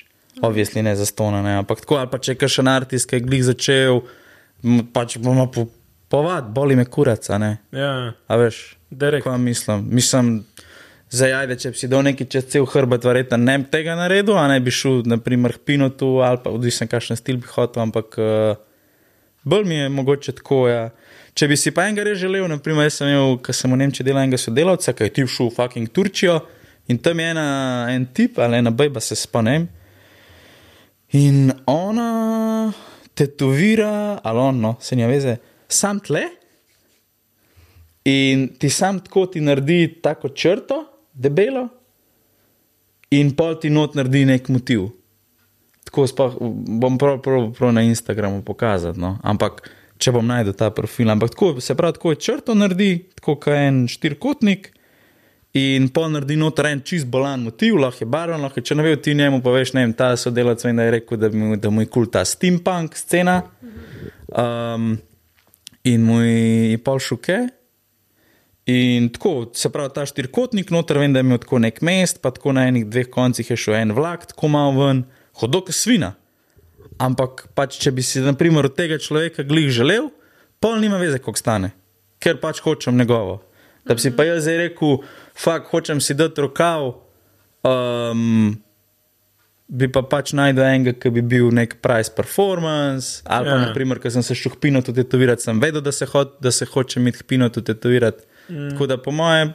[0.42, 3.26] obvisli ne za stona, ne, ampak tako, ali pa če je kakšen artist, ki je
[3.26, 4.02] glih začel,
[4.94, 5.66] pač bomo po,
[6.12, 9.24] povad, boli me kurac, a ne, Ja, a veš, direkt.
[9.24, 10.34] kaj mislim, mislim.
[11.12, 14.36] Zdaj, ajde, če bi si dal neki čez cel hrbet, verjetno ne bi tega naredil,
[14.40, 18.16] a ne bi šel, naprimer, k Pinotu ali pa odvisen, kakšen stil bi hotel, ampak
[18.16, 18.54] uh,
[19.44, 20.62] bolj mi je mogoče tako.
[20.70, 20.86] Ja.
[21.36, 24.08] Če bi si pa enega res želel, naprimer, jaz sem imel, ko sem v Nemčiji
[24.08, 26.38] delal enega sodelavca, ki je ti šel v fucking Turčijo
[26.88, 27.46] in tam je ena,
[27.92, 29.68] en tip ali ena bejba, se spomnim.
[31.12, 32.72] In ona
[33.14, 35.36] tetovira, ali on, no, se nja veze,
[35.72, 36.26] sam tle.
[38.04, 40.80] In ti sam tako ti naredi tako črto,
[41.12, 41.68] debelo,
[43.10, 44.88] in pol ti not naredi nek motiv.
[45.86, 46.36] Tako sploh,
[46.80, 49.16] bom prav, prav, prav na Instagramu pokazal, no?
[49.22, 49.60] ampak
[50.02, 51.10] če bom najdel ta profil.
[51.12, 54.72] Ampak tako, se pravi, tako je črto naredi, tako kot en štirikotnik.
[55.58, 59.14] In pol naredi noter en čist bolan motiv, lahko je barven, lahko je, veš, ti
[59.14, 61.90] njemu poveš, ne vem, ta sodelavec vem, da je rekel, da, mu, da mu je
[61.90, 63.42] kul cool ta steampunk scena.
[64.32, 64.94] Um,
[65.84, 67.38] in mu je pol šuke.
[68.70, 72.30] In tako, se pravi, ta štirikotnik noter, vem, da je imel tako nek mest, pa
[72.30, 75.02] tako na enih dveh koncih je šel en vlak, tako malo ven,
[75.40, 76.12] hodok svina.
[77.02, 80.12] Ampak pač, če bi si, na primer, od tega človeka glih želel,
[80.62, 81.72] pol nima veze, koliko stane,
[82.22, 83.40] ker pač hočem njegovo.
[83.82, 85.00] Da bi si pa jaz zdaj rekel,
[85.34, 86.92] fakt, hočem si dati rokav,
[87.66, 88.54] um,
[89.72, 93.60] bi pa pač najdel enega, ki bi bil nek price performance, ali pa, Ja.
[93.66, 96.66] naprimer, ker sem se šel hpino tudi tetovirati, sem vedel, da se, ho da se
[96.68, 98.24] hoče imeti hpino tudi tetovirati.
[98.50, 98.70] Mm.
[98.70, 99.54] Tako da, po mojem,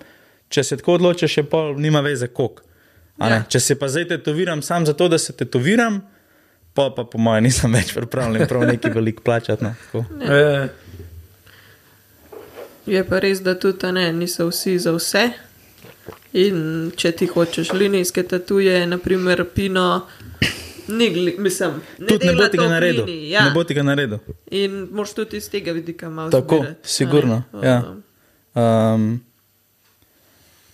[0.50, 3.30] če se tako odločiš, je pol, nima veze, ne?
[3.30, 3.44] Ja.
[3.50, 6.02] Če se pa zdaj tetoviram sam zato, da se tetoviram,
[6.74, 9.64] pa, pa po mojem nisem več pripravljen prav neki velik plačati.
[9.64, 9.74] No.
[9.86, 10.06] Tako.
[10.26, 10.68] Ja.
[12.88, 15.30] Je pa res, da tudi ne, niso vsi za vse.
[16.34, 20.08] In če ti hočeš linijske tatuje, naprimer Pino,
[20.88, 23.14] ni mislim, ne, Tudi ne bo tega to v naredil.
[23.30, 23.46] Ja.
[23.46, 24.20] Ne bo tega naredil.
[24.52, 26.90] In moš tudi iz tega vidika malo Tako, zbirati, ne.
[26.98, 27.80] sigurno, ja.
[27.86, 28.04] Um,
[28.58, 29.22] Um,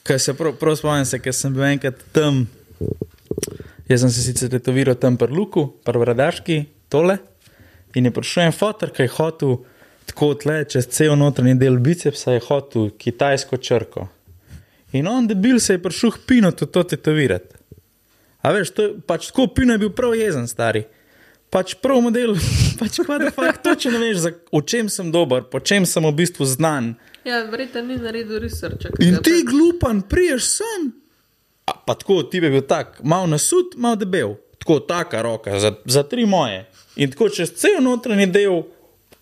[0.04, 2.42] Kaj se prav, prav spomnim, se, ker sem bil enkrat tam,
[3.88, 6.58] jaz sem se sicer tetoviral tam pri Luku, pri Vradaški,
[6.92, 7.18] tole.
[7.96, 9.54] In je prišel en fotor, ki je hotel
[10.10, 14.08] tako tle, čez cel notranji del bicepsa, je hotel kitajsko črko.
[14.94, 17.56] In on, debil, se je prišel pino to tetovirati.
[18.44, 20.84] A veš, to je pač tako pino je bil prav jezen, stari.
[21.50, 22.36] Pač prav model,
[22.80, 26.04] pač kva da fakt, točno ne veš, za, o čem sem dober, po čem sem
[26.06, 26.94] v bistvu znan.
[27.24, 28.92] Ja, verjetno ni naredil researcha.
[29.00, 30.92] In ti, pa- glupan, priješ sem.
[31.66, 35.72] A, pa tako, ti bi bil tak, malo nasud, malo debel, tako taka roka, za,
[35.86, 36.66] za tri moje.
[37.00, 38.66] In tako čez cel notranji del,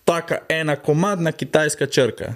[0.04, 2.34] taka ena komadna kitajska črka.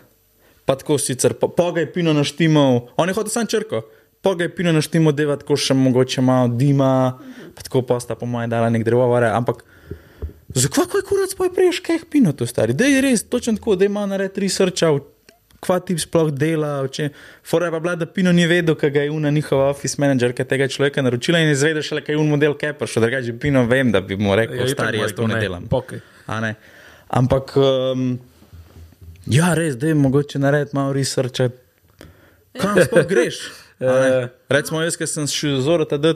[0.67, 3.85] Pa tako sicer, po- pogaj pino naštimal, on je hotel sam črko,
[4.23, 7.19] pogaj pino naštimal, deva tako še mogoče malo dima,
[7.55, 9.63] pa tako posta po mojem dala nek drevovare, ampak
[10.55, 13.87] zakaj je kurac poj priješ kaj pino to stari, da je res, točno tako, da
[13.87, 14.91] ima nared researcha,
[15.63, 17.09] kva ti sploh dela, če,
[17.47, 20.45] fora je pa bila, da pino ni vedel, kaj ga je una njihova office managerka
[20.45, 23.65] tega človeka naročila in je izvedel šele, kaj je un model kepa, še drugače pino
[23.71, 25.69] vem, da bi mu rekel, ja, stari, jaz to ne delam.
[26.43, 26.55] Ne.
[27.17, 28.17] Ampak, um,
[29.27, 31.51] ja, res, da je mogoče narediti malo researcha.
[32.61, 33.41] Kam sploh greš?
[33.77, 33.89] Ne.
[33.89, 34.29] Eh.
[34.49, 36.15] Recimo, jaz, ki sem šel z Zorota, da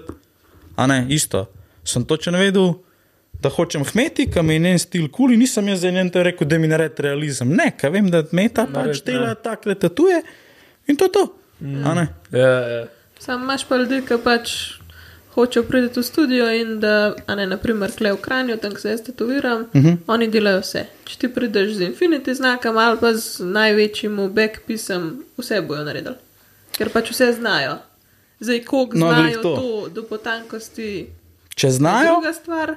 [0.81, 1.43] a ne, isto.
[1.85, 2.70] Sem točno vedel,
[3.43, 6.23] da hočem hmeti, kam je njen stil kul, cool, in nisem jaz za njen to
[6.23, 7.53] rekel, da mi naredi realizem.
[7.57, 9.35] Ne, ker vem, da meta pač Nared, dela ja.
[9.35, 10.23] takle tatuje
[10.89, 11.27] in to je to.
[11.85, 12.07] A ne.
[12.32, 12.85] Ja, ja.
[13.20, 14.57] Sam imaš pa ljudi, ki pač
[15.31, 16.94] hočejo priti v studio in da,
[17.27, 19.97] a ne, naprimer, kle v Kranju, tam se jaz tetoviram, uh -huh.
[20.07, 20.86] oni delajo vse.
[21.05, 26.15] Če ti prideš z Infinity znakom ali pa z največjim backpisem, vse bojo naredili.
[26.73, 27.78] Ker pač vse znajo.
[28.40, 29.57] Zdaj, koliko No, znajo to.
[29.57, 29.89] to.
[29.89, 31.07] do potankosti,
[31.55, 32.74] Če je znajo, druga stvar.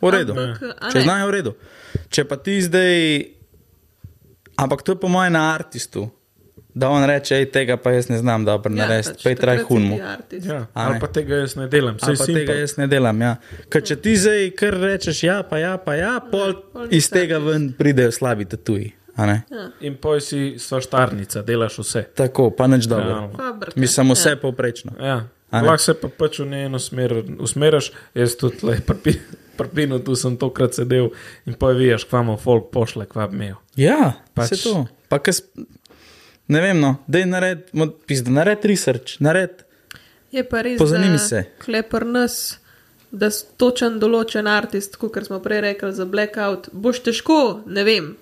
[0.00, 0.32] v redu.
[0.32, 1.52] Ampak, Če znajo, v redu.
[2.10, 3.24] Če pa ti zdaj,
[4.56, 6.10] ampak to je po mojem na artistu,
[6.74, 9.64] da on reče, ej, tega pa jaz ne znam dobro narediti, pač je traj si
[9.64, 9.96] hunmu.
[9.96, 10.46] ti artist.
[10.46, 10.66] ja.
[10.74, 13.20] Ali pa tega jaz ne delam, vse pa tega jaz ne delam.
[13.20, 13.36] Ja.
[13.68, 17.10] Ker če ti zdaj kar rečeš, ja, pa ja, pa ja, pol pol ni iz
[17.10, 17.52] tega artist.
[17.52, 18.92] ven pridejo slabi tatuji.
[19.16, 19.42] a ne.
[19.80, 22.02] In poj si svaštarnica, delaš vse.
[22.14, 23.30] Tako, pa nič dobro.
[23.36, 23.76] Fabrika.
[23.76, 24.36] Mislim, vse Ja.
[24.36, 24.92] povprečno.
[24.98, 25.26] Ja.
[25.50, 25.66] A ne?
[25.68, 28.76] Lahko se pa pač v njeno smer usmeriš, jaz tudi le
[29.56, 31.10] prpino, tu sem tokrat sedel
[31.44, 33.54] in pa vidiš, kva mu folk pošle, kva imel.
[33.76, 34.86] Ja, Pač- se to.
[35.08, 35.42] Pa kas,
[36.50, 39.62] ne vem, no, da je nared, mo- pizda, nared research, nared.
[40.30, 41.44] Je pa res, Pozanimi da se.
[41.58, 42.36] klepar nas,
[43.10, 48.12] da točen določen artist, kot smo prej rekli za Blackout, boš težko, ne vem,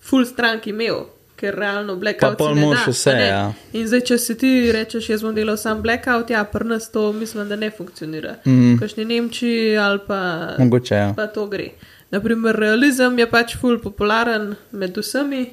[0.00, 1.02] full strank imel,
[1.36, 2.38] ker realno Blackout.
[2.38, 3.26] pol si ne moraš da, vse, ne.
[3.26, 3.42] ja.
[3.74, 7.12] In zdaj, če si ti rečeš, jaz bom delal sam Blackout, ja, pri nas to
[7.12, 8.34] mislim, da ne funkcionira.
[8.46, 8.76] Mm.
[8.78, 10.20] Kašni Nemčiji ali pa.
[10.58, 11.12] Mogoče, ja.
[11.16, 11.70] Pa to gre.
[12.10, 15.44] Naprimer, realizem je pač ful popularen med vsemi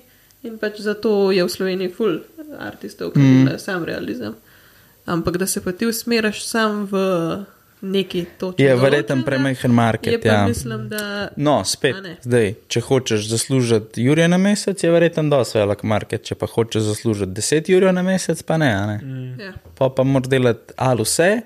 [0.43, 2.19] in pač zato je v Sloveniji ful
[2.59, 3.45] artistov, ki mm.
[3.45, 4.35] delajo sam realizem.
[5.07, 6.97] Ampak da se pa ti usmeriš sam v
[7.81, 8.64] neki točki.
[8.64, 10.26] Je verjeten premehen market.
[10.26, 10.47] Je Ja.
[10.47, 11.27] mislim, da.
[11.35, 16.35] No, spet, zdaj, če hočeš zaslužiti Jurija na mesec, je verjeten dosti velik market, če
[16.35, 18.73] pa hočeš zaslužiti 10 Jurija na mesec, pa ne.
[18.73, 18.97] a ne?
[19.03, 19.39] Mm.
[19.39, 19.53] Ja.
[19.77, 21.41] Pa pa moraš delati ali vse,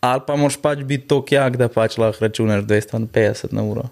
[0.00, 3.88] ali pa moraš pač biti tako jak, da pač lahko računaš 250 na uro.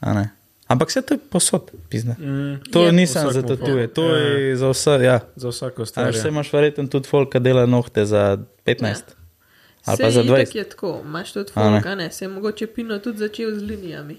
[0.00, 0.30] A ne?
[0.68, 2.14] Ampak vse to je posod, pizna.
[2.14, 2.92] Mm, To Je.
[2.92, 4.16] ni samo za tatuje, to Ja.
[4.16, 4.90] je za vse.
[5.02, 5.20] Ja.
[5.36, 6.10] za vsako stvar.
[6.10, 6.28] vse ja.
[6.28, 8.94] imaš verjetno tudi folk, ki dela nohte za 15 ja.
[9.84, 10.56] ali pa za itak 20.
[10.56, 11.52] je tako, imaš tudi ne?
[11.54, 14.16] folk, a ne, se je mogoče Pino tudi začel z linijami.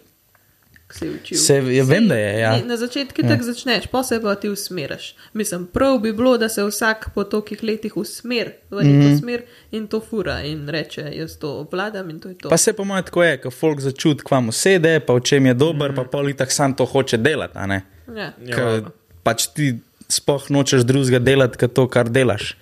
[0.88, 1.38] Ko Se je učil.
[1.38, 2.52] Se- ja, vem, da je, ja.
[2.52, 3.28] Ne, na začetku ja.
[3.30, 5.16] tako začneš, pa se pa ti usmeriš.
[5.34, 9.08] Mislim, prav bi bilo, da se vsak po tolikih letih usmer v neko mm Mhm.
[9.08, 9.20] -hmm.
[9.20, 9.42] smer
[9.72, 12.50] in to fura in reče, jaz to obvladam in to je to.
[12.50, 15.46] Pa se po mojem tako je, ko folk začuti, kva mu sede, pa v čem
[15.46, 15.96] je dober, mm.
[15.96, 17.58] pa politik sam to hoče delati.
[17.58, 17.82] a ne?
[18.16, 18.34] Ja.
[18.46, 18.90] Ja, valjda.
[19.24, 19.76] pač ti
[20.10, 22.58] spoh nočeš drugega delati, kot to, kar delaš.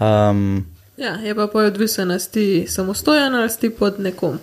[0.00, 0.66] Um,
[0.96, 4.38] ja, je pa odvisen, ali si samostojen ali si pod nekom.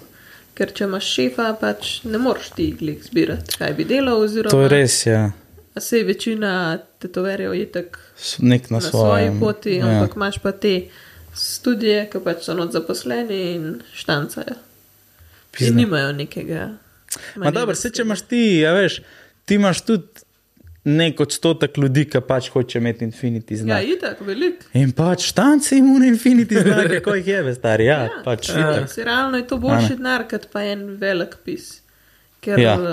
[0.54, 4.22] Ker če imaš šefa, pač ne moreš ti glih zbirati, kaj bi delal.
[4.22, 5.24] Oziroma, to je res, ja.
[5.74, 8.04] A sej večina tetoverjev je tako
[8.46, 9.88] Nek na, na svoji poti, ja.
[9.88, 10.76] ampak imaš pa te
[11.34, 13.66] studije, ki pač so not zaposleni in
[13.98, 14.54] štancajo.
[14.54, 15.76] In Pizda.
[15.78, 16.68] nimajo nekega.
[17.36, 19.00] Ma dobro, se če imaš ti, a veš,
[19.46, 20.26] ti imaš tudi
[20.84, 23.84] nek odstotek ljudi, ki pač hoče imeti infinity Ja, znak.
[23.88, 24.66] itak, velik.
[24.74, 27.86] In pač štanci imajo infinity znake, ko jih je, stari.
[27.86, 31.83] Ja, ja pač ja, si realno je to boljši denar, kot pa en velik pis.
[32.44, 32.74] Ker Ja.
[32.76, 32.86] uh,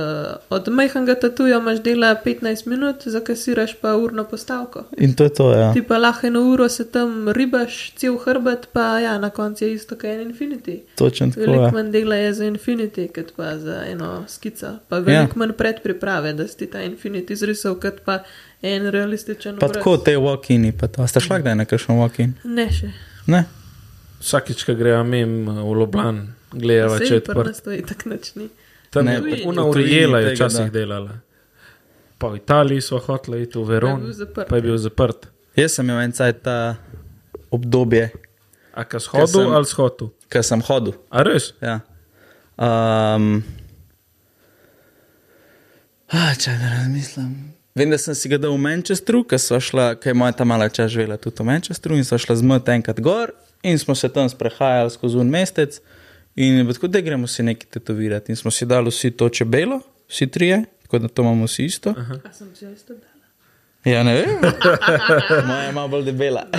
[0.50, 4.84] od majhnega tatuja imaš dela 15 minut, zakasiraš pa urno postavko.
[4.96, 5.72] In to je to, ja.
[5.72, 9.72] Ti pa lahko eno uro se tam ribaš, cel hrbet, pa ja, na koncu je
[9.72, 10.78] isto, kot je en Infinity.
[10.94, 11.40] Točno tako.
[11.40, 11.70] Veliko Ja.
[11.72, 14.66] manj dela je za Infinity, kot pa za eno skico.
[14.88, 15.38] Pa veliko ja.
[15.38, 18.18] manj predpriprave, da si ti ta Infinity zrisal, kot pa
[18.62, 19.72] en realističen Pa obraz.
[19.74, 21.02] tako te walk-ini, pa to.
[21.02, 22.32] A ste šla kdaj na kakšen walk-in?
[22.44, 22.92] Ne še.
[23.26, 23.44] Ne?
[24.20, 26.18] Vsakič, ko gremo mim v Loblan,
[26.52, 27.62] gledava, če je odprt.
[27.86, 28.48] tako načni.
[28.90, 30.70] Tam Ne, je tujini urijela, je včasih da.
[30.70, 31.10] delala.
[32.18, 34.48] Pa v Italiji smo hoteli iti v Veron, Pa je bil zaprt.
[34.48, 35.26] pa je bil zaprt.
[35.56, 36.76] Jaz sem imel en cajt ta
[37.50, 38.10] obdobje,
[38.74, 40.10] A ka shodil ali shodil?
[40.32, 40.94] ko sem hodil.
[41.10, 41.54] A res?
[41.62, 41.80] Ja.
[42.58, 43.42] Um,
[46.12, 47.54] ah, če da razmislim.
[47.74, 49.38] Vem, da sem si ga dal v Manchesteru, ker
[50.04, 53.00] je moja ta mala čas živela tudi v Manchesteru in sva šla z mrt enkrat
[53.00, 53.30] gor
[53.62, 55.80] in smo se tam sprehajali skozi un mesec
[56.40, 60.26] in tako, da gremo si nekaj tetovirati in smo si dali vsi to čebelo, vsi
[60.26, 61.94] trije, tako da to imamo vsi isto.
[62.24, 63.24] A sem že isto dala.
[63.84, 64.52] Ja, ne vem.
[65.48, 66.46] Moja je malo bolj debela.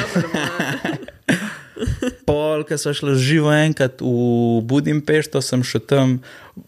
[2.26, 6.18] Pol, ki so šli živo enkrat v Budimpešto, sem šel tam.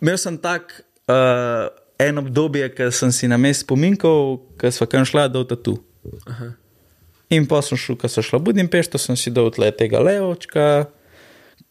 [0.01, 1.69] Imel sem tak uh,
[2.01, 5.77] en obdobje, ki sem si na mestu spominkal, ki smo kam šla do tatu.
[6.29, 6.53] Aha.
[7.33, 10.89] In pa sem šel, ko so šla v Budimpešto, sem si dal tle tega levčka,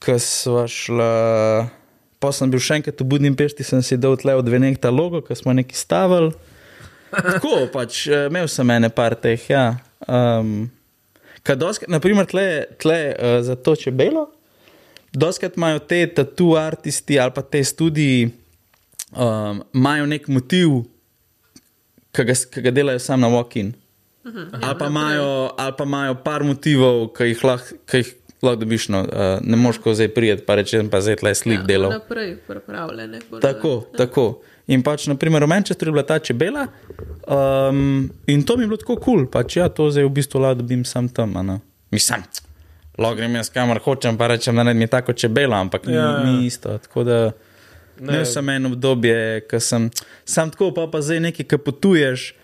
[0.03, 1.69] ko so šla.
[2.23, 5.23] Pa sem bil še enkrat v Budimpešti, sem si dal tle od venek ta logo,
[5.27, 6.31] ki smo neki stavili.
[7.13, 9.77] Tako pač, eh, imel sem ene par teh, ja.
[10.07, 10.71] Um,
[11.43, 14.29] Doskrat, naprimer, tle, tle uh, za to čebelo,
[15.11, 18.31] doskrat imajo te tatu artisti ali pa te studiji,
[19.11, 20.85] um, imajo nek motiv,
[22.15, 23.73] ki ga, ki ga delajo sam na walk-in.
[24.63, 28.89] Ali pa imajo, ali pa imajo par motivov, ki jih lahko, ki jih lahko dobiš,
[28.89, 31.91] no, uh, ne moš ko zdaj prijeti, pa reči, pa zdaj tle slik ja, delal.
[31.91, 33.21] Naprej pripravljene.
[33.43, 33.97] Tako, navadi.
[33.97, 34.27] tako.
[34.67, 36.67] In pač, naprimer, v Manchesteru je bila ta čebela,
[37.27, 39.27] um, in to mi je bilo tako kul, cool.
[39.31, 41.37] pač ja, to zdaj v bistvu lahko dobim sam tam.
[41.37, 41.61] a ne.
[41.91, 42.23] Mislim,
[42.99, 45.95] lahko grem jaz kamor hočem, pa rečem, da ne mi je tako čebela, ampak ni,
[45.95, 46.25] Ja, ja.
[46.25, 46.79] ni isto.
[46.79, 47.33] Tako da
[48.01, 48.13] Ne.
[48.15, 49.91] imel sem eno obdobje, ko sem
[50.25, 52.35] sam tako, pa pa zdaj nekaj, ki potuješ.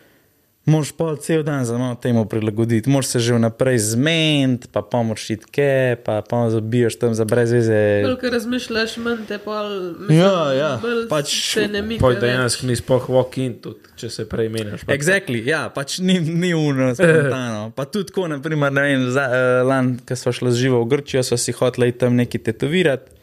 [0.69, 5.31] Moš pa cel dan za malo temu prilagoditi, moš se že vnaprej zmeniti, pa pomoč
[5.31, 8.03] iti ke, pa pa zabiješ tam za brez veze.
[8.03, 9.70] Bolj, ko razmišljaš, manj te pol.
[10.11, 12.05] Ja, ja, bolj pač se ne mika.
[12.05, 12.20] Več.
[12.20, 14.85] dejansko ni sploh walk-in, tudi če se prej menjaš.
[14.85, 17.73] pa- Exactly, ja, pač ni, ni uno, spontano.
[17.73, 21.23] Pa tudi tako, naprimer, ne vem, za, uh, lan, ko smo šli živo v Grčijo,
[21.23, 23.16] so si hoteli tam nekaj tetovirati.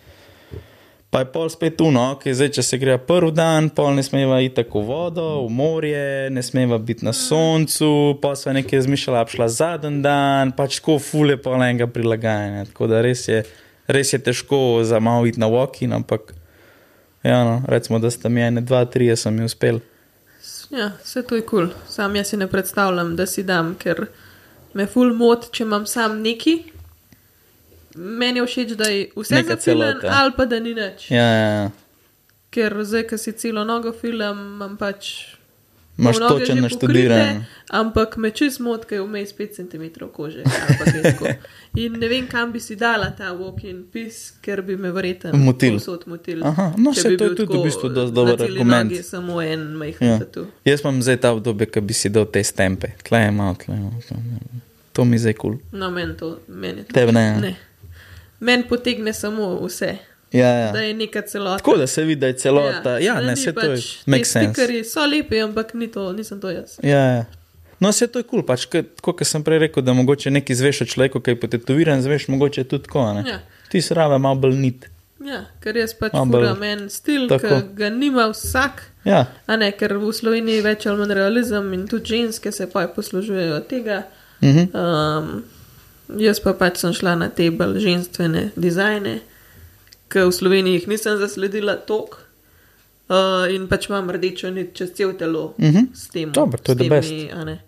[1.15, 4.41] Pa je pol spet uno, ok, zdaj če se gre prvi dan, pol ne smeva
[4.43, 9.21] iti tako v vodo, v morje, ne smeva biti na soncu, pa sva nekaj zmišljala,
[9.31, 12.65] šla zadnji dan, pač tako fule pol enega prilagajanja.
[12.73, 13.45] Tako da res je,
[13.87, 16.35] res je težko za malo iti na walking, ampak
[17.23, 19.79] ja, no, recimo, da sta mi ene, dva, tri, sem mi uspel.
[20.67, 21.69] Ja, vse to je kul.
[21.71, 21.91] Cool.
[21.95, 24.09] Sam jaz si ne predstavljam, da si dam, ker
[24.75, 26.59] me ful mot, če imam sam neki.
[27.95, 29.57] Meni je všeč, da je vse zafilan
[30.01, 30.09] celota.
[30.13, 31.11] ali pa da ni nič.
[31.11, 31.71] Ja, ja, ja.
[32.49, 35.35] Ker zdaj, ko si celo nogo filam, imam pač.
[35.95, 37.19] Točen že naštudiran.
[37.19, 40.43] pokrite, Ampak me čez mot, ker je vmes 5 cm kože.
[41.75, 45.79] In ne vem, kam bi si dala ta walk-in pis, ker bi me verjetno Motil.
[46.05, 46.43] motil.
[46.43, 48.91] Aha, no, bi to je tudi v bistvu na dober argument.
[48.91, 50.19] Nogi, samo en majhen Ja.
[50.19, 50.45] tatu.
[50.65, 53.75] Jaz imam zdaj ta obdobje, ki bi si dal te stempe, tle je malo, tle
[53.75, 53.99] je malo.
[54.01, 54.61] tle je malo.
[54.93, 55.51] To mi je zdaj kul.
[55.51, 55.79] Cool.
[55.79, 56.93] No, meni to, meni to.
[56.93, 57.39] Tebe ne.
[57.41, 57.55] ne.
[58.39, 59.97] Meni potegne samo vse.
[60.31, 60.87] Ja, Da ja.
[60.87, 61.57] je neka celota.
[61.57, 62.99] Tako da se vidi, da je celota.
[62.99, 63.75] Ja, da ne, ni se to je.
[63.75, 64.53] pač, Make sense.
[64.53, 66.79] Stikerji so lepi, ampak ni to, nisem to jaz.
[66.83, 67.25] Ja, ja.
[67.79, 68.65] No, vse to je kul, cool, pač,
[69.01, 72.63] kot sem prej rekel, da mogoče nekaj zveš o človeku, ki je potetoviran, zveš mogoče
[72.63, 73.13] tudi tako.
[73.13, 73.23] ne.
[73.29, 73.39] Ja.
[73.71, 74.89] Ti se rave malo bolj nit.
[75.25, 78.83] Ja, ker jaz pač furam en stil, ki ga nima vsak.
[79.05, 82.67] Ja, A ne, ker v Sloveniji je več ali manj realizem in tudi ženske se
[82.71, 84.03] pa poslužujejo tega.
[84.41, 84.71] mhm.
[84.75, 85.43] Um,
[86.09, 89.19] jaz pa pač sem šla na te bolj ženstvene dizajne,
[90.07, 92.21] ki v Sloveniji jih nisem zasledila tok.
[93.05, 93.15] Uh,
[93.49, 95.93] in pač imam rdečo nit čez cel telo Mhm.
[95.93, 96.31] s tem.
[96.31, 97.13] Dobro, to je s the best.
[97.31, 97.59] a ne.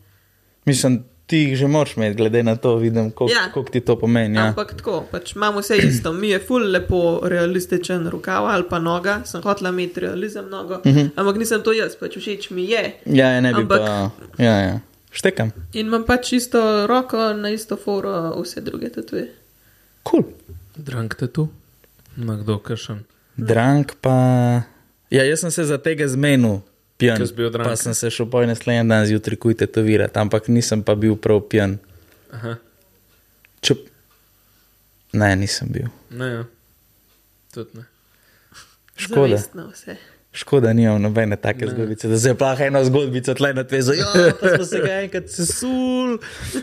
[0.65, 0.95] mislim,
[1.25, 3.51] ti jih že moraš imeti, glede na to, vidim, koliko Ja.
[3.55, 3.63] ja.
[3.63, 4.35] ti to pomeni.
[4.35, 4.45] Ja.
[4.45, 6.13] Ampak tako, pač imamo vse isto.
[6.13, 10.85] Mi je ful lepo realističen rokav ali pa noga, sem hotela imeti realizem nogo, uh
[10.85, 10.97] Mhm.
[10.97, 11.09] -huh.
[11.15, 12.93] ampak nisem to jaz, pač všeč mi je.
[13.05, 14.09] Ja, ja, ne bi Ampak- pa.
[14.39, 14.79] Ja, ja.
[15.17, 15.49] Štekam.
[15.73, 19.31] In imam pač isto roko, na isto foro, vse druge tatuje.
[20.05, 20.21] Kul.
[20.21, 20.57] Cool.
[20.77, 21.47] Drang te tu?
[22.21, 23.01] Na kdo kršen?
[23.37, 24.13] Drang pa.
[25.09, 26.59] Ja, jaz sem se za tega zmenil,
[27.01, 27.17] pijan.
[27.25, 27.65] Drunk.
[27.65, 31.41] Pa sem se šel po naslednji dan zjutraj kuj tetovirati, ampak nisem pa bil prav
[31.49, 31.77] pijan.
[32.33, 32.57] Aha,
[33.61, 33.73] Če...
[35.17, 35.87] Ne, nisem bil.
[36.11, 36.43] ne, ja.
[37.55, 37.87] Tudi ne.
[38.97, 39.37] Škoda.
[39.37, 39.97] Zavestno vse.
[40.37, 43.93] Škoda, nimam nobene take zgodbice, da se je plah eno zgodbico tle na tvezo.
[43.93, 46.17] Ja, pa smo se ga enkrat sesul,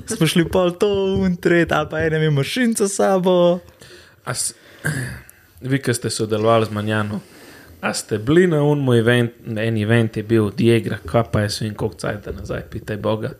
[0.06, 0.88] smo šli pol to
[1.18, 3.58] untret, ali pa ene ima mašinco s sabo.
[4.24, 4.54] A s-
[5.60, 7.20] Vi, ki ste sodelovali z Manjano,
[7.80, 11.74] a ste bili na unmu event, en event je bil Diegra, kaj pa je svin
[11.74, 13.30] koliko cajt nazaj, pitaj Boga,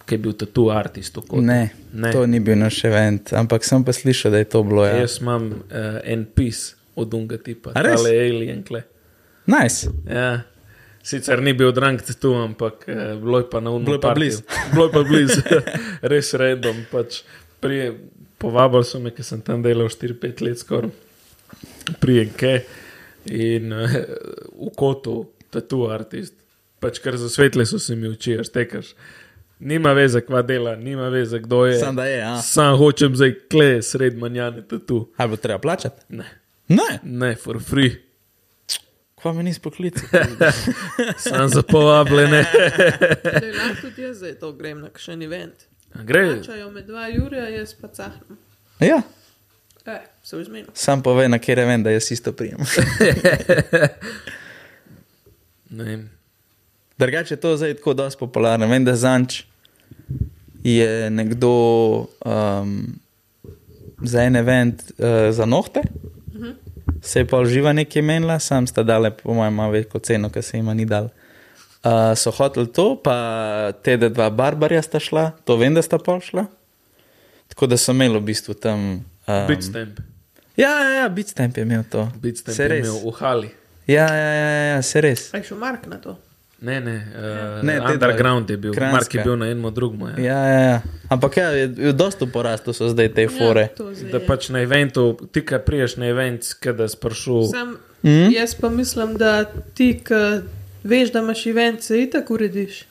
[0.00, 1.16] ki je bil tatu artist.
[1.16, 1.42] v Kotu.
[1.42, 1.60] Ne,
[1.92, 2.12] ne.
[2.12, 4.86] to ni bil naš event, ampak sem pa slišal, da je to bilo.
[4.86, 4.96] Ja.
[4.96, 5.58] Jaz imam uh,
[6.04, 7.90] en pis od unga tipa, ali
[8.20, 8.82] alien kle.
[9.46, 9.90] Nice.
[10.10, 10.42] Ja.
[11.06, 13.86] Sicer ni bil drang tu, ampak uh, bilo je pa na unmu.
[13.86, 14.42] Bilo je pa blizu.
[14.72, 15.40] Bilo je pa blizu,
[16.02, 16.80] res redom.
[16.90, 17.20] Pač
[17.62, 17.92] prije,
[18.42, 20.90] povabil so me, ker sem tam delal 4-5 let skoraj,
[22.02, 22.56] prijenke
[23.30, 23.94] in uh,
[24.66, 25.20] v kotu,
[25.54, 26.34] tatu artist.
[26.82, 28.90] Pač kar za svetle so se mi oči, štekaš.
[29.62, 31.78] Nima veze, kva dela, nima veze, kdo je.
[31.80, 32.34] Sam da je, ja.
[32.44, 35.06] Sam hočem zdaj kle, sred manjane tatu.
[35.16, 36.02] Ali bo treba plačati?
[36.18, 36.26] Ne,
[36.68, 37.94] Ne, ne, for free.
[39.26, 40.20] Pa mi nisi poklical.
[41.18, 42.44] Sem za povabljene.
[43.58, 45.66] Lahko tudi jaz zdaj to grem na kakšen event.
[46.04, 48.38] Gre, Čajo med dva Jurija, jaz pa cahnem.
[48.80, 49.02] ja,
[49.86, 50.66] E, se vzmenim.
[50.74, 52.58] sam povej, na kjer vem, da jaz isto prijem.
[56.98, 58.66] Drugače je to zdaj tako dosti popularno.
[58.66, 59.42] Vem, da zanč
[60.62, 61.50] je nekdo
[62.24, 62.98] um,
[64.02, 65.82] za en event uh, za nohte,
[67.02, 70.42] se je pa uživa nekaj menila, sam sta dale, po mojem, malo veliko ceno, ker
[70.42, 71.10] se jima ni dal.
[71.86, 76.20] Uh, so hoteli to, pa te dva barbarja sta šla, to vem, da sta pol
[76.24, 76.46] šla.
[77.52, 79.04] Tako da so imeli v bistvu tam.
[79.26, 80.00] Um, Bitstamp.
[80.56, 82.08] Ja, ja, ja Bitstamp je imel to.
[82.22, 82.86] Bitstamp Se je res.
[82.86, 83.50] imel v Hali.
[83.86, 85.28] Ja, ja, ja, ja, ja se res.
[85.34, 86.16] Aj šel Mark na to.
[86.58, 88.96] Ne, ne, uh, Ne, te underground je bil, Kranjska.
[88.96, 90.00] Mark je bil na enem drugem.
[90.00, 90.24] Ja.
[90.24, 90.78] Ja, ja, ja.
[91.08, 93.60] Ampak ja, je, je dosta v porastu so zdaj te fore.
[93.62, 97.50] Ja, to zdaj Da pač na eventu, ti, ki priješ na event, kada sprašuješ.
[97.50, 98.32] Sam, mm?
[98.32, 100.22] Jaz pa mislim, da ti, ki
[100.82, 102.84] veš, da imaš event, se itak urediš.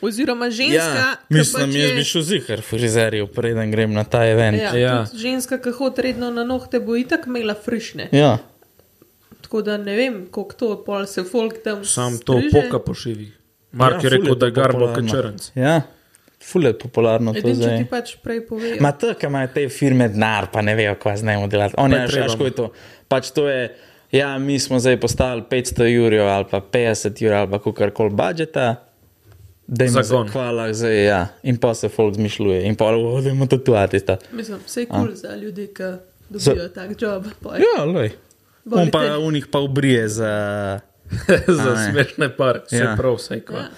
[0.00, 4.26] Oziroma ženska, Ja, mislim, pač jaz je- bi šel zihar, frizerju, preden grem na ta
[4.26, 4.56] event.
[4.58, 4.78] Ja, Ja.
[4.78, 5.06] ja.
[5.14, 8.08] Ženska, ki hodi redno na nohte, bo itak imela frišne.
[8.12, 8.38] Ja.
[9.40, 11.84] Tako da ne vem, koliko to pol se folk tam.
[11.84, 12.60] Sam to striže.
[12.60, 13.32] poka po šivi.
[13.72, 15.50] Mark Ja, je rekel, je da to je garbo kačrnc.
[15.54, 15.82] Ja,
[16.42, 17.78] ful je popularno to Edino, če zdaj.
[17.78, 18.76] ti pač prej povejo.
[18.80, 21.74] Ma to, ki imajo te firme denar, pa ne vejo, kaj znamo delati.
[21.78, 22.28] Oni je treba.
[22.28, 22.68] šaško je to.
[23.08, 23.62] Pač to je,
[24.12, 28.66] ja, mi smo zdaj postavili 500 jurjev ali pa 50 jurjev ali pa kakorkoli budžeta.
[29.66, 30.28] Da jim Zagon.
[30.28, 31.26] Hvala, zdaj, ja.
[31.42, 32.62] In pa se folk zmišljuje.
[32.64, 33.98] In pa odemo tatuati.
[33.98, 34.16] sta.
[34.32, 35.82] Mislim, vse je kul cool za ljudi, ki
[36.30, 37.26] dobijo Za- tak job.
[37.42, 37.52] pol.
[37.54, 38.10] Ja, loj.
[38.72, 40.32] On pa unih pa obrije za.
[41.58, 41.84] Za ne.
[41.86, 42.94] smešne pare, vse Ja.
[42.94, 43.58] prav, vse kva.
[43.58, 43.68] Ja.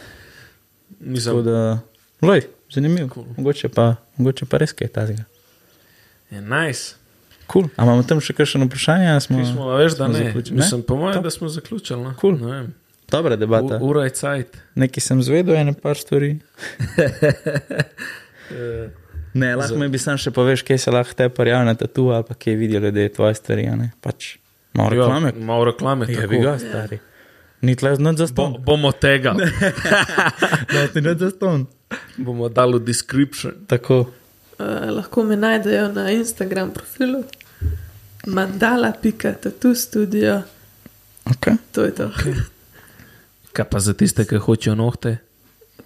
[1.00, 1.78] Mislim, da,
[2.22, 3.08] loj, zanimivo.
[3.08, 3.26] Cool.
[3.36, 3.84] Mogoče, pa,
[4.16, 5.24] mogoče pa res kaj tazga.
[6.30, 6.94] je nice.
[7.46, 7.68] Cool.
[7.76, 9.20] A imamo tam še kakšno vprašanje?
[9.20, 10.24] Smo, Mi smo, veš, da smo ne.
[10.24, 10.56] zaključili?
[10.56, 12.02] Mislim, po mojem, da smo zaključili.
[12.02, 12.14] No.
[12.14, 12.36] Cool.
[12.36, 12.74] Ne vem.
[13.08, 13.78] Dobra debata.
[13.78, 14.58] U- Ura je cajt.
[14.76, 16.36] Nekaj sem zvedel, ene par stvari.
[18.50, 18.88] Eh,
[19.32, 22.24] Ne, lahko mi bi sam še poveš, kje se lahko te prijavi na tatu ali
[22.24, 23.66] pa kje vidijo ljudje tvoje stvari.
[23.66, 23.90] a ne?
[24.00, 24.36] Pač
[24.74, 25.32] malo ja, reklame.
[25.36, 26.06] Malo reklame.
[26.08, 26.28] Ja, tako.
[26.28, 26.98] bi ga stari.
[27.62, 28.56] Ni tle znati za Bo, ston.
[28.64, 29.34] bomo tega,
[30.68, 31.66] Da, ti ne za ston.
[32.16, 33.52] bomo dali v description.
[33.66, 33.98] Tako.
[34.58, 37.24] Uh, lahko me najdejo na Instagram profilu
[38.26, 40.42] mandala.tatu studio.
[41.24, 41.56] Okay.
[41.72, 42.10] To je to.
[43.52, 45.16] Kaj pa za tiste, ki hočejo nohte?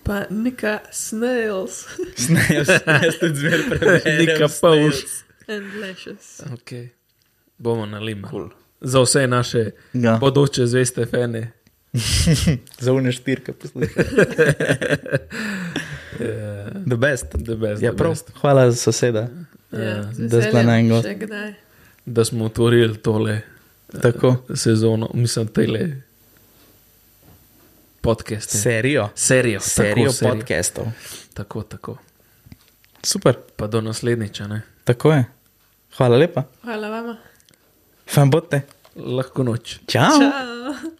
[0.02, 1.84] Pa neka snails
[2.16, 4.18] Snails, jaz tudi zmer preberem.
[4.18, 4.94] Nika pauš.
[5.48, 6.40] and lashes.
[6.52, 6.88] Okay.
[7.58, 8.28] Bomo nalima.
[8.28, 8.50] Cool.
[8.84, 10.16] Za vse naše Ja.
[10.16, 11.50] bodoče zveste fene.
[12.78, 14.04] Za une štirke poslušaj.
[16.84, 17.26] The best.
[17.36, 18.10] The best, Ja, the prav.
[18.10, 18.30] best.
[18.34, 19.28] Hvala za soseda.
[19.72, 21.06] Ja, z da veseljem, na en gost.
[21.06, 21.54] Še kdaj.
[22.06, 23.40] Da smo otvorili tole
[24.02, 24.36] Tako.
[24.54, 25.80] sezono, mislim, tele
[28.00, 28.58] podcaste.
[28.58, 29.08] Serijo.
[29.16, 29.60] Serijo.
[29.60, 30.34] Serijo tako, serijo.
[30.34, 30.86] podcastov.
[31.34, 31.96] Tako, tako.
[33.02, 33.36] Super.
[33.56, 34.60] Pa do naslednjič, a ne?
[34.84, 35.24] Tako je.
[35.96, 36.42] Hvala lepa.
[36.62, 37.16] Hvala vama.
[38.06, 38.62] Fanbote.
[38.96, 39.80] Lahko noč.
[39.86, 40.18] Ciao.
[40.18, 40.94] Ciao.